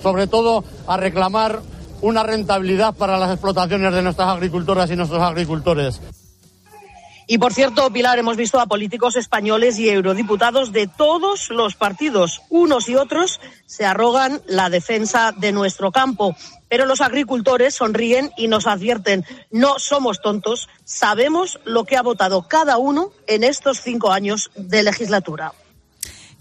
Sobre 0.01 0.27
todo 0.27 0.63
a 0.85 0.97
reclamar 0.97 1.61
una 2.01 2.23
rentabilidad 2.23 2.95
para 2.95 3.17
las 3.17 3.31
explotaciones 3.31 3.93
de 3.93 4.01
nuestras 4.01 4.29
agricultoras 4.29 4.89
y 4.91 4.95
nuestros 4.95 5.21
agricultores. 5.21 6.01
Y 7.29 7.39
por 7.39 7.53
cierto, 7.53 7.91
Pilar, 7.91 8.17
hemos 8.19 8.37
visto 8.37 8.57
a 8.57 8.67
políticos 8.67 9.17
españoles 9.17 9.77
y 9.79 9.89
eurodiputados 9.89 10.71
de 10.71 10.87
todos 10.87 11.49
los 11.49 11.75
partidos. 11.75 12.41
Unos 12.49 12.87
y 12.87 12.95
otros 12.95 13.41
se 13.65 13.85
arrogan 13.85 14.41
la 14.47 14.69
defensa 14.69 15.33
de 15.37 15.51
nuestro 15.51 15.91
campo. 15.91 16.37
Pero 16.69 16.85
los 16.85 17.01
agricultores 17.01 17.75
sonríen 17.75 18.31
y 18.37 18.47
nos 18.47 18.65
advierten, 18.65 19.25
no 19.51 19.77
somos 19.77 20.21
tontos, 20.21 20.69
sabemos 20.85 21.59
lo 21.65 21.83
que 21.83 21.97
ha 21.97 22.01
votado 22.01 22.47
cada 22.47 22.77
uno 22.77 23.11
en 23.27 23.43
estos 23.43 23.81
cinco 23.81 24.13
años 24.13 24.49
de 24.55 24.83
legislatura. 24.83 25.53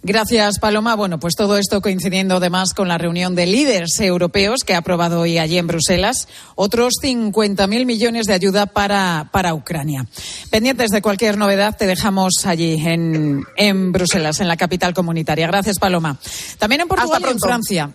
Gracias, 0.02 0.58
Paloma. 0.60 0.94
Bueno, 0.94 1.18
pues 1.18 1.34
todo 1.34 1.58
esto 1.58 1.80
coincidiendo 1.80 2.36
además 2.36 2.74
con 2.74 2.86
la 2.86 2.96
reunión 2.96 3.34
de 3.34 3.46
líderes 3.46 3.98
europeos 3.98 4.60
que 4.64 4.74
ha 4.74 4.78
aprobado 4.78 5.20
hoy 5.20 5.38
allí 5.38 5.58
en 5.58 5.66
Bruselas 5.66 6.28
otros 6.54 6.94
50.000 7.02 7.86
millones 7.86 8.26
de 8.26 8.34
ayuda 8.34 8.66
para, 8.66 9.30
para 9.32 9.54
Ucrania. 9.54 10.06
Pendientes 10.50 10.90
de 10.90 11.02
cualquier 11.02 11.36
novedad, 11.36 11.76
te 11.76 11.86
dejamos 11.86 12.46
allí 12.46 12.80
en, 12.86 13.44
en 13.56 13.90
Bruselas, 13.90 14.40
en 14.40 14.48
la 14.48 14.56
capital 14.56 14.94
comunitaria. 14.94 15.48
Gracias, 15.48 15.78
Paloma. 15.78 16.18
También 16.58 16.82
en 16.82 16.88
Portugal 16.88 17.22
y 17.26 17.30
en 17.30 17.40
Francia. 17.40 17.94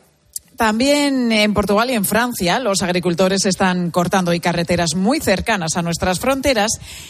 También 0.62 1.32
en 1.32 1.56
Portugal 1.56 1.90
y 1.90 1.96
en 1.96 2.06
Francia 2.06 2.60
los 2.60 2.84
agricultores 2.84 3.48
están 3.48 3.90
cortando 3.90 4.30
hoy 4.30 4.40
carreteras 4.40 4.94
muy 4.96 5.20
cercanas 5.20 5.76
a 5.76 5.82
nuestras 5.82 6.20
fronteras 6.20 6.70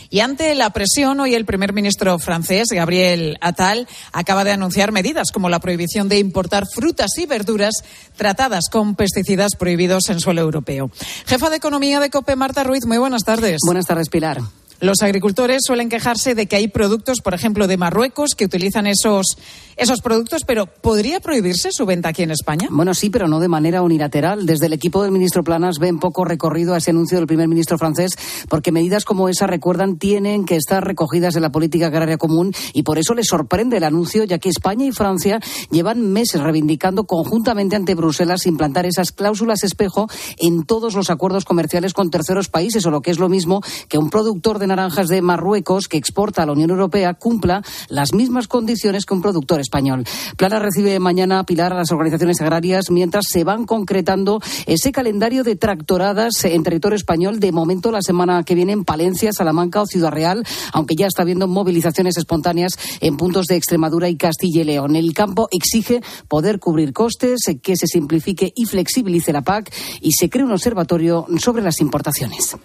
y 0.10 0.22
ante 0.22 0.56
la 0.56 0.70
presión 0.70 1.20
hoy 1.20 1.36
el 1.36 1.43
primer 1.43 1.74
ministro 1.74 2.18
francés, 2.18 2.70
Gabriel 2.72 3.38
Attal, 3.41 3.89
acaba 4.14 4.45
de 4.45 4.54
anunciar 4.54 4.93
medidas 4.93 5.34
como 5.34 5.49
la 5.49 5.60
prohibición 5.60 6.08
de 6.08 6.20
importar 6.20 6.64
frutas 6.66 7.12
y 7.18 7.26
verduras 7.26 7.74
tratadas 8.16 8.70
con 8.72 8.95
pesticidas 8.95 9.58
prohibidos 9.60 10.08
en 10.08 10.22
suelo 10.22 10.39
europeo. 10.39 10.89
Jefa 11.26 11.49
de 11.49 11.58
Economía 11.58 11.99
de 11.99 12.10
COPE, 12.10 12.38
Marta 12.38 12.64
Ruiz, 12.64 12.86
muy 12.86 12.99
buenas 12.99 13.26
tardes. 13.26 13.60
Buenas 13.66 13.86
tardes, 13.86 14.08
Pilar. 14.08 14.39
Los 14.82 15.04
agricultores 15.04 15.62
suelen 15.64 15.90
quejarse 15.90 16.34
de 16.34 16.48
que 16.48 16.56
hay 16.56 16.68
productos, 16.68 17.22
por 17.22 17.36
ejemplo, 17.36 17.68
de 17.68 17.78
Marruecos, 17.78 18.34
que 18.34 18.46
utilizan 18.46 18.88
esos, 18.88 19.38
esos 19.78 20.02
productos, 20.02 20.42
pero 20.44 20.66
¿podría 20.66 21.20
prohibirse 21.20 21.70
su 21.72 21.86
venta 21.86 22.10
aquí 22.10 22.24
en 22.24 22.32
España? 22.32 22.68
Bueno, 22.72 22.96
sí, 22.96 23.12
pero 23.12 23.28
no 23.28 23.40
de 23.40 23.48
manera 23.48 23.84
unilateral. 23.84 24.48
Desde 24.48 24.66
el 24.66 24.74
equipo 24.74 25.04
del 25.04 25.12
ministro 25.12 25.44
Planas 25.44 25.78
ven 25.78 26.00
poco 26.00 26.26
recorrido 26.26 26.74
a 26.74 26.78
ese 26.78 26.90
anuncio 26.90 27.20
del 27.20 27.28
primer 27.28 27.48
ministro 27.48 27.78
francés, 27.78 28.14
porque 28.50 28.72
medidas 28.72 29.06
como 29.06 29.30
esa, 29.30 29.46
recuerdan, 29.46 30.00
tienen 30.00 30.46
que 30.46 30.56
estar 30.56 30.84
recogidas 30.84 31.36
en 31.36 31.44
la 31.44 31.52
política 31.52 31.86
agraria 31.86 32.18
común 32.18 32.52
y 32.74 32.82
por 32.82 32.98
eso 32.98 33.14
les 33.14 33.28
sorprende 33.28 33.78
el 33.78 33.84
anuncio, 33.84 34.24
ya 34.24 34.40
que 34.40 34.50
España 34.50 34.88
y 34.88 34.92
Francia 34.92 35.40
llevan 35.70 36.12
meses 36.12 36.42
reivindicando 36.42 37.04
conjuntamente 37.04 37.76
ante 37.76 37.94
Bruselas 37.94 38.48
implantar 38.48 38.88
esas 38.88 39.12
cláusulas 39.12 39.62
espejo 39.62 40.08
en 40.40 40.64
todos 40.64 40.96
los 40.96 41.12
acuerdos 41.12 41.46
comerciales 41.46 41.94
con 41.94 42.10
terceros 42.10 42.50
países, 42.50 42.84
o 42.88 42.90
lo 42.90 43.02
que 43.02 43.12
es 43.12 43.20
lo 43.20 43.30
mismo 43.30 43.62
que 43.88 44.00
un 44.00 44.10
productor 44.10 44.58
de 44.58 44.71
naranjas 44.72 45.08
de 45.08 45.22
Marruecos 45.22 45.88
que 45.88 45.98
exporta 45.98 46.44
a 46.44 46.46
la 46.46 46.54
Unión 46.54 46.70
Europea 46.70 47.14
cumpla 47.14 47.62
las 47.90 48.14
mismas 48.14 48.48
condiciones 48.48 49.06
que 49.06 49.14
un 49.14 49.22
productor 49.22 49.60
español. 49.60 50.06
Plana 50.38 50.60
recibe 50.60 51.00
mañana 51.00 51.40
a 51.40 51.44
Pilar 51.44 51.74
a 51.74 51.78
las 51.78 51.92
organizaciones 51.92 52.40
agrarias 52.42 52.90
mientras 52.90 53.26
se 53.30 53.44
van 53.44 53.66
concretando 53.66 54.40
ese 54.66 54.92
calendario 54.92 55.44
de 55.44 55.56
tractoradas 55.56 56.44
en 56.46 56.64
territorio 56.64 56.96
español. 56.96 57.40
De 57.40 57.52
momento, 57.52 57.92
la 57.92 58.02
semana 58.02 58.44
que 58.44 58.56
viene 58.56 58.72
en 58.72 58.86
Palencia, 58.86 59.34
Salamanca 59.34 59.82
o 59.82 59.86
Ciudad 59.86 60.12
Real, 60.12 60.44
aunque 60.74 60.96
ya 60.96 61.08
está 61.08 61.24
habiendo 61.24 61.48
movilizaciones 61.48 62.18
espontáneas 62.18 62.74
en 63.02 63.18
puntos 63.18 63.48
de 63.48 63.58
Extremadura 63.58 64.10
y 64.10 64.16
Castilla 64.16 64.62
y 64.62 64.66
León. 64.66 64.96
El 64.96 65.14
campo 65.14 65.48
exige 65.52 66.02
poder 66.28 66.60
cubrir 66.60 66.94
costes, 66.94 67.42
que 67.62 67.76
se 67.76 67.88
simplifique 67.88 68.54
y 68.56 68.66
flexibilice 68.66 69.34
la 69.34 69.42
PAC 69.42 69.74
y 70.02 70.14
se 70.14 70.30
cree 70.30 70.46
un 70.46 70.52
observatorio 70.52 71.26
sobre 71.38 71.64
las 71.64 71.82
importaciones. 71.82 72.56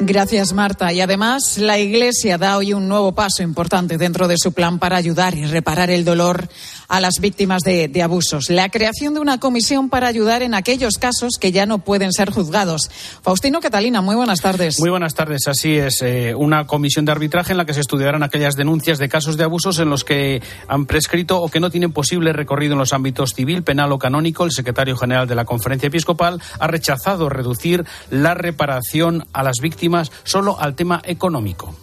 Gracias, 0.00 0.52
Marta. 0.52 0.92
Y 0.92 1.00
además, 1.00 1.56
la 1.56 1.78
Iglesia 1.78 2.36
da 2.36 2.58
hoy 2.58 2.74
un 2.74 2.86
nuevo 2.86 3.12
paso 3.12 3.42
importante 3.42 3.96
dentro 3.96 4.28
de 4.28 4.36
su 4.36 4.52
plan 4.52 4.78
para 4.78 4.96
ayudar 4.96 5.34
y 5.34 5.46
reparar 5.46 5.90
el 5.90 6.04
dolor 6.04 6.48
a 6.88 7.00
las 7.00 7.14
víctimas 7.20 7.62
de, 7.62 7.90
abusos. 8.02 8.50
La 8.50 8.68
creación 8.68 9.14
de 9.14 9.20
una 9.20 9.40
comisión 9.40 9.88
para 9.88 10.06
ayudar 10.06 10.42
en 10.42 10.54
aquellos 10.54 10.98
casos 10.98 11.34
que 11.40 11.52
ya 11.52 11.66
no 11.66 11.78
pueden 11.78 12.12
ser 12.12 12.30
juzgados. 12.30 12.90
Faustino 13.22 13.60
Catalina, 13.60 14.00
muy 14.00 14.14
buenas 14.14 14.40
tardes. 14.40 14.78
Muy 14.78 14.90
buenas 14.90 15.14
tardes. 15.14 15.48
Así 15.48 15.76
es. 15.76 16.02
Eh, 16.02 16.34
una 16.34 16.66
comisión 16.66 17.04
de 17.04 17.12
arbitraje 17.12 17.52
en 17.52 17.58
la 17.58 17.64
que 17.64 17.74
se 17.74 17.80
estudiarán 17.80 18.22
aquellas 18.22 18.54
denuncias 18.54 18.98
de 18.98 19.08
casos 19.08 19.36
de 19.36 19.44
abusos 19.44 19.78
en 19.78 19.90
los 19.90 20.04
que 20.04 20.42
han 20.68 20.86
prescrito 20.86 21.40
o 21.40 21.48
que 21.48 21.60
no 21.60 21.70
tienen 21.70 21.92
posible 21.92 22.32
recorrido 22.32 22.74
en 22.74 22.78
los 22.78 22.92
ámbitos 22.92 23.32
civil, 23.34 23.62
penal 23.62 23.92
o 23.92 23.98
canónico. 23.98 24.44
El 24.44 24.52
secretario 24.52 24.96
general 24.96 25.26
de 25.26 25.34
la 25.34 25.44
Conferencia 25.44 25.88
Episcopal 25.88 26.40
ha 26.58 26.66
rechazado 26.66 27.28
reducir 27.28 27.84
la 28.10 28.34
reparación 28.34 29.26
a 29.32 29.42
las 29.42 29.56
víctimas 29.60 30.12
solo 30.24 30.58
al 30.60 30.74
tema 30.74 31.00
económico. 31.04 31.74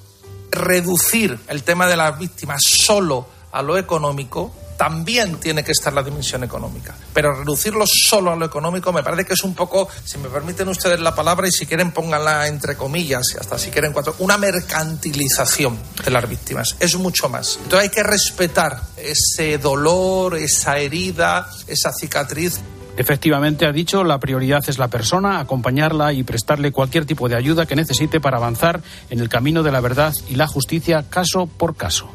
Reducir 0.52 1.40
el 1.48 1.64
tema 1.64 1.88
de 1.88 1.98
las 1.98 2.18
víctimas 2.20 2.62
solo 2.64 3.28
a 3.52 3.62
lo 3.62 3.78
económico 3.78 4.54
también 4.84 5.38
tiene 5.38 5.64
que 5.64 5.72
estar 5.72 5.94
la 5.94 6.04
dimensión 6.04 6.44
económica. 6.44 6.94
Pero 7.14 7.34
reducirlo 7.34 7.86
solo 7.88 8.34
a 8.34 8.36
lo 8.36 8.46
económico 8.46 8.92
me 8.92 9.02
parece 9.02 9.24
que 9.24 9.32
es 9.32 9.44
un 9.46 9.56
poco, 9.56 9.88
si 10.04 10.18
me 10.18 10.28
permiten 10.28 10.68
ustedes 10.68 11.00
la 11.00 11.16
palabra 11.16 11.48
y 11.48 11.52
si 11.52 11.66
quieren 11.66 11.92
pónganla 11.92 12.48
entre 12.48 12.76
comillas 12.76 13.24
y 13.34 13.40
hasta 13.40 13.58
si 13.58 13.72
quieren 13.72 13.94
cuatro, 13.94 14.14
una 14.20 14.38
mercantilización 14.38 15.80
de 16.04 16.12
las 16.12 16.28
víctimas. 16.28 16.76
Es 16.82 16.98
mucho 16.98 17.30
más. 17.30 17.60
Entonces 17.64 17.80
hay 17.80 17.96
que 17.96 18.04
respetar 18.04 18.82
ese 18.98 19.58
dolor, 19.58 20.36
esa 20.36 20.78
herida, 20.78 21.50
esa 21.66 21.94
cicatriz. 21.94 22.60
Efectivamente, 22.98 23.66
ha 23.66 23.72
dicho, 23.72 24.04
la 24.04 24.20
prioridad 24.20 24.66
es 24.68 24.80
la 24.80 24.90
persona, 24.90 25.40
acompañarla 25.40 26.12
y 26.12 26.24
prestarle 26.24 26.74
cualquier 26.74 27.06
tipo 27.06 27.30
de 27.30 27.38
ayuda 27.38 27.66
que 27.66 27.78
necesite 27.78 28.20
para 28.20 28.36
avanzar 28.36 28.82
en 29.10 29.22
el 29.22 29.30
camino 29.30 29.64
de 29.64 29.72
la 29.72 29.80
verdad 29.80 30.14
y 30.28 30.36
la 30.36 30.48
justicia 30.48 31.06
caso 31.10 31.48
por 31.48 31.78
caso. 31.78 32.10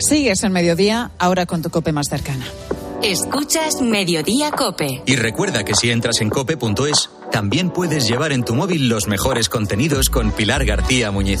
Sigues 0.00 0.42
en 0.44 0.52
mediodía, 0.52 1.10
ahora 1.18 1.44
con 1.46 1.60
tu 1.60 1.70
cope 1.70 1.92
más 1.92 2.08
cercana. 2.08 2.46
Escuchas 3.02 3.80
Mediodía 3.82 4.50
Cope. 4.50 5.02
Y 5.06 5.16
recuerda 5.16 5.62
que 5.64 5.74
si 5.74 5.90
entras 5.90 6.20
en 6.20 6.30
cope.es, 6.30 7.10
también 7.30 7.70
puedes 7.70 8.08
llevar 8.08 8.32
en 8.32 8.42
tu 8.42 8.54
móvil 8.54 8.88
los 8.88 9.06
mejores 9.08 9.48
contenidos 9.48 10.10
con 10.10 10.32
Pilar 10.32 10.64
García 10.64 11.10
Muñiz. 11.10 11.40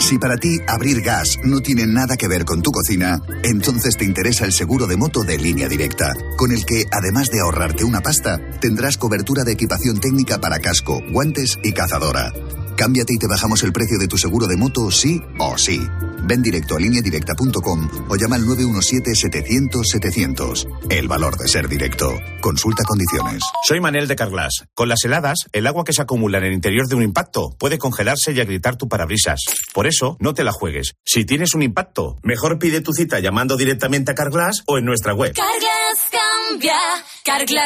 Si 0.00 0.18
para 0.18 0.36
ti 0.36 0.58
abrir 0.66 1.02
gas 1.02 1.36
no 1.44 1.60
tiene 1.60 1.86
nada 1.86 2.16
que 2.16 2.26
ver 2.26 2.44
con 2.44 2.62
tu 2.62 2.70
cocina, 2.72 3.20
entonces 3.44 3.96
te 3.96 4.04
interesa 4.04 4.44
el 4.44 4.52
seguro 4.52 4.86
de 4.86 4.96
moto 4.96 5.22
de 5.22 5.38
línea 5.38 5.68
directa, 5.68 6.12
con 6.36 6.52
el 6.52 6.64
que, 6.64 6.84
además 6.90 7.30
de 7.30 7.40
ahorrarte 7.40 7.84
una 7.84 8.00
pasta, 8.00 8.40
tendrás 8.60 8.96
cobertura 8.96 9.44
de 9.44 9.52
equipación 9.52 10.00
técnica 10.00 10.38
para 10.38 10.58
casco, 10.58 11.00
guantes 11.12 11.58
y 11.62 11.72
cazadora. 11.72 12.32
Cámbiate 12.80 13.12
y 13.12 13.18
te 13.18 13.26
bajamos 13.26 13.62
el 13.62 13.74
precio 13.74 13.98
de 13.98 14.08
tu 14.08 14.16
seguro 14.16 14.46
de 14.46 14.56
moto 14.56 14.90
sí 14.90 15.20
o 15.38 15.58
sí. 15.58 15.86
Ven 16.22 16.40
directo 16.40 16.76
a 16.76 16.80
lineadirecta.com 16.80 17.90
o 18.08 18.16
llama 18.16 18.36
al 18.36 18.46
917-700-700. 18.46 20.66
El 20.88 21.06
valor 21.06 21.36
de 21.36 21.46
ser 21.46 21.68
directo. 21.68 22.18
Consulta 22.40 22.82
condiciones. 22.84 23.42
Soy 23.64 23.80
Manel 23.80 24.08
de 24.08 24.16
Carglass. 24.16 24.64
Con 24.72 24.88
las 24.88 25.04
heladas, 25.04 25.40
el 25.52 25.66
agua 25.66 25.84
que 25.84 25.92
se 25.92 26.00
acumula 26.00 26.38
en 26.38 26.44
el 26.44 26.54
interior 26.54 26.88
de 26.88 26.94
un 26.94 27.02
impacto 27.02 27.54
puede 27.58 27.76
congelarse 27.76 28.32
y 28.32 28.40
agrietar 28.40 28.76
tu 28.76 28.88
parabrisas. 28.88 29.40
Por 29.74 29.86
eso, 29.86 30.16
no 30.18 30.32
te 30.32 30.42
la 30.42 30.52
juegues. 30.52 30.94
Si 31.04 31.26
tienes 31.26 31.54
un 31.54 31.62
impacto, 31.62 32.16
mejor 32.22 32.58
pide 32.58 32.80
tu 32.80 32.94
cita 32.94 33.20
llamando 33.20 33.58
directamente 33.58 34.12
a 34.12 34.14
Carglass 34.14 34.62
o 34.66 34.78
en 34.78 34.86
nuestra 34.86 35.12
web. 35.12 35.34
Carglass 35.34 35.69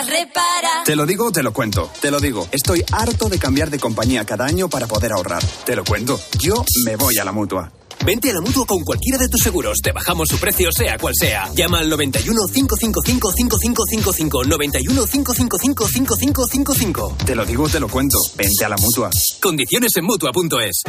repara. 0.07 0.85
Te 0.85 0.97
lo 0.97 1.07
digo, 1.07 1.31
te 1.33 1.43
lo 1.43 1.53
cuento. 1.53 1.91
Te 2.01 2.11
lo 2.11 2.21
digo. 2.21 2.49
Estoy 2.53 2.85
harto 2.93 3.29
de 3.29 3.39
cambiar 3.39 3.71
de 3.71 3.79
compañía 3.79 4.25
cada 4.25 4.45
año 4.45 4.69
para 4.69 4.87
poder 4.87 5.13
ahorrar. 5.13 5.43
Te 5.65 5.77
lo 5.77 5.85
cuento. 5.85 6.21
Yo 6.39 6.65
me 6.85 6.97
voy 6.97 7.19
a 7.19 7.25
la 7.25 7.33
mutua. 7.33 7.73
Vente 8.05 8.29
a 8.29 8.35
la 8.35 8.41
mutua 8.43 8.67
con 8.67 8.85
cualquiera 8.85 9.17
de 9.17 9.29
tus 9.29 9.41
seguros. 9.41 9.79
Te 9.83 9.91
bajamos 9.91 10.29
su 10.29 10.39
precio, 10.39 10.69
sea 10.71 10.99
cual 10.99 11.15
sea. 11.19 11.51
Llama 11.55 11.79
al 11.79 11.89
91 11.89 12.39
555 12.53 13.33
5555. 13.33 14.45
91 14.45 15.07
555 15.07 15.89
5555. 15.89 17.17
Te 17.25 17.35
lo 17.35 17.47
digo, 17.47 17.67
te 17.67 17.81
lo 17.81 17.89
cuento. 17.89 18.19
Vente 18.37 18.65
a 18.65 18.69
la 18.69 18.77
mutua. 18.77 19.09
Condiciones 19.41 19.91
en 19.97 20.05
mutua.es. 20.05 20.83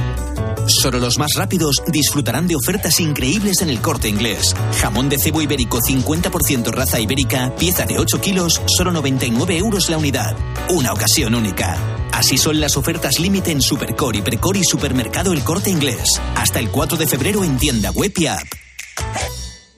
Solo 0.67 0.99
los 0.99 1.17
más 1.17 1.35
rápidos 1.35 1.83
disfrutarán 1.87 2.47
de 2.47 2.57
ofertas 2.57 2.99
increíbles 2.99 3.61
en 3.61 3.69
el 3.69 3.79
corte 3.79 4.09
inglés. 4.09 4.53
Jamón 4.81 5.07
de 5.07 5.17
cebo 5.17 5.41
ibérico 5.41 5.79
50% 5.79 6.71
raza 6.71 6.99
ibérica, 6.99 7.55
pieza 7.55 7.85
de 7.85 7.97
8 7.97 8.19
kilos, 8.19 8.61
solo 8.75 8.91
99 8.91 9.57
euros 9.57 9.89
la 9.89 9.97
unidad. 9.97 10.35
Una 10.69 10.91
ocasión 10.91 11.35
única. 11.35 11.94
Así 12.15 12.37
son 12.37 12.61
las 12.61 12.77
ofertas 12.77 13.19
límite 13.19 13.51
en 13.51 13.61
Supercore 13.61 14.19
y 14.19 14.21
Precor 14.21 14.55
y 14.55 14.63
Supermercado 14.63 15.33
El 15.33 15.43
Corte 15.43 15.69
Inglés. 15.69 16.21
Hasta 16.35 16.59
el 16.59 16.71
4 16.71 16.97
de 16.97 17.07
febrero 17.07 17.43
en 17.43 17.57
tienda 17.57 17.91
web 17.91 18.13
y 18.15 18.27
app. 18.27 18.39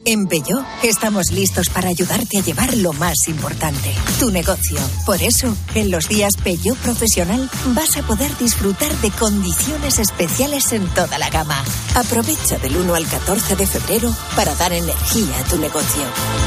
En 0.06 0.28
Peugeot 0.28 0.64
estamos 0.84 1.32
listos 1.32 1.68
para 1.70 1.90
ayudarte 1.90 2.38
a 2.38 2.42
llevar 2.42 2.78
lo 2.78 2.94
más 2.94 3.28
importante, 3.28 3.92
tu 4.20 4.30
negocio. 4.30 4.78
Por 5.06 5.22
eso, 5.22 5.58
en 5.74 5.90
los 5.90 6.08
días 6.08 6.34
Peugeot 6.42 6.78
Profesional 6.78 7.50
vas 7.74 7.98
a 7.98 8.04
poder 8.04 8.30
disfrutar 8.38 8.96
de 9.02 9.10
condiciones 9.10 9.98
especiales 9.98 10.72
en 10.74 10.88
toda 10.94 11.18
la 11.18 11.32
gama. 11.32 11.62
Aprovecha 11.96 12.60
del 12.60 12.78
1 12.78 12.94
al 12.94 13.08
14 13.08 13.56
de 13.56 13.66
febrero 13.66 14.16
para 14.36 14.54
dar 14.56 14.74
energía 14.74 15.40
a 15.40 15.44
tu 15.50 15.58
negocio. 15.58 16.04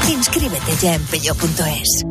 Inscríbete 0.09 0.71
ya 0.81 0.95
en 0.95 1.03
peugeot.es. 1.03 2.05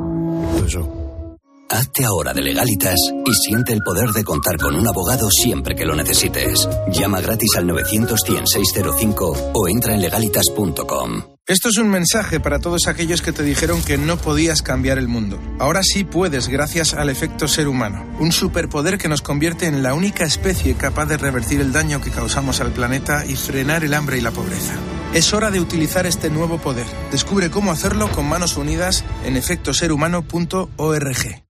Hazte 1.72 2.04
ahora 2.04 2.32
de 2.32 2.42
legalitas 2.42 2.98
y 3.24 3.32
siente 3.32 3.72
el 3.72 3.82
poder 3.82 4.10
de 4.10 4.24
contar 4.24 4.56
con 4.56 4.74
un 4.74 4.88
abogado 4.88 5.30
siempre 5.30 5.76
que 5.76 5.84
lo 5.84 5.94
necesites. 5.94 6.68
Llama 6.90 7.20
gratis 7.20 7.54
al 7.56 7.68
900 7.68 8.20
605 8.20 9.52
o 9.54 9.68
entra 9.68 9.94
en 9.94 10.00
legalitas.com. 10.00 11.22
Esto 11.46 11.68
es 11.68 11.78
un 11.78 11.88
mensaje 11.88 12.40
para 12.40 12.58
todos 12.58 12.88
aquellos 12.88 13.22
que 13.22 13.30
te 13.30 13.44
dijeron 13.44 13.82
que 13.82 13.98
no 13.98 14.16
podías 14.16 14.62
cambiar 14.62 14.98
el 14.98 15.06
mundo. 15.06 15.38
Ahora 15.60 15.84
sí 15.84 16.02
puedes 16.02 16.48
gracias 16.48 16.92
al 16.92 17.08
efecto 17.08 17.46
ser 17.46 17.68
humano, 17.68 18.04
un 18.18 18.32
superpoder 18.32 18.98
que 18.98 19.08
nos 19.08 19.22
convierte 19.22 19.66
en 19.66 19.84
la 19.84 19.94
única 19.94 20.24
especie 20.24 20.74
capaz 20.74 21.06
de 21.06 21.18
revertir 21.18 21.60
el 21.60 21.72
daño 21.72 22.00
que 22.00 22.10
causamos 22.10 22.60
al 22.60 22.72
planeta 22.72 23.24
y 23.26 23.36
frenar 23.36 23.84
el 23.84 23.94
hambre 23.94 24.18
y 24.18 24.22
la 24.22 24.32
pobreza. 24.32 24.74
Es 25.14 25.32
hora 25.32 25.52
de 25.52 25.60
utilizar 25.60 26.04
este 26.04 26.30
nuevo 26.30 26.58
poder. 26.58 26.86
Descubre 27.12 27.48
cómo 27.48 27.70
hacerlo 27.70 28.10
con 28.10 28.28
manos 28.28 28.56
unidas 28.56 29.04
en 29.24 29.36
efectoserhumano.org. 29.36 31.49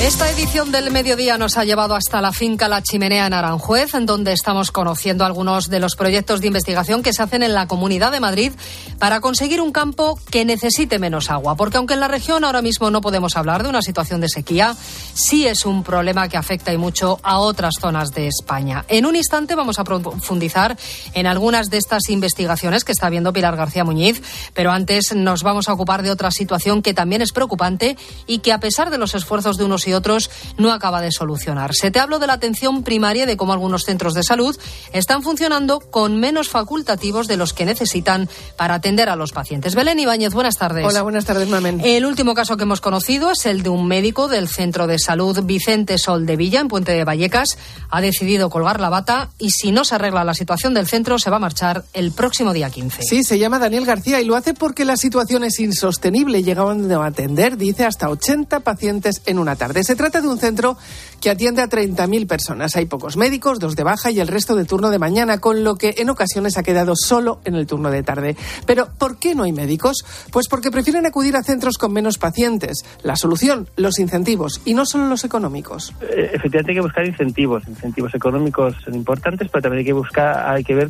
Esta 0.00 0.30
edición 0.30 0.70
del 0.70 0.92
mediodía 0.92 1.38
nos 1.38 1.58
ha 1.58 1.64
llevado 1.64 1.96
hasta 1.96 2.20
la 2.20 2.32
finca 2.32 2.68
La 2.68 2.82
Chimenea 2.82 3.26
en 3.26 3.34
Aranjuez, 3.34 3.94
en 3.94 4.06
donde 4.06 4.32
estamos 4.32 4.70
conociendo 4.70 5.24
algunos 5.24 5.68
de 5.70 5.80
los 5.80 5.96
proyectos 5.96 6.40
de 6.40 6.46
investigación 6.46 7.02
que 7.02 7.12
se 7.12 7.20
hacen 7.20 7.42
en 7.42 7.52
la 7.52 7.66
Comunidad 7.66 8.12
de 8.12 8.20
Madrid 8.20 8.52
para 9.00 9.20
conseguir 9.20 9.60
un 9.60 9.72
campo 9.72 10.16
que 10.30 10.44
necesite 10.44 11.00
menos 11.00 11.30
agua. 11.30 11.56
Porque 11.56 11.78
aunque 11.78 11.94
en 11.94 12.00
la 12.00 12.06
región 12.06 12.44
ahora 12.44 12.62
mismo 12.62 12.92
no 12.92 13.00
podemos 13.00 13.36
hablar 13.36 13.64
de 13.64 13.70
una 13.70 13.82
situación 13.82 14.20
de 14.20 14.28
sequía, 14.28 14.76
sí 15.14 15.48
es 15.48 15.66
un 15.66 15.82
problema 15.82 16.28
que 16.28 16.36
afecta 16.36 16.72
y 16.72 16.78
mucho 16.78 17.18
a 17.24 17.40
otras 17.40 17.74
zonas 17.80 18.12
de 18.12 18.28
España. 18.28 18.84
En 18.86 19.04
un 19.04 19.16
instante 19.16 19.56
vamos 19.56 19.80
a 19.80 19.84
profundizar 19.84 20.78
en 21.12 21.26
algunas 21.26 21.70
de 21.70 21.78
estas 21.78 22.08
investigaciones 22.08 22.84
que 22.84 22.92
está 22.92 23.10
viendo 23.10 23.32
Pilar 23.32 23.56
García 23.56 23.82
Muñiz, 23.82 24.22
pero 24.54 24.70
antes 24.70 25.12
nos 25.16 25.42
vamos 25.42 25.68
a 25.68 25.72
ocupar 25.72 26.04
de 26.04 26.12
otra 26.12 26.30
situación 26.30 26.82
que 26.82 26.94
también 26.94 27.20
es 27.20 27.32
preocupante 27.32 27.96
y 28.28 28.38
que 28.38 28.52
a 28.52 28.60
pesar 28.60 28.90
de 28.90 28.98
los 28.98 29.16
esfuerzos 29.16 29.56
de 29.58 29.64
unos 29.64 29.87
y 29.88 29.94
otros 29.94 30.30
no 30.56 30.72
acaba 30.72 31.00
de 31.00 31.10
solucionarse. 31.10 31.90
Te 31.90 31.98
hablo 31.98 32.18
de 32.18 32.26
la 32.26 32.34
atención 32.34 32.82
primaria 32.82 33.24
y 33.24 33.26
de 33.26 33.36
cómo 33.36 33.52
algunos 33.52 33.84
centros 33.84 34.14
de 34.14 34.22
salud 34.22 34.56
están 34.92 35.22
funcionando 35.22 35.80
con 35.80 36.20
menos 36.20 36.48
facultativos 36.48 37.26
de 37.26 37.36
los 37.36 37.52
que 37.52 37.64
necesitan 37.64 38.28
para 38.56 38.74
atender 38.74 39.08
a 39.08 39.16
los 39.16 39.32
pacientes. 39.32 39.74
Belén 39.74 39.98
Ibáñez, 39.98 40.32
buenas 40.32 40.56
tardes. 40.56 40.84
Hola, 40.86 41.02
buenas 41.02 41.24
tardes, 41.24 41.48
Mamen. 41.48 41.80
El 41.84 42.06
último 42.06 42.34
caso 42.34 42.56
que 42.56 42.64
hemos 42.64 42.80
conocido 42.80 43.30
es 43.30 43.46
el 43.46 43.62
de 43.62 43.70
un 43.70 43.86
médico 43.86 44.28
del 44.28 44.48
Centro 44.48 44.86
de 44.86 44.98
Salud 44.98 45.42
Vicente 45.42 45.98
Sol 45.98 46.26
de 46.26 46.36
Villa, 46.36 46.60
en 46.60 46.68
Puente 46.68 46.92
de 46.92 47.04
Vallecas. 47.04 47.58
Ha 47.90 48.00
decidido 48.00 48.50
colgar 48.50 48.80
la 48.80 48.88
bata 48.88 49.30
y 49.38 49.50
si 49.50 49.72
no 49.72 49.84
se 49.84 49.94
arregla 49.94 50.24
la 50.24 50.34
situación 50.34 50.74
del 50.74 50.86
centro, 50.86 51.18
se 51.18 51.30
va 51.30 51.36
a 51.36 51.40
marchar 51.40 51.84
el 51.92 52.12
próximo 52.12 52.52
día 52.52 52.70
15. 52.70 53.02
Sí, 53.02 53.24
se 53.24 53.38
llama 53.38 53.58
Daniel 53.58 53.84
García 53.84 54.20
y 54.20 54.24
lo 54.24 54.36
hace 54.36 54.54
porque 54.54 54.84
la 54.84 54.96
situación 54.96 55.44
es 55.44 55.58
insostenible. 55.60 56.42
Llegaban 56.42 56.90
a 56.90 57.06
atender, 57.06 57.56
dice, 57.56 57.84
hasta 57.84 58.08
80 58.08 58.60
pacientes 58.60 59.22
en 59.26 59.38
una 59.38 59.56
tarde. 59.56 59.77
Se 59.82 59.96
trata 59.96 60.20
de 60.20 60.28
un 60.28 60.38
centro 60.38 60.76
que 61.20 61.30
atiende 61.30 61.62
a 61.62 61.68
30.000 61.68 62.26
personas. 62.26 62.76
Hay 62.76 62.86
pocos 62.86 63.16
médicos, 63.16 63.58
dos 63.58 63.76
de 63.76 63.84
baja 63.84 64.10
y 64.10 64.20
el 64.20 64.28
resto 64.28 64.54
de 64.54 64.64
turno 64.64 64.90
de 64.90 64.98
mañana, 64.98 65.38
con 65.38 65.64
lo 65.64 65.76
que 65.76 65.94
en 65.98 66.10
ocasiones 66.10 66.56
ha 66.58 66.62
quedado 66.62 66.94
solo 66.96 67.40
en 67.44 67.54
el 67.54 67.66
turno 67.66 67.90
de 67.90 68.02
tarde. 68.02 68.36
Pero 68.66 68.88
¿por 68.98 69.18
qué 69.18 69.34
no 69.34 69.44
hay 69.44 69.52
médicos? 69.52 70.04
Pues 70.30 70.48
porque 70.48 70.70
prefieren 70.70 71.06
acudir 71.06 71.36
a 71.36 71.42
centros 71.42 71.78
con 71.78 71.92
menos 71.92 72.18
pacientes. 72.18 72.84
La 73.02 73.16
solución, 73.16 73.68
los 73.76 73.98
incentivos 73.98 74.60
y 74.64 74.74
no 74.74 74.86
solo 74.86 75.08
los 75.08 75.24
económicos. 75.24 75.94
Eh, 76.00 76.30
efectivamente 76.34 76.72
hay 76.72 76.76
que 76.76 76.82
buscar 76.82 77.06
incentivos. 77.06 77.66
Incentivos 77.68 78.14
económicos 78.14 78.74
son 78.84 78.94
importantes, 78.94 79.48
pero 79.50 79.62
también 79.62 79.80
hay 79.80 79.86
que 79.86 79.92
buscar, 79.92 80.48
hay 80.48 80.64
que 80.64 80.74
ver 80.74 80.88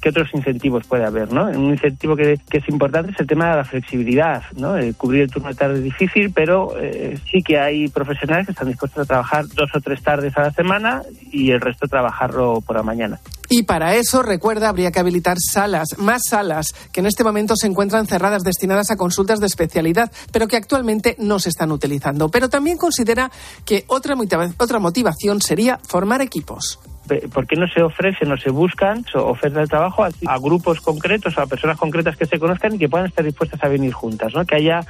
qué 0.00 0.08
otros 0.08 0.28
incentivos 0.34 0.86
puede 0.86 1.04
haber. 1.04 1.32
¿no? 1.32 1.46
Un 1.46 1.70
incentivo 1.70 2.16
que, 2.16 2.38
es 2.50 2.68
importante 2.68 3.12
es 3.12 3.20
el 3.20 3.26
tema 3.26 3.50
de 3.50 3.56
la 3.56 3.64
flexibilidad. 3.64 4.42
¿no? 4.56 4.76
Eh, 4.76 4.94
cubrir 4.94 5.22
el 5.22 5.30
turno 5.30 5.48
de 5.48 5.54
tarde 5.54 5.78
es 5.78 5.84
difícil, 5.84 6.32
pero 6.32 6.74
eh, 6.78 7.18
sí 7.30 7.42
que 7.42 7.58
hay 7.58 7.88
profesionales 7.88 8.46
que 8.46 8.52
están 8.52 8.68
dispuestos 8.68 9.04
a 9.04 9.06
trabajar 9.06 9.46
dos 9.48 9.69
o 9.74 9.80
tres 9.80 10.02
tardes 10.02 10.36
a 10.36 10.42
la 10.42 10.52
semana 10.52 11.02
y 11.30 11.50
el 11.50 11.60
resto 11.60 11.88
trabajarlo 11.88 12.60
por 12.60 12.76
la 12.76 12.82
mañana. 12.82 13.20
Y 13.48 13.64
para 13.64 13.96
eso, 13.96 14.22
recuerda, 14.22 14.68
habría 14.68 14.92
que 14.92 15.00
habilitar 15.00 15.36
salas, 15.40 15.98
más 15.98 16.22
salas, 16.28 16.72
que 16.92 17.00
en 17.00 17.06
este 17.06 17.24
momento 17.24 17.56
se 17.56 17.66
encuentran 17.66 18.06
cerradas 18.06 18.42
destinadas 18.44 18.90
a 18.90 18.96
consultas 18.96 19.40
de 19.40 19.46
especialidad, 19.46 20.12
pero 20.32 20.46
que 20.46 20.56
actualmente 20.56 21.16
no 21.18 21.40
se 21.40 21.48
están 21.48 21.72
utilizando. 21.72 22.28
Pero 22.28 22.48
también 22.48 22.78
considera 22.78 23.30
que 23.64 23.84
otra, 23.88 24.14
otra 24.58 24.78
motivación 24.78 25.40
sería 25.40 25.80
formar 25.82 26.20
equipos. 26.20 26.78
¿por 27.32 27.46
qué 27.46 27.56
no 27.56 27.66
se 27.68 27.82
ofrecen 27.82 28.28
no 28.28 28.36
se 28.36 28.50
buscan 28.50 29.04
ofertas 29.14 29.62
de 29.62 29.66
trabajo 29.66 30.04
a, 30.04 30.38
grupos 30.38 30.80
concretos, 30.80 31.36
a 31.38 31.46
personas 31.46 31.78
concretas 31.78 32.16
que 32.16 32.26
se 32.26 32.38
conozcan 32.38 32.74
y 32.74 32.78
que 32.78 32.88
puedan 32.88 33.08
estar 33.08 33.24
dispuestas 33.24 33.62
a 33.64 33.68
venir 33.68 33.92
juntas? 33.92 34.32
¿no? 34.34 34.44
Que 34.44 34.56
haya 34.56 34.80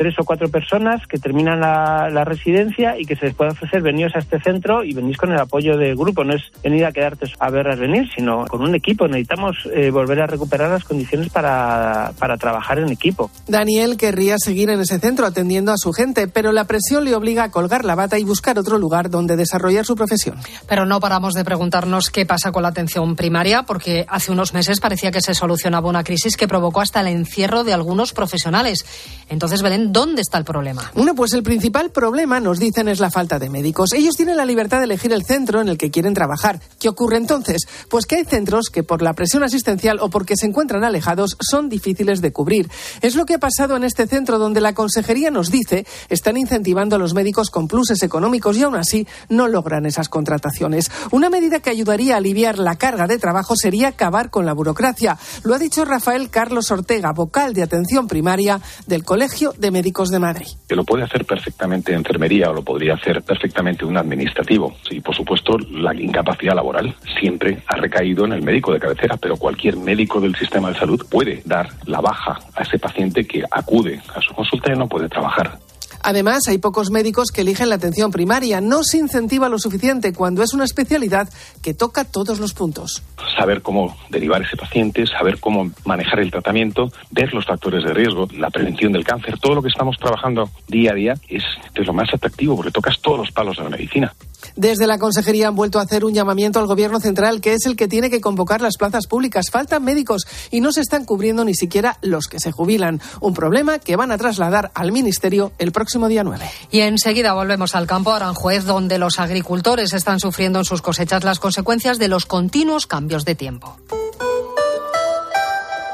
tres 0.00 0.14
o 0.18 0.24
cuatro 0.24 0.48
personas 0.48 1.06
que 1.06 1.18
terminan 1.18 1.60
la, 1.60 2.24
residencia 2.24 2.98
y 2.98 3.04
que 3.04 3.16
se 3.16 3.26
les 3.26 3.34
pueda 3.34 3.50
ofrecer 3.50 3.82
veniros 3.82 4.16
a 4.16 4.20
este 4.20 4.40
centro 4.40 4.82
y 4.82 4.94
venís 4.94 5.18
con 5.18 5.30
el 5.30 5.38
apoyo 5.38 5.76
del 5.76 5.94
grupo. 5.94 6.24
No 6.24 6.34
es 6.34 6.42
venir 6.62 6.86
a 6.86 6.92
quedarte 6.92 7.26
a 7.38 7.50
verlas 7.50 7.78
venir, 7.78 8.08
sino 8.16 8.46
con 8.46 8.62
un 8.62 8.74
equipo. 8.74 9.06
Necesitamos 9.08 9.56
eh, 9.74 9.90
volver 9.90 10.22
a 10.22 10.26
recuperar 10.26 10.70
las 10.70 10.84
condiciones 10.84 11.28
para, 11.28 12.12
para 12.18 12.38
trabajar 12.38 12.78
en 12.78 12.88
equipo. 12.88 13.30
Daniel 13.46 13.98
querría 13.98 14.36
seguir 14.38 14.70
en 14.70 14.80
ese 14.80 14.98
centro 15.00 15.26
atendiendo 15.26 15.70
a 15.70 15.76
su 15.76 15.92
gente, 15.92 16.28
pero 16.28 16.52
la 16.52 16.64
presión 16.64 17.04
le 17.04 17.14
obliga 17.14 17.44
a 17.44 17.50
colgar 17.50 17.84
la 17.84 17.94
bata 17.94 18.18
y 18.18 18.24
buscar 18.24 18.58
otro 18.58 18.78
lugar 18.78 19.10
donde 19.10 19.36
desarrollar 19.36 19.84
su 19.84 19.96
profesión. 19.96 20.38
Pero 20.66 20.86
no 20.86 20.98
paramos 21.00 21.34
de 21.34 21.44
preguntarnos 21.44 22.08
qué 22.08 22.24
pasa 22.24 22.52
con 22.52 22.62
la 22.62 22.70
atención 22.70 23.16
primaria, 23.16 23.64
porque 23.64 24.06
hace 24.08 24.32
unos 24.32 24.54
meses 24.54 24.80
parecía 24.80 25.10
que 25.10 25.20
se 25.20 25.34
solucionaba 25.34 25.90
una 25.90 26.04
crisis 26.04 26.38
que 26.38 26.48
provocó 26.48 26.80
hasta 26.80 27.02
el 27.02 27.08
encierro 27.08 27.64
de 27.64 27.74
algunos 27.74 28.14
profesionales. 28.14 28.86
Entonces, 29.28 29.60
Belén, 29.60 29.89
¿dónde 29.92 30.22
está 30.22 30.38
el 30.38 30.44
problema? 30.44 30.90
Bueno, 30.94 31.14
pues 31.14 31.32
el 31.32 31.42
principal 31.42 31.90
problema, 31.90 32.40
nos 32.40 32.58
dicen, 32.58 32.88
es 32.88 33.00
la 33.00 33.10
falta 33.10 33.38
de 33.38 33.50
médicos. 33.50 33.92
Ellos 33.92 34.16
tienen 34.16 34.36
la 34.36 34.44
libertad 34.44 34.78
de 34.78 34.84
elegir 34.84 35.12
el 35.12 35.24
centro 35.24 35.60
en 35.60 35.68
el 35.68 35.78
que 35.78 35.90
quieren 35.90 36.14
trabajar. 36.14 36.60
¿Qué 36.78 36.88
ocurre 36.88 37.16
entonces? 37.16 37.66
Pues 37.88 38.06
que 38.06 38.16
hay 38.16 38.24
centros 38.24 38.70
que 38.72 38.82
por 38.82 39.02
la 39.02 39.14
presión 39.14 39.42
asistencial 39.42 39.98
o 40.00 40.10
porque 40.10 40.36
se 40.36 40.46
encuentran 40.46 40.84
alejados 40.84 41.36
son 41.40 41.68
difíciles 41.68 42.20
de 42.20 42.32
cubrir. 42.32 42.70
Es 43.00 43.14
lo 43.14 43.26
que 43.26 43.34
ha 43.34 43.38
pasado 43.38 43.76
en 43.76 43.84
este 43.84 44.06
centro 44.06 44.38
donde 44.38 44.60
la 44.60 44.74
consejería 44.74 45.30
nos 45.30 45.50
dice 45.50 45.86
están 46.08 46.36
incentivando 46.36 46.96
a 46.96 46.98
los 46.98 47.14
médicos 47.14 47.50
con 47.50 47.68
pluses 47.68 48.02
económicos 48.02 48.56
y 48.56 48.62
aún 48.62 48.76
así 48.76 49.06
no 49.28 49.48
logran 49.48 49.86
esas 49.86 50.08
contrataciones. 50.08 50.90
Una 51.10 51.30
medida 51.30 51.60
que 51.60 51.70
ayudaría 51.70 52.14
a 52.14 52.18
aliviar 52.18 52.58
la 52.58 52.76
carga 52.76 53.06
de 53.06 53.18
trabajo 53.18 53.56
sería 53.56 53.88
acabar 53.88 54.30
con 54.30 54.46
la 54.46 54.52
burocracia. 54.52 55.18
Lo 55.42 55.54
ha 55.54 55.58
dicho 55.58 55.84
Rafael 55.84 56.30
Carlos 56.30 56.70
Ortega, 56.70 57.12
vocal 57.12 57.54
de 57.54 57.62
atención 57.62 58.06
primaria 58.06 58.60
del 58.86 59.04
Colegio 59.04 59.54
de 59.58 59.70
Médicos 59.80 60.10
de 60.10 60.18
Madrid. 60.18 60.46
Que 60.68 60.76
lo 60.76 60.84
puede 60.84 61.04
hacer 61.04 61.24
perfectamente 61.24 61.94
enfermería 61.94 62.50
o 62.50 62.52
lo 62.52 62.62
podría 62.62 62.92
hacer 62.92 63.22
perfectamente 63.22 63.86
un 63.86 63.96
administrativo. 63.96 64.74
Y 64.90 65.00
por 65.00 65.16
supuesto, 65.16 65.56
la 65.70 65.94
incapacidad 65.94 66.54
laboral 66.54 66.94
siempre 67.18 67.62
ha 67.66 67.76
recaído 67.76 68.26
en 68.26 68.34
el 68.34 68.42
médico 68.42 68.74
de 68.74 68.78
cabecera, 68.78 69.16
pero 69.16 69.38
cualquier 69.38 69.78
médico 69.78 70.20
del 70.20 70.36
sistema 70.36 70.68
de 70.68 70.78
salud 70.78 71.02
puede 71.10 71.40
dar 71.46 71.70
la 71.86 72.02
baja 72.02 72.38
a 72.54 72.62
ese 72.62 72.78
paciente 72.78 73.26
que 73.26 73.42
acude 73.50 74.02
a 74.14 74.20
su 74.20 74.34
consulta 74.34 74.70
y 74.70 74.76
no 74.76 74.86
puede 74.86 75.08
trabajar. 75.08 75.58
Además, 76.02 76.48
hay 76.48 76.58
pocos 76.58 76.90
médicos 76.90 77.30
que 77.30 77.42
eligen 77.42 77.68
la 77.68 77.74
atención 77.74 78.10
primaria. 78.10 78.60
No 78.60 78.82
se 78.82 78.98
incentiva 78.98 79.48
lo 79.48 79.58
suficiente 79.58 80.12
cuando 80.12 80.42
es 80.42 80.54
una 80.54 80.64
especialidad 80.64 81.28
que 81.62 81.74
toca 81.74 82.04
todos 82.04 82.40
los 82.40 82.54
puntos. 82.54 83.02
Saber 83.38 83.62
cómo 83.62 83.96
derivar 84.10 84.42
ese 84.42 84.56
paciente, 84.56 85.06
saber 85.06 85.38
cómo 85.40 85.70
manejar 85.84 86.20
el 86.20 86.30
tratamiento, 86.30 86.90
ver 87.10 87.32
los 87.32 87.46
factores 87.46 87.84
de 87.84 87.92
riesgo, 87.92 88.28
la 88.36 88.50
prevención 88.50 88.92
del 88.92 89.04
cáncer, 89.04 89.38
todo 89.38 89.56
lo 89.56 89.62
que 89.62 89.68
estamos 89.68 89.96
trabajando 89.98 90.50
día 90.68 90.92
a 90.92 90.94
día 90.94 91.14
es 91.28 91.42
de 91.74 91.84
lo 91.84 91.92
más 91.92 92.12
atractivo 92.12 92.56
porque 92.56 92.70
tocas 92.70 93.00
todos 93.00 93.18
los 93.18 93.30
palos 93.32 93.56
de 93.56 93.64
la 93.64 93.70
medicina. 93.70 94.14
Desde 94.56 94.86
la 94.86 94.98
Consejería 94.98 95.48
han 95.48 95.54
vuelto 95.54 95.78
a 95.78 95.82
hacer 95.82 96.04
un 96.04 96.14
llamamiento 96.14 96.58
al 96.58 96.66
Gobierno 96.66 96.98
central, 96.98 97.40
que 97.40 97.52
es 97.52 97.66
el 97.66 97.76
que 97.76 97.88
tiene 97.88 98.10
que 98.10 98.20
convocar 98.20 98.60
las 98.60 98.76
plazas 98.76 99.06
públicas. 99.06 99.46
Faltan 99.50 99.84
médicos 99.84 100.26
y 100.50 100.60
no 100.60 100.72
se 100.72 100.80
están 100.80 101.04
cubriendo 101.04 101.44
ni 101.44 101.54
siquiera 101.54 101.98
los 102.00 102.26
que 102.26 102.40
se 102.40 102.50
jubilan. 102.50 103.00
Un 103.20 103.34
problema 103.34 103.78
que 103.78 103.96
van 103.96 104.12
a 104.12 104.18
trasladar 104.18 104.70
al 104.74 104.92
Ministerio 104.92 105.52
el 105.58 105.72
próximo 105.72 105.89
9. 105.98 106.50
Y 106.70 106.80
enseguida 106.80 107.32
volvemos 107.32 107.74
al 107.74 107.86
campo 107.86 108.12
Aranjuez, 108.12 108.64
donde 108.64 108.98
los 108.98 109.18
agricultores 109.18 109.92
están 109.92 110.20
sufriendo 110.20 110.58
en 110.58 110.64
sus 110.64 110.82
cosechas 110.82 111.24
las 111.24 111.38
consecuencias 111.38 111.98
de 111.98 112.08
los 112.08 112.26
continuos 112.26 112.86
cambios 112.86 113.24
de 113.24 113.34
tiempo. 113.34 113.76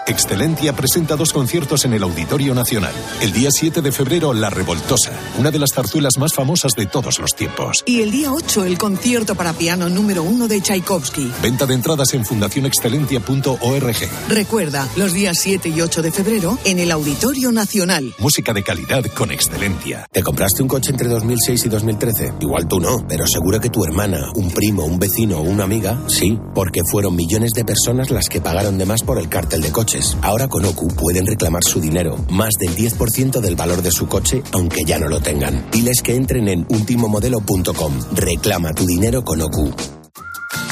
Excelentia 0.09 0.73
presenta 0.73 1.17
dos 1.17 1.33
conciertos 1.33 1.85
en 1.85 1.93
el 1.93 2.05
Auditorio 2.05 2.55
Nacional. 2.55 2.93
El 3.21 3.33
día 3.33 3.51
7 3.51 3.83
de 3.83 3.91
febrero, 3.91 4.33
La 4.33 4.51
Revoltosa, 4.51 5.11
una 5.37 5.51
de 5.51 5.59
las 5.59 5.73
zarzuelas 5.75 6.17
más 6.17 6.33
famosas 6.33 6.75
de 6.77 6.87
todos 6.87 7.19
los 7.19 7.35
tiempos. 7.35 7.83
Y 7.87 8.03
el 8.03 8.13
día 8.13 8.33
8, 8.33 8.65
el 8.65 8.79
concierto 8.79 9.35
para 9.35 9.53
piano 9.53 9.89
número 9.89 10.23
1 10.23 10.47
de 10.47 10.61
Tchaikovsky. 10.61 11.33
Venta 11.43 11.67
de 11.67 11.75
entradas 11.75 12.15
en 12.15 12.25
fundacionexcelentia.org. 12.25 13.97
Recuerda, 14.29 14.89
los 14.95 15.13
días 15.13 15.39
7 15.41 15.71
y 15.71 15.81
8 15.81 16.03
de 16.03 16.13
febrero, 16.13 16.57
en 16.65 16.79
el 16.79 16.93
Auditorio 16.93 17.51
Nacional. 17.51 18.15
Música 18.21 18.53
de 18.53 18.63
calidad 18.63 19.05
con 19.07 19.33
Excelentia. 19.33 20.07
¿Te 20.13 20.23
compraste 20.23 20.63
un 20.63 20.69
coche 20.69 20.93
entre 20.93 21.09
2006 21.09 21.67
y 21.67 21.69
2013? 21.69 22.35
Igual 22.41 22.69
tú 22.69 22.79
no, 22.79 23.05
pero 23.09 23.27
seguro 23.27 23.59
que 23.59 23.71
tu 23.71 23.85
hermana, 23.85 24.31
un 24.37 24.53
primo, 24.53 24.85
un 24.85 25.01
vecino 25.01 25.39
o 25.39 25.43
una 25.43 25.65
amiga, 25.65 25.99
sí, 26.07 26.39
porque 26.55 26.83
fueron 26.89 27.17
millones 27.17 27.51
de 27.57 27.65
personas 27.65 28.13
las 28.13 28.29
que 28.29 28.41
pagaron 28.41 28.79
de 28.79 28.87
más 28.87 29.03
por 29.03 29.19
el 29.19 29.29
cártel 29.29 29.63
de 29.63 29.73
coches. 29.73 29.96
Ahora 30.23 30.49
con 30.49 30.65
OCU 30.65 30.89
pueden 30.89 31.27
reclamar 31.27 31.65
su 31.65 31.81
dinero, 31.81 32.17
más 32.31 32.55
del 32.59 32.75
10% 32.75 33.41
del 33.41 33.57
valor 33.57 33.83
de 33.83 33.91
su 33.91 34.07
coche, 34.07 34.43
aunque 34.53 34.85
ya 34.85 34.99
no 34.99 35.09
lo 35.09 35.21
tengan. 35.21 35.71
Diles 35.71 36.03
que 36.03 36.15
entren 36.15 36.49
en 36.49 36.67
ultimomodelo.com. 36.69 37.95
Reclama 38.13 38.73
tu 38.73 38.87
dinero 38.87 39.25
con 39.25 39.41
OCU. 39.41 39.75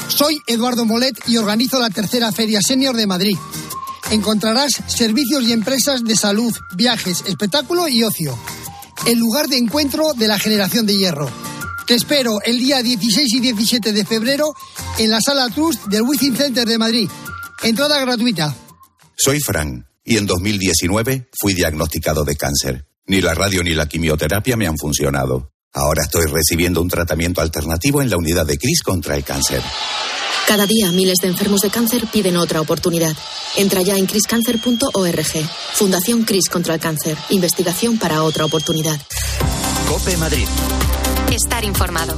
Soy 0.07 0.39
Eduardo 0.47 0.85
Molet 0.85 1.15
y 1.27 1.37
organizo 1.37 1.79
la 1.79 1.89
tercera 1.89 2.31
Feria 2.31 2.61
Senior 2.61 2.95
de 2.95 3.07
Madrid. 3.07 3.37
Encontrarás 4.11 4.71
servicios 4.87 5.43
y 5.43 5.51
empresas 5.51 6.03
de 6.03 6.15
salud, 6.15 6.55
viajes, 6.75 7.23
espectáculo 7.27 7.87
y 7.87 8.03
ocio. 8.03 8.37
El 9.07 9.19
lugar 9.19 9.47
de 9.47 9.57
encuentro 9.57 10.13
de 10.13 10.27
la 10.27 10.39
generación 10.39 10.85
de 10.85 10.97
hierro. 10.97 11.29
Te 11.87 11.95
espero 11.95 12.39
el 12.43 12.59
día 12.59 12.81
16 12.81 13.33
y 13.33 13.39
17 13.39 13.93
de 13.93 14.05
febrero 14.05 14.53
en 14.97 15.11
la 15.11 15.19
Sala 15.21 15.49
Trust 15.49 15.85
del 15.85 16.03
Wizzing 16.03 16.35
Center 16.35 16.67
de 16.67 16.77
Madrid. 16.77 17.09
Entrada 17.63 17.99
gratuita. 17.99 18.55
Soy 19.17 19.39
Fran 19.39 19.87
y 20.03 20.17
en 20.17 20.25
2019 20.25 21.29
fui 21.39 21.53
diagnosticado 21.53 22.23
de 22.23 22.35
cáncer. 22.35 22.85
Ni 23.07 23.21
la 23.21 23.33
radio 23.33 23.63
ni 23.63 23.73
la 23.73 23.87
quimioterapia 23.87 24.57
me 24.57 24.67
han 24.67 24.77
funcionado. 24.77 25.51
Ahora 25.73 26.03
estoy 26.03 26.25
recibiendo 26.25 26.81
un 26.81 26.89
tratamiento 26.89 27.41
alternativo 27.41 28.01
en 28.01 28.09
la 28.09 28.17
unidad 28.17 28.45
de 28.45 28.57
CRIS 28.57 28.81
contra 28.83 29.15
el 29.15 29.23
cáncer. 29.23 29.61
Cada 30.47 30.65
día 30.65 30.91
miles 30.91 31.17
de 31.21 31.27
enfermos 31.27 31.61
de 31.61 31.69
cáncer 31.69 32.07
piden 32.11 32.37
otra 32.37 32.61
oportunidad. 32.61 33.15
Entra 33.57 33.81
ya 33.81 33.97
en 33.97 34.05
criscancer.org. 34.05 35.49
Fundación 35.73 36.23
CRIS 36.23 36.49
contra 36.49 36.75
el 36.75 36.79
cáncer. 36.79 37.17
Investigación 37.29 37.97
para 37.97 38.23
otra 38.23 38.45
oportunidad. 38.45 38.99
Cope 39.87 40.17
Madrid. 40.17 40.47
Estar 41.31 41.63
informado. 41.63 42.17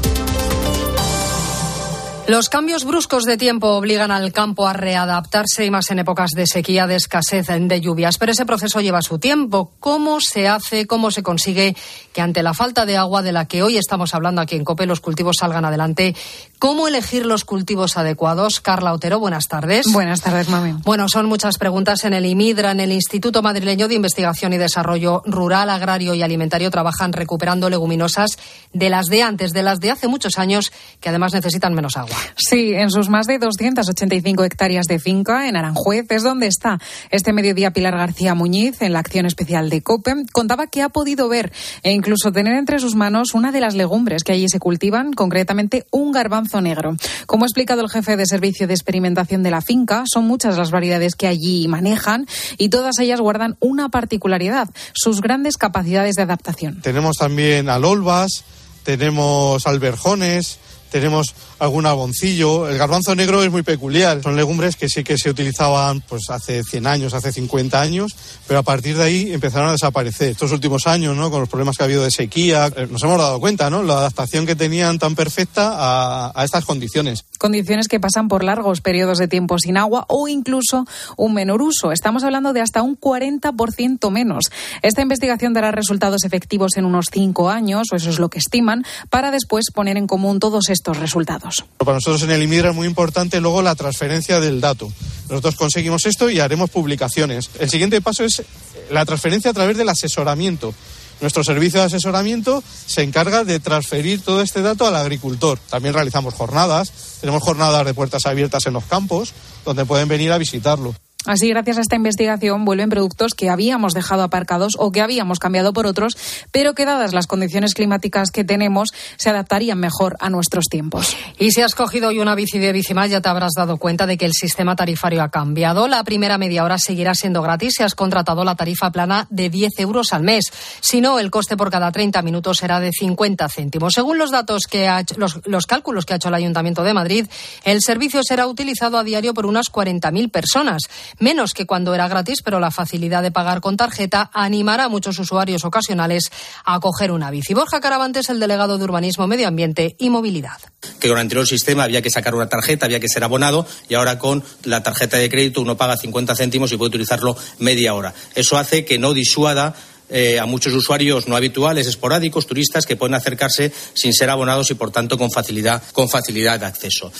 Los 2.27 2.49
cambios 2.49 2.83
bruscos 2.83 3.23
de 3.23 3.37
tiempo 3.37 3.69
obligan 3.69 4.11
al 4.11 4.33
campo 4.33 4.67
a 4.67 4.73
readaptarse 4.73 5.63
y 5.63 5.71
más 5.71 5.89
en 5.91 5.99
épocas 5.99 6.31
de 6.31 6.45
sequía, 6.45 6.85
de 6.85 6.97
escasez 6.97 7.47
de 7.47 7.79
lluvias. 7.79 8.17
Pero 8.17 8.33
ese 8.33 8.45
proceso 8.45 8.81
lleva 8.81 9.01
su 9.01 9.17
tiempo. 9.17 9.71
¿Cómo 9.79 10.19
se 10.19 10.49
hace, 10.49 10.87
cómo 10.87 11.09
se 11.09 11.23
consigue 11.23 11.73
que 12.11 12.19
ante 12.19 12.43
la 12.43 12.53
falta 12.53 12.85
de 12.85 12.97
agua 12.97 13.21
de 13.21 13.31
la 13.31 13.45
que 13.45 13.63
hoy 13.63 13.77
estamos 13.77 14.13
hablando 14.13 14.41
aquí 14.41 14.57
en 14.57 14.65
COPE 14.65 14.87
los 14.87 14.99
cultivos 14.99 15.37
salgan 15.39 15.63
adelante? 15.63 16.17
¿Cómo 16.59 16.89
elegir 16.89 17.25
los 17.25 17.45
cultivos 17.45 17.95
adecuados? 17.95 18.59
Carla 18.59 18.91
Otero, 18.91 19.19
buenas 19.19 19.47
tardes. 19.47 19.89
Buenas 19.93 20.19
tardes, 20.19 20.49
mami. 20.49 20.73
Bueno, 20.83 21.07
son 21.07 21.27
muchas 21.27 21.57
preguntas 21.57 22.03
en 22.03 22.11
el 22.11 22.25
IMIDRA, 22.25 22.71
en 22.71 22.81
el 22.81 22.91
Instituto 22.91 23.41
Madrileño 23.41 23.87
de 23.87 23.95
Investigación 23.95 24.51
y 24.51 24.57
Desarrollo 24.57 25.21
Rural, 25.25 25.69
Agrario 25.69 26.13
y 26.13 26.23
Alimentario. 26.23 26.71
Trabajan 26.71 27.13
recuperando 27.13 27.69
leguminosas 27.69 28.31
de 28.73 28.89
las 28.89 29.05
de 29.05 29.23
antes, 29.23 29.53
de 29.53 29.63
las 29.63 29.79
de 29.79 29.91
hace 29.91 30.09
muchos 30.09 30.37
años, 30.37 30.73
que 30.99 31.07
además 31.07 31.33
necesitan 31.33 31.73
menos 31.73 31.95
agua. 31.95 32.16
Sí, 32.35 32.73
en 32.73 32.89
sus 32.89 33.09
más 33.09 33.27
de 33.27 33.39
285 33.39 34.43
hectáreas 34.43 34.85
de 34.85 34.99
finca 34.99 35.47
en 35.47 35.55
Aranjuez 35.55 36.05
es 36.09 36.23
donde 36.23 36.47
está. 36.47 36.79
Este 37.09 37.33
mediodía 37.33 37.71
Pilar 37.71 37.97
García 37.97 38.35
Muñiz, 38.35 38.81
en 38.81 38.93
la 38.93 38.99
acción 38.99 39.25
especial 39.25 39.69
de 39.69 39.81
COPE, 39.81 40.25
contaba 40.31 40.67
que 40.67 40.81
ha 40.81 40.89
podido 40.89 41.27
ver 41.29 41.51
e 41.83 41.91
incluso 41.91 42.31
tener 42.31 42.53
entre 42.53 42.79
sus 42.79 42.95
manos 42.95 43.33
una 43.33 43.51
de 43.51 43.61
las 43.61 43.75
legumbres 43.75 44.23
que 44.23 44.33
allí 44.33 44.47
se 44.49 44.59
cultivan, 44.59 45.13
concretamente 45.13 45.85
un 45.91 46.11
garbanzo 46.11 46.61
negro. 46.61 46.95
Como 47.25 47.43
ha 47.43 47.47
explicado 47.47 47.81
el 47.81 47.89
jefe 47.89 48.17
de 48.17 48.25
servicio 48.25 48.67
de 48.67 48.73
experimentación 48.73 49.43
de 49.43 49.51
la 49.51 49.61
finca, 49.61 50.03
son 50.05 50.25
muchas 50.25 50.57
las 50.57 50.71
variedades 50.71 51.15
que 51.15 51.27
allí 51.27 51.67
manejan 51.67 52.27
y 52.57 52.69
todas 52.69 52.99
ellas 52.99 53.19
guardan 53.19 53.57
una 53.59 53.89
particularidad, 53.89 54.69
sus 54.93 55.21
grandes 55.21 55.57
capacidades 55.57 56.15
de 56.15 56.23
adaptación. 56.23 56.81
Tenemos 56.81 57.17
también 57.17 57.69
alolvas, 57.69 58.43
tenemos 58.83 59.67
alberjones, 59.67 60.59
tenemos 60.89 61.33
algún 61.59 61.85
aboncillo. 61.85 62.67
El 62.69 62.77
garbanzo 62.77 63.15
negro 63.15 63.43
es 63.43 63.51
muy 63.51 63.63
peculiar. 63.63 64.21
Son 64.21 64.35
legumbres 64.35 64.75
que 64.75 64.89
sí 64.89 65.03
que 65.03 65.17
se 65.17 65.29
utilizaban 65.29 66.01
pues 66.01 66.29
hace 66.29 66.63
100 66.63 66.87
años, 66.87 67.13
hace 67.13 67.31
50 67.31 67.79
años, 67.79 68.15
pero 68.47 68.59
a 68.59 68.63
partir 68.63 68.97
de 68.97 69.03
ahí 69.03 69.33
empezaron 69.33 69.69
a 69.69 69.73
desaparecer. 69.73 70.29
Estos 70.31 70.51
últimos 70.51 70.87
años, 70.87 71.15
¿no? 71.15 71.29
con 71.31 71.41
los 71.41 71.49
problemas 71.49 71.77
que 71.77 71.83
ha 71.83 71.85
habido 71.85 72.03
de 72.03 72.11
sequía, 72.11 72.71
eh, 72.75 72.87
nos 72.89 73.03
hemos 73.03 73.17
dado 73.17 73.39
cuenta, 73.39 73.69
¿no? 73.69 73.83
La 73.83 73.99
adaptación 73.99 74.45
que 74.45 74.55
tenían 74.55 74.99
tan 74.99 75.15
perfecta 75.15 75.73
a, 75.75 76.31
a 76.33 76.45
estas 76.45 76.65
condiciones. 76.65 77.25
Condiciones 77.37 77.87
que 77.87 77.99
pasan 77.99 78.27
por 78.27 78.43
largos 78.43 78.81
periodos 78.81 79.17
de 79.17 79.27
tiempo 79.27 79.57
sin 79.59 79.77
agua 79.77 80.05
o 80.09 80.27
incluso 80.27 80.85
un 81.15 81.33
menor 81.33 81.61
uso. 81.61 81.91
Estamos 81.91 82.23
hablando 82.23 82.53
de 82.53 82.61
hasta 82.61 82.81
un 82.81 82.99
40% 82.99 84.11
menos. 84.11 84.45
Esta 84.81 85.01
investigación 85.01 85.53
dará 85.53 85.71
resultados 85.71 86.23
efectivos 86.23 86.77
en 86.77 86.85
unos 86.85 87.07
cinco 87.11 87.49
años, 87.49 87.87
o 87.91 87.95
eso 87.95 88.09
es 88.09 88.19
lo 88.19 88.29
que 88.29 88.39
estiman, 88.39 88.85
para 89.09 89.31
después 89.31 89.65
poner 89.73 89.97
en 89.97 90.07
común 90.07 90.39
todos 90.39 90.69
estos 90.69 90.97
resultados. 90.97 91.65
Para 91.77 91.93
nosotros 91.93 92.23
en 92.23 92.31
el 92.31 92.43
IMIDRA 92.43 92.69
es 92.69 92.75
muy 92.75 92.87
importante 92.87 93.39
luego 93.39 93.61
la 93.61 93.75
transferencia 93.75 94.39
del 94.39 94.61
dato. 94.61 94.91
Nosotros 95.29 95.55
conseguimos 95.55 96.05
esto 96.05 96.29
y 96.29 96.39
haremos 96.39 96.69
publicaciones. 96.69 97.49
El 97.59 97.69
siguiente 97.69 98.01
paso 98.01 98.23
es 98.23 98.43
la 98.89 99.05
transferencia 99.05 99.51
a 99.51 99.53
través 99.53 99.77
del 99.77 99.89
asesoramiento. 99.89 100.73
Nuestro 101.19 101.43
servicio 101.43 101.79
de 101.79 101.87
asesoramiento 101.87 102.63
se 102.85 103.01
encarga 103.01 103.43
de 103.43 103.59
transferir 103.59 104.21
todo 104.21 104.41
este 104.41 104.61
dato 104.61 104.85
al 104.85 104.95
agricultor. 104.95 105.57
También 105.69 105.93
realizamos 105.93 106.33
jornadas, 106.33 107.17
tenemos 107.21 107.41
jornadas 107.41 107.85
de 107.85 107.93
puertas 107.93 108.25
abiertas 108.25 108.65
en 108.67 108.73
los 108.73 108.83
campos, 108.83 109.33
donde 109.65 109.85
pueden 109.85 110.07
venir 110.07 110.31
a 110.31 110.37
visitarlo. 110.37 110.93
Así, 111.25 111.49
gracias 111.49 111.77
a 111.77 111.81
esta 111.81 111.97
investigación, 111.97 112.63
vuelven 112.63 112.89
productos 112.89 113.33
que 113.33 113.49
habíamos 113.49 113.93
dejado 113.93 114.23
aparcados 114.23 114.75
o 114.77 114.91
que 114.91 115.01
habíamos 115.01 115.39
cambiado 115.39 115.73
por 115.73 115.85
otros, 115.85 116.15
pero 116.51 116.73
que 116.73 116.85
dadas 116.85 117.13
las 117.13 117.27
condiciones 117.27 117.73
climáticas 117.73 118.31
que 118.31 118.45
tenemos, 118.45 118.89
se 119.17 119.29
adaptarían 119.29 119.77
mejor 119.77 120.15
a 120.21 120.29
nuestros 120.29 120.65
tiempos. 120.65 121.17
Y 121.37 121.51
si 121.51 121.61
has 121.61 121.75
cogido 121.75 122.09
hoy 122.09 122.19
una 122.19 122.33
bici 122.35 122.59
de 122.59 122.71
Bicimás, 122.71 123.09
ya 123.09 123.19
te 123.19 123.27
habrás 123.27 123.51
dado 123.57 123.75
cuenta 123.75 124.05
de 124.05 124.17
que 124.17 124.25
el 124.25 124.31
sistema 124.31 124.77
tarifario 124.77 125.21
ha 125.21 125.29
cambiado. 125.29 125.89
La 125.89 126.05
primera 126.05 126.37
media 126.37 126.63
hora 126.63 126.77
seguirá 126.77 127.13
siendo 127.13 127.41
gratis 127.41 127.73
si 127.77 127.83
has 127.83 127.93
contratado 127.93 128.45
la 128.45 128.55
tarifa 128.55 128.91
plana 128.91 129.27
de 129.29 129.49
10 129.49 129.79
euros 129.79 130.13
al 130.13 130.23
mes. 130.23 130.45
Si 130.79 131.01
no, 131.01 131.19
el 131.19 131.29
coste 131.29 131.57
por 131.57 131.69
cada 131.69 131.91
30 131.91 132.21
minutos 132.21 132.59
será 132.59 132.79
de 132.79 132.91
50 132.93 133.49
céntimos. 133.49 133.93
Según 133.93 134.17
los 134.17 134.31
datos 134.31 134.61
que 134.69 134.87
ha 134.87 135.01
hecho, 135.01 135.15
los, 135.17 135.41
los 135.45 135.65
cálculos 135.65 136.05
que 136.05 136.13
ha 136.13 136.15
hecho 136.17 136.29
el 136.29 136.35
Ayuntamiento 136.35 136.83
de 136.83 136.93
Madrid, 136.93 137.27
el 137.65 137.81
servicio 137.81 138.23
será 138.23 138.47
utilizado 138.47 138.97
a 138.97 139.03
diario 139.03 139.33
por 139.33 139.45
unas 139.45 139.69
40.000 139.69 140.31
personas 140.31 140.83
menos 141.19 141.53
que 141.53 141.65
cuando 141.65 141.93
era 141.93 142.07
gratis, 142.07 142.41
pero 142.43 142.59
la 142.59 142.71
facilidad 142.71 143.23
de 143.23 143.31
pagar 143.31 143.61
con 143.61 143.77
tarjeta 143.77 144.29
animará 144.33 144.85
a 144.85 144.89
muchos 144.89 145.19
usuarios 145.19 145.65
ocasionales 145.65 146.31
a 146.65 146.79
coger 146.79 147.11
una 147.11 147.31
bici. 147.31 147.53
Borja 147.53 147.79
Caravantes, 147.79 148.29
el 148.29 148.39
delegado 148.39 148.77
de 148.77 148.83
Urbanismo, 148.83 149.27
Medio 149.27 149.47
Ambiente 149.47 149.95
y 149.99 150.09
Movilidad. 150.09 150.59
Que 150.99 151.07
con 151.07 151.17
el 151.17 151.21
anterior 151.21 151.47
sistema 151.47 151.83
había 151.83 152.01
que 152.01 152.09
sacar 152.09 152.35
una 152.35 152.49
tarjeta, 152.49 152.85
había 152.85 152.99
que 152.99 153.09
ser 153.09 153.23
abonado 153.23 153.65
y 153.89 153.95
ahora 153.95 154.19
con 154.19 154.43
la 154.63 154.83
tarjeta 154.83 155.17
de 155.17 155.29
crédito 155.29 155.61
uno 155.61 155.77
paga 155.77 155.97
50 155.97 156.35
céntimos 156.35 156.71
y 156.71 156.77
puede 156.77 156.89
utilizarlo 156.89 157.35
media 157.59 157.93
hora. 157.93 158.13
Eso 158.35 158.57
hace 158.57 158.85
que 158.85 158.99
no 158.99 159.13
disuada 159.13 159.75
eh, 160.09 160.39
a 160.39 160.45
muchos 160.45 160.73
usuarios 160.73 161.27
no 161.27 161.35
habituales, 161.35 161.87
esporádicos, 161.87 162.47
turistas 162.47 162.85
que 162.85 162.95
pueden 162.95 163.15
acercarse 163.15 163.71
sin 163.93 164.13
ser 164.13 164.29
abonados 164.29 164.71
y 164.71 164.75
por 164.75 164.91
tanto 164.91 165.17
con 165.17 165.31
facilidad, 165.31 165.83
con 165.91 166.09
facilidad 166.09 166.59
de 166.59 166.65
acceso. 166.65 167.11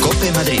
Cope 0.00 0.32
Madrid. 0.32 0.60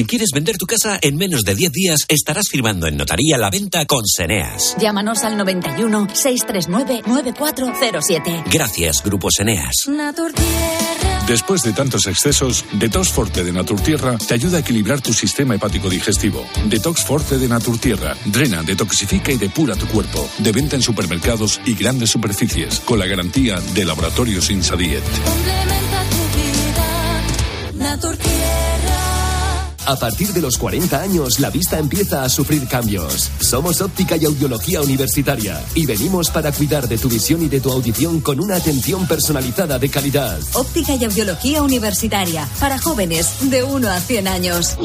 Si 0.00 0.06
quieres 0.06 0.30
vender 0.32 0.56
tu 0.56 0.64
casa 0.64 0.98
en 1.02 1.16
menos 1.16 1.42
de 1.42 1.54
10 1.54 1.72
días, 1.72 2.06
estarás 2.08 2.48
firmando 2.50 2.86
en 2.86 2.96
notaría 2.96 3.36
la 3.36 3.50
venta 3.50 3.84
con 3.84 4.06
Seneas. 4.06 4.74
Llámanos 4.80 5.24
al 5.24 5.36
91 5.36 6.06
639 6.14 7.02
9407. 7.06 8.44
Gracias, 8.50 9.02
Grupo 9.04 9.28
Seneas. 9.30 9.74
Después 11.28 11.62
de 11.64 11.74
tantos 11.74 12.06
excesos, 12.06 12.64
Detox 12.72 13.10
Forte 13.10 13.44
de 13.44 13.52
Naturtierra 13.52 14.16
te 14.16 14.32
ayuda 14.32 14.56
a 14.56 14.60
equilibrar 14.60 15.02
tu 15.02 15.12
sistema 15.12 15.56
hepático 15.56 15.90
digestivo. 15.90 16.46
Detox 16.64 17.04
Forte 17.04 17.36
de 17.36 17.48
Naturtierra 17.48 18.16
drena, 18.24 18.62
detoxifica 18.62 19.30
y 19.32 19.36
depura 19.36 19.76
tu 19.76 19.86
cuerpo. 19.86 20.26
De 20.38 20.50
venta 20.50 20.76
en 20.76 20.82
supermercados 20.82 21.60
y 21.66 21.74
grandes 21.74 22.08
superficies, 22.08 22.80
con 22.80 22.98
la 22.98 23.04
garantía 23.04 23.60
de 23.74 23.84
Laboratorios 23.84 24.48
Insadiet. 24.48 25.04
A 29.90 29.96
partir 29.96 30.28
de 30.32 30.40
los 30.40 30.56
40 30.56 31.02
años, 31.02 31.40
la 31.40 31.50
vista 31.50 31.76
empieza 31.76 32.22
a 32.22 32.28
sufrir 32.28 32.68
cambios. 32.68 33.28
Somos 33.40 33.80
óptica 33.80 34.16
y 34.16 34.24
audiología 34.24 34.80
universitaria 34.80 35.60
y 35.74 35.84
venimos 35.84 36.30
para 36.30 36.52
cuidar 36.52 36.86
de 36.86 36.96
tu 36.96 37.08
visión 37.08 37.42
y 37.42 37.48
de 37.48 37.60
tu 37.60 37.72
audición 37.72 38.20
con 38.20 38.38
una 38.38 38.54
atención 38.54 39.04
personalizada 39.08 39.80
de 39.80 39.88
calidad. 39.88 40.38
Óptica 40.52 40.94
y 40.94 41.04
audiología 41.04 41.60
universitaria 41.64 42.48
para 42.60 42.78
jóvenes 42.78 43.50
de 43.50 43.64
1 43.64 43.90
a 43.90 43.98
100 43.98 44.28
años. 44.28 44.76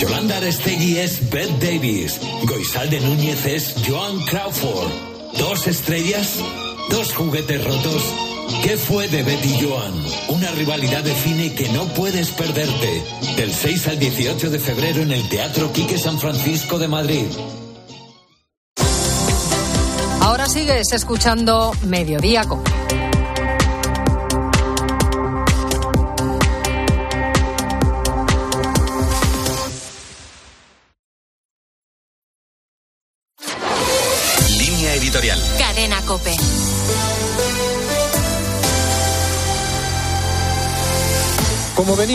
Yolanda 0.00 0.38
Arestegui 0.38 0.98
es 0.98 1.30
Beth 1.30 1.60
Davis. 1.60 2.18
Goizalde 2.48 2.98
Núñez 2.98 3.46
es 3.46 3.74
Joan 3.86 4.18
Crawford. 4.22 4.90
Dos 5.38 5.68
estrellas, 5.68 6.32
dos 6.90 7.14
juguetes 7.14 7.64
rotos. 7.64 8.02
¿Qué 8.62 8.76
fue 8.76 9.08
de 9.08 9.22
Betty 9.22 9.56
Joan? 9.60 9.92
Una 10.28 10.50
rivalidad 10.50 11.02
de 11.04 11.14
cine 11.14 11.54
que 11.54 11.68
no 11.68 11.84
puedes 11.94 12.30
perderte. 12.30 13.02
Del 13.36 13.52
6 13.52 13.88
al 13.88 13.98
18 13.98 14.50
de 14.50 14.58
febrero 14.58 15.02
en 15.02 15.12
el 15.12 15.28
Teatro 15.28 15.72
Quique 15.72 15.96
San 15.96 16.18
Francisco 16.18 16.78
de 16.78 16.88
Madrid. 16.88 17.26
Ahora 20.20 20.46
sigues 20.46 20.92
escuchando 20.92 21.72
Mediodía 21.86 22.44
con. 22.44 22.62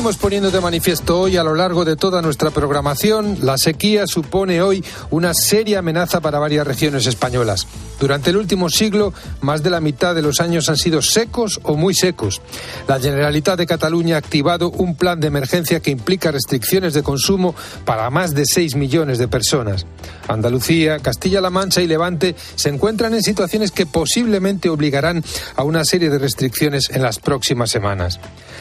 Venimos 0.03 0.21
poniendo 0.21 0.51
de 0.51 0.59
manifiesto 0.59 1.17
hoy 1.17 1.37
a 1.37 1.45
lo 1.45 1.55
largo 1.55 1.85
de 1.85 1.95
toda 1.95 2.21
nuestra 2.21 2.51
programación, 2.51 3.37
la 3.41 3.57
sequía 3.57 4.05
supone 4.05 4.61
hoy 4.61 4.83
una 5.11 5.33
seria 5.33 5.79
amenaza 5.79 6.19
para 6.19 6.39
varias 6.39 6.67
regiones 6.67 7.07
españolas. 7.07 7.67
Durante 8.01 8.31
el 8.31 8.35
último 8.35 8.69
siglo, 8.69 9.13
más 9.39 9.63
de 9.63 9.69
la 9.69 9.79
mitad 9.79 10.13
de 10.13 10.21
los 10.21 10.41
años 10.41 10.67
han 10.67 10.75
sido 10.75 11.01
secos 11.01 11.61
o 11.63 11.77
muy 11.77 11.93
secos. 11.93 12.41
La 12.85 12.99
Generalitat 12.99 13.57
de 13.57 13.65
Cataluña 13.65 14.15
ha 14.15 14.19
activado 14.19 14.71
un 14.71 14.97
plan 14.97 15.21
de 15.21 15.27
emergencia 15.27 15.79
que 15.79 15.91
implica 15.91 16.31
restricciones 16.31 16.93
de 16.93 17.01
consumo 17.01 17.55
para 17.85 18.09
más 18.09 18.35
de 18.35 18.43
6 18.45 18.75
millones 18.75 19.19
de 19.19 19.29
personas. 19.29 19.85
Andalucía, 20.27 20.99
Castilla-La 20.99 21.49
Mancha 21.49 21.81
y 21.81 21.87
Levante 21.87 22.35
se 22.55 22.67
encuentran 22.67 23.13
en 23.13 23.23
situaciones 23.23 23.71
que 23.71 23.85
posiblemente 23.85 24.67
obligarán 24.67 25.23
a 25.55 25.63
una 25.63 25.85
serie 25.85 26.09
de 26.09 26.19
restricciones 26.19 26.89
en 26.89 27.03
las 27.03 27.19
próximas 27.19 27.69
semanas. 27.69 28.19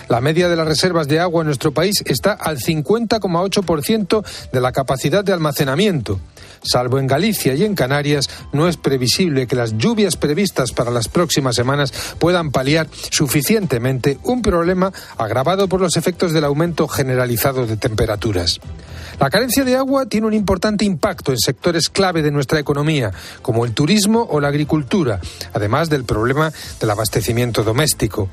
La 0.08 0.20
media 0.20 0.48
de 0.48 0.56
las 0.56 0.66
reservas 0.66 1.08
de 1.08 1.20
agua 1.32 1.40
en 1.40 1.46
nuestro 1.46 1.72
país 1.72 2.02
está 2.04 2.32
al 2.32 2.58
50,8% 2.58 4.24
de 4.52 4.60
la 4.60 4.70
capacidad 4.70 5.24
de 5.24 5.32
almacenamiento. 5.32 6.20
Salvo 6.62 6.98
en 6.98 7.06
Galicia 7.06 7.54
y 7.54 7.64
en 7.64 7.74
Canarias, 7.74 8.30
no 8.52 8.68
es 8.68 8.76
previsible 8.76 9.46
que 9.46 9.56
las 9.56 9.76
lluvias 9.76 10.16
previstas 10.16 10.72
para 10.72 10.90
las 10.90 11.08
próximas 11.08 11.56
semanas 11.56 11.92
puedan 12.18 12.50
paliar 12.50 12.88
suficientemente 13.10 14.18
un 14.22 14.42
problema 14.42 14.92
agravado 15.16 15.68
por 15.68 15.80
los 15.80 15.96
efectos 15.96 16.32
del 16.32 16.44
aumento 16.44 16.88
generalizado 16.88 17.66
de 17.66 17.76
temperaturas. 17.76 18.60
La 19.18 19.30
carencia 19.30 19.64
de 19.64 19.76
agua 19.76 20.06
tiene 20.06 20.26
un 20.26 20.34
importante 20.34 20.84
impacto 20.84 21.32
en 21.32 21.38
sectores 21.38 21.88
clave 21.88 22.22
de 22.22 22.30
nuestra 22.30 22.58
economía, 22.58 23.12
como 23.42 23.64
el 23.64 23.74
turismo 23.74 24.26
o 24.30 24.40
la 24.40 24.48
agricultura, 24.48 25.20
además 25.52 25.88
del 25.90 26.04
problema 26.04 26.52
del 26.80 26.90
abastecimiento 26.90 27.62
doméstico. 27.62 28.28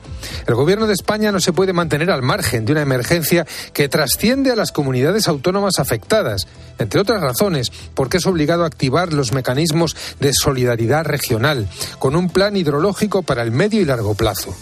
El 0.47 0.55
Gobierno 0.55 0.87
de 0.87 0.93
España 0.93 1.31
no 1.31 1.39
se 1.39 1.53
puede 1.53 1.73
mantener 1.73 2.11
al 2.11 2.21
margen 2.21 2.65
de 2.65 2.71
una 2.71 2.81
emergencia 2.81 3.45
que 3.73 3.89
trasciende 3.89 4.51
a 4.51 4.55
las 4.55 4.71
comunidades 4.71 5.27
autónomas 5.27 5.79
afectadas, 5.79 6.47
entre 6.79 7.01
otras 7.01 7.21
razones, 7.21 7.71
porque 7.93 8.18
es 8.19 8.27
obligado 8.27 8.63
a 8.63 8.67
activar 8.67 9.11
los 9.13 9.33
mecanismos 9.33 9.95
de 10.19 10.31
solidaridad 10.33 11.05
regional, 11.05 11.67
con 11.97 12.15
un 12.15 12.29
plan 12.29 12.55
hidrológico 12.55 13.23
para 13.23 13.41
el 13.41 13.51
medio 13.51 13.81
y 13.81 13.85
largo 13.85 14.13
plazo. 14.13 14.55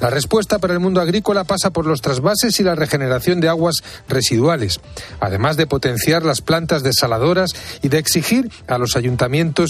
La 0.00 0.10
respuesta 0.10 0.60
para 0.60 0.74
el 0.74 0.80
mundo 0.80 1.00
agrícola 1.00 1.42
pasa 1.42 1.70
por 1.70 1.84
los 1.84 2.02
trasvases 2.02 2.60
y 2.60 2.62
la 2.62 2.76
regeneración 2.76 3.40
de 3.40 3.48
aguas 3.48 3.82
residuales, 4.08 4.80
además 5.18 5.56
de 5.56 5.66
potenciar 5.66 6.24
las 6.24 6.40
plantas 6.40 6.84
desaladoras 6.84 7.50
y 7.82 7.88
de 7.88 7.98
exigir 7.98 8.48
a 8.68 8.78
los 8.78 8.94
ayuntamientos 8.94 9.66